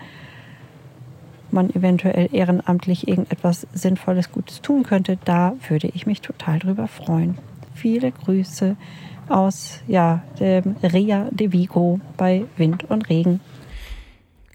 [1.52, 7.38] man eventuell ehrenamtlich irgendetwas Sinnvolles, Gutes tun könnte, da würde ich mich total drüber freuen.
[7.74, 8.76] Viele Grüße
[9.30, 13.40] aus ja, dem Ria de Vigo bei Wind und Regen.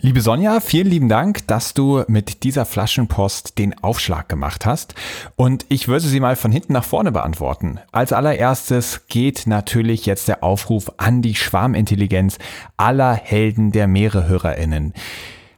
[0.04, 4.96] Liebe Sonja, vielen lieben Dank, dass du mit dieser Flaschenpost den Aufschlag gemacht hast.
[5.36, 7.78] Und ich würde sie mal von hinten nach vorne beantworten.
[7.92, 12.38] Als allererstes geht natürlich jetzt der Aufruf an die Schwarmintelligenz
[12.76, 14.92] aller Helden der Meerehörerinnen.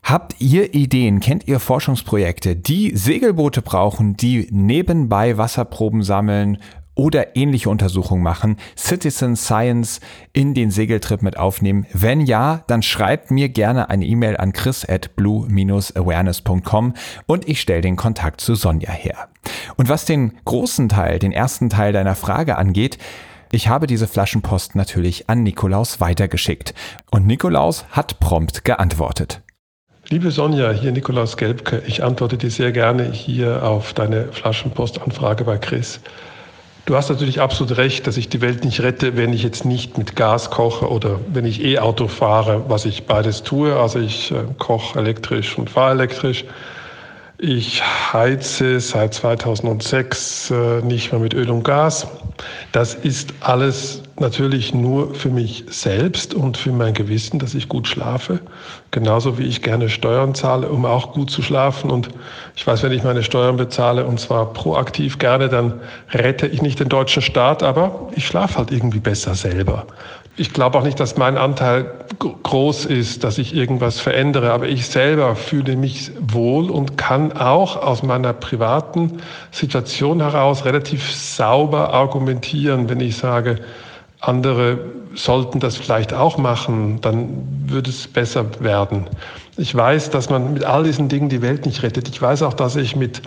[0.03, 6.59] Habt ihr Ideen, kennt ihr Forschungsprojekte, die Segelboote brauchen, die nebenbei Wasserproben sammeln
[6.95, 10.01] oder ähnliche Untersuchungen machen, Citizen Science
[10.33, 11.87] in den Segeltrip mit aufnehmen?
[11.93, 16.95] Wenn ja, dann schreibt mir gerne eine E-Mail an chris at blue-awareness.com
[17.27, 19.29] und ich stelle den Kontakt zu Sonja her.
[19.77, 22.99] Und was den großen Teil, den ersten Teil deiner Frage angeht,
[23.51, 26.75] ich habe diese Flaschenpost natürlich an Nikolaus weitergeschickt
[27.11, 29.43] und Nikolaus hat prompt geantwortet.
[30.09, 31.83] Liebe Sonja, hier Nikolaus Gelbke.
[31.87, 36.01] Ich antworte dir sehr gerne hier auf deine Flaschenpostanfrage bei Chris.
[36.87, 39.97] Du hast natürlich absolut recht, dass ich die Welt nicht rette, wenn ich jetzt nicht
[39.97, 43.75] mit Gas koche oder wenn ich E-Auto fahre, was ich beides tue.
[43.75, 46.45] Also ich äh, koche elektrisch und fahre elektrisch.
[47.39, 52.07] Ich heize seit 2006 äh, nicht mehr mit Öl und Gas.
[52.73, 57.89] Das ist alles natürlich nur für mich selbst und für mein Gewissen, dass ich gut
[57.89, 58.41] schlafe.
[58.91, 61.91] Genauso wie ich gerne Steuern zahle, um auch gut zu schlafen.
[61.91, 62.09] Und
[62.55, 65.81] ich weiß, wenn ich meine Steuern bezahle und zwar proaktiv gerne, dann
[66.13, 69.87] rette ich nicht den deutschen Staat, aber ich schlafe halt irgendwie besser selber.
[70.37, 74.87] Ich glaube auch nicht, dass mein Anteil groß ist, dass ich irgendwas verändere, aber ich
[74.87, 79.19] selber fühle mich wohl und kann auch aus meiner privaten
[79.53, 83.61] Situation heraus relativ sauber argumentieren, wenn ich sage,
[84.29, 84.79] andere
[85.15, 89.07] sollten das vielleicht auch machen, dann würde es besser werden.
[89.57, 92.09] Ich weiß, dass man mit all diesen Dingen die Welt nicht rettet.
[92.09, 93.23] Ich weiß auch, dass ich mit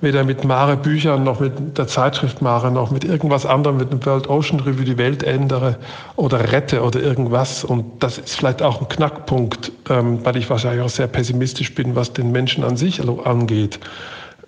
[0.00, 4.04] weder mit Mare Büchern noch mit der Zeitschrift Mare noch mit irgendwas anderem, mit dem
[4.04, 5.76] World Ocean Review die Welt ändere
[6.16, 7.64] oder rette oder irgendwas.
[7.64, 11.96] Und das ist vielleicht auch ein Knackpunkt, ähm, weil ich wahrscheinlich auch sehr pessimistisch bin,
[11.96, 13.80] was den Menschen an sich angeht.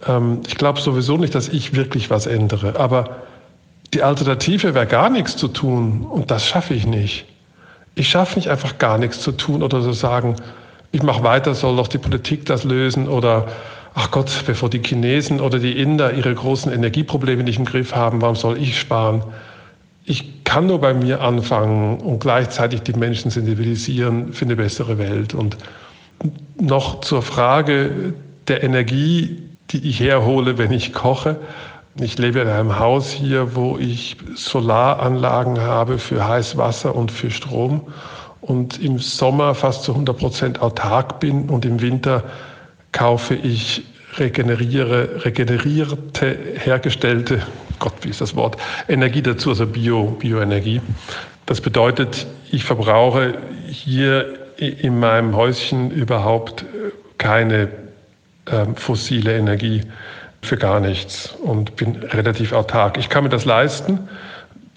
[0.06, 2.78] Ähm, ich glaube sowieso nicht, dass ich wirklich was ändere.
[2.78, 3.16] Aber
[3.94, 6.06] die Alternative wäre gar nichts zu tun.
[6.08, 7.26] Und das schaffe ich nicht.
[7.94, 10.36] Ich schaffe nicht einfach gar nichts zu tun oder zu sagen,
[10.92, 13.46] ich mache weiter, soll doch die Politik das lösen oder
[13.94, 18.20] ach Gott, bevor die Chinesen oder die Inder ihre großen Energieprobleme nicht im Griff haben,
[18.20, 19.24] warum soll ich sparen?
[20.04, 25.34] Ich kann nur bei mir anfangen und gleichzeitig die Menschen sensibilisieren für eine bessere Welt.
[25.34, 25.56] Und
[26.60, 28.14] noch zur Frage
[28.46, 31.36] der Energie, die ich herhole, wenn ich koche.
[31.98, 37.90] Ich lebe in einem Haus hier, wo ich Solaranlagen habe für Heißwasser und für Strom
[38.42, 42.22] und im Sommer fast zu 100 Prozent autark bin und im Winter
[42.92, 43.84] kaufe ich
[44.18, 47.40] regeneriere, regenerierte, hergestellte,
[47.78, 48.58] Gott, wie ist das Wort,
[48.88, 50.82] Energie dazu, also Bio, Bioenergie.
[51.46, 56.66] Das bedeutet, ich verbrauche hier in meinem Häuschen überhaupt
[57.16, 57.68] keine
[58.50, 59.80] ähm, fossile Energie
[60.46, 62.98] für gar nichts und bin relativ autark.
[62.98, 64.08] Ich kann mir das leisten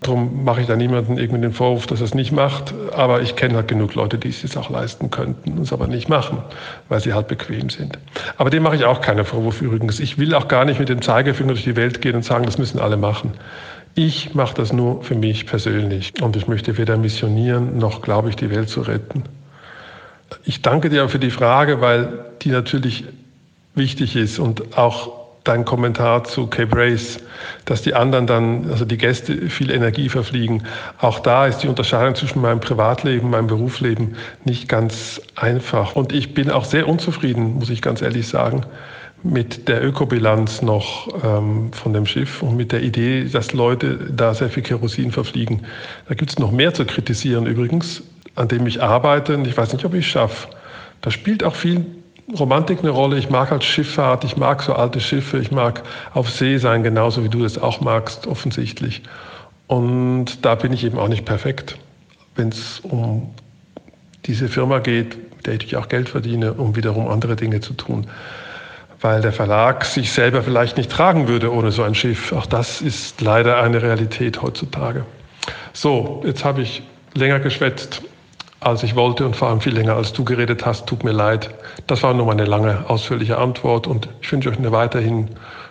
[0.01, 2.73] Darum mache ich da niemanden irgendwie den Vorwurf, dass er es nicht macht.
[2.93, 5.87] Aber ich kenne halt genug Leute, die es sich auch leisten könnten und es aber
[5.87, 6.37] nicht machen,
[6.87, 7.99] weil sie halt bequem sind.
[8.37, 9.99] Aber dem mache ich auch keinen Vorwurf übrigens.
[9.99, 12.57] Ich will auch gar nicht mit dem Zeigefinger durch die Welt gehen und sagen, das
[12.57, 13.31] müssen alle machen.
[13.95, 16.13] Ich mache das nur für mich persönlich.
[16.21, 19.23] Und ich möchte weder missionieren, noch glaube ich, die Welt zu retten.
[20.45, 23.03] Ich danke dir für die Frage, weil die natürlich
[23.75, 27.19] wichtig ist und auch dein Kommentar zu Cape Race,
[27.65, 30.63] dass die anderen dann, also die Gäste, viel Energie verfliegen.
[30.99, 35.95] Auch da ist die Unterscheidung zwischen meinem Privatleben, meinem Berufsleben nicht ganz einfach.
[35.95, 38.63] Und ich bin auch sehr unzufrieden, muss ich ganz ehrlich sagen,
[39.23, 44.33] mit der Ökobilanz noch ähm, von dem Schiff und mit der Idee, dass Leute da
[44.33, 45.65] sehr viel Kerosin verfliegen.
[46.07, 48.01] Da gibt es noch mehr zu kritisieren übrigens,
[48.35, 50.47] an dem ich arbeite und ich weiß nicht, ob ich es schaffe.
[51.01, 51.85] Da spielt auch viel
[52.37, 53.17] Romantik eine Rolle.
[53.17, 55.83] Ich mag halt Schifffahrt, ich mag so alte Schiffe, ich mag
[56.13, 59.01] auf See sein, genauso wie du das auch magst, offensichtlich.
[59.67, 61.77] Und da bin ich eben auch nicht perfekt,
[62.35, 63.33] wenn es um
[64.25, 68.07] diese Firma geht, mit der ich auch Geld verdiene, um wiederum andere Dinge zu tun.
[69.01, 72.33] Weil der Verlag sich selber vielleicht nicht tragen würde ohne so ein Schiff.
[72.33, 75.05] Auch das ist leider eine Realität heutzutage.
[75.71, 76.83] So, jetzt habe ich
[77.13, 78.01] länger geschwätzt
[78.59, 80.85] als ich wollte und vor allem viel länger als du geredet hast.
[80.85, 81.49] Tut mir leid.
[81.87, 85.29] Das war nur meine lange, ausführliche Antwort und ich wünsche euch eine weiterhin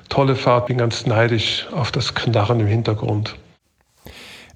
[0.08, 0.66] tolle Fahrt.
[0.66, 3.36] Bin ganz neidisch auf das Knarren im Hintergrund.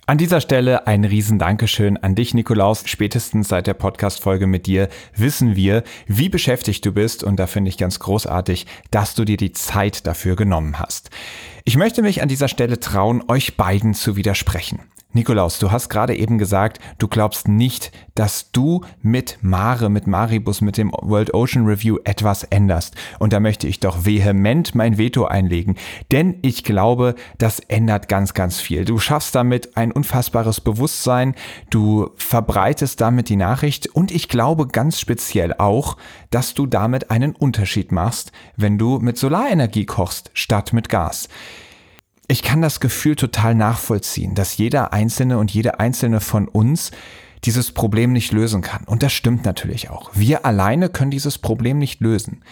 [0.04, 2.82] An dieser Stelle ein riesen Dankeschön an dich, Nikolaus.
[2.86, 7.68] Spätestens seit der Podcast-Folge mit dir wissen wir, wie beschäftigt du bist und da finde
[7.68, 11.10] ich ganz großartig, dass du dir die Zeit dafür genommen hast.
[11.64, 14.80] Ich möchte mich an dieser Stelle trauen, euch beiden zu widersprechen.
[15.14, 20.62] Nikolaus, du hast gerade eben gesagt, du glaubst nicht, dass du mit Mare, mit Maribus,
[20.62, 22.94] mit dem World Ocean Review etwas änderst.
[23.18, 25.76] Und da möchte ich doch vehement mein Veto einlegen.
[26.10, 28.86] Denn ich glaube, das ändert ganz, ganz viel.
[28.86, 31.34] Du schaffst damit ein unfassbares Bewusstsein,
[31.68, 35.98] du verbreitest damit die Nachricht und ich glaube ganz speziell auch,
[36.30, 41.28] dass du damit einen Unterschied machst, wenn du mit Solarenergie kochst statt mit Gas.
[42.32, 46.90] Ich kann das Gefühl total nachvollziehen, dass jeder Einzelne und jede Einzelne von uns
[47.44, 48.84] dieses Problem nicht lösen kann.
[48.84, 50.10] Und das stimmt natürlich auch.
[50.14, 52.42] Wir alleine können dieses Problem nicht lösen.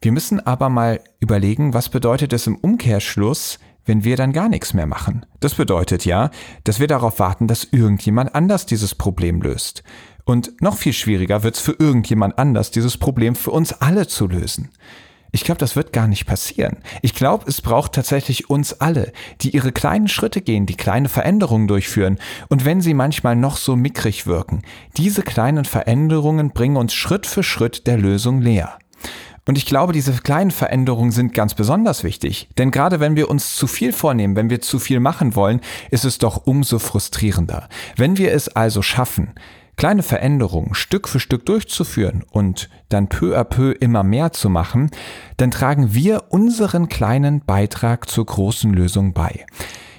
[0.00, 4.72] Wir müssen aber mal überlegen, was bedeutet es im Umkehrschluss, wenn wir dann gar nichts
[4.72, 5.26] mehr machen.
[5.38, 6.30] Das bedeutet ja,
[6.64, 9.82] dass wir darauf warten, dass irgendjemand anders dieses Problem löst.
[10.24, 14.26] Und noch viel schwieriger wird es für irgendjemand anders, dieses Problem für uns alle zu
[14.26, 14.70] lösen.
[15.34, 16.76] Ich glaube, das wird gar nicht passieren.
[17.02, 21.66] Ich glaube, es braucht tatsächlich uns alle, die ihre kleinen Schritte gehen, die kleine Veränderungen
[21.66, 22.20] durchführen.
[22.48, 24.62] Und wenn sie manchmal noch so mickrig wirken,
[24.96, 28.78] diese kleinen Veränderungen bringen uns Schritt für Schritt der Lösung näher.
[29.44, 32.48] Und ich glaube, diese kleinen Veränderungen sind ganz besonders wichtig.
[32.56, 36.04] Denn gerade wenn wir uns zu viel vornehmen, wenn wir zu viel machen wollen, ist
[36.04, 37.68] es doch umso frustrierender.
[37.96, 39.32] Wenn wir es also schaffen,
[39.76, 44.90] kleine Veränderungen Stück für Stück durchzuführen und dann peu à peu immer mehr zu machen,
[45.36, 49.46] dann tragen wir unseren kleinen Beitrag zur großen Lösung bei.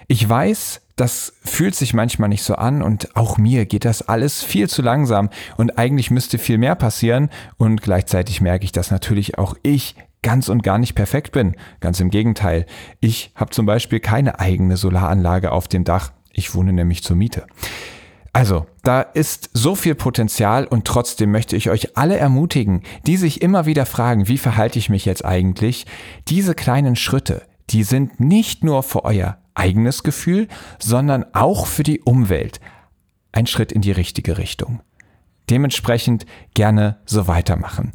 [0.08, 4.44] Ich weiß, das fühlt sich manchmal nicht so an und auch mir geht das alles
[4.44, 9.38] viel zu langsam und eigentlich müsste viel mehr passieren und gleichzeitig merke ich, dass natürlich
[9.38, 11.56] auch ich ganz und gar nicht perfekt bin.
[11.82, 12.66] Ganz im Gegenteil.
[13.00, 16.14] Ich habe zum Beispiel keine eigene Solaranlage auf dem Dach.
[16.32, 17.46] Ich wohne nämlich zur Miete.
[18.36, 23.42] Also, da ist so viel Potenzial und trotzdem möchte ich euch alle ermutigen, die sich
[23.42, 25.86] immer wieder fragen, wie verhalte ich mich jetzt eigentlich?
[26.28, 30.50] Diese kleinen Schritte, die sind nicht nur für euer eigenes Gefühl,
[30.80, 32.60] sondern auch für die Umwelt
[33.32, 34.82] ein Schritt in die richtige Richtung.
[35.50, 37.94] Dementsprechend gerne so weitermachen.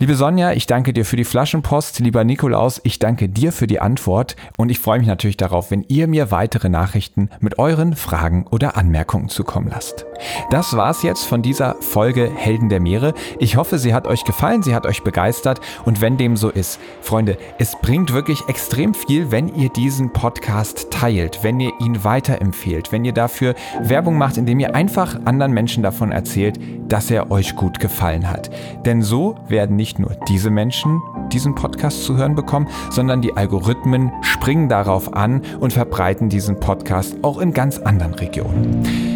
[0.00, 1.98] Liebe Sonja, ich danke dir für die Flaschenpost.
[1.98, 5.84] Lieber Nikolaus, ich danke dir für die Antwort und ich freue mich natürlich darauf, wenn
[5.88, 10.06] ihr mir weitere Nachrichten mit euren Fragen oder Anmerkungen zukommen lasst.
[10.50, 13.14] Das war's jetzt von dieser Folge Helden der Meere.
[13.38, 16.80] Ich hoffe, sie hat euch gefallen, sie hat euch begeistert und wenn dem so ist,
[17.00, 22.92] Freunde, es bringt wirklich extrem viel, wenn ihr diesen Podcast teilt, wenn ihr ihn weiterempfehlt,
[22.92, 27.56] wenn ihr dafür Werbung macht, indem ihr einfach anderen Menschen davon erzählt, dass er euch
[27.56, 28.50] gut gefallen hat.
[28.84, 31.00] Denn so werden nicht nur diese Menschen
[31.32, 37.16] diesen Podcast zu hören bekommen, sondern die Algorithmen springen darauf an und verbreiten diesen Podcast
[37.22, 39.09] auch in ganz anderen Regionen.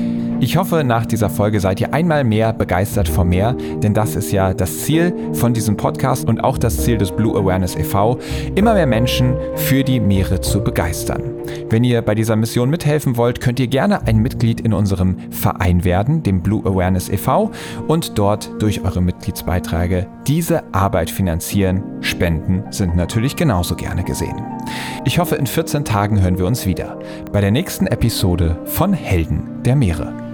[0.44, 4.30] Ich hoffe, nach dieser Folge seid ihr einmal mehr begeistert vom Meer, denn das ist
[4.30, 8.18] ja das Ziel von diesem Podcast und auch das Ziel des Blue Awareness e.V.,
[8.54, 11.22] immer mehr Menschen für die Meere zu begeistern.
[11.70, 15.82] Wenn ihr bei dieser Mission mithelfen wollt, könnt ihr gerne ein Mitglied in unserem Verein
[15.82, 17.50] werden, dem Blue Awareness e.V.,
[17.88, 21.82] und dort durch eure Mitgliedsbeiträge diese Arbeit finanzieren.
[22.02, 24.42] Spenden sind natürlich genauso gerne gesehen.
[25.06, 26.98] Ich hoffe, in 14 Tagen hören wir uns wieder
[27.32, 30.33] bei der nächsten Episode von Helden der Meere.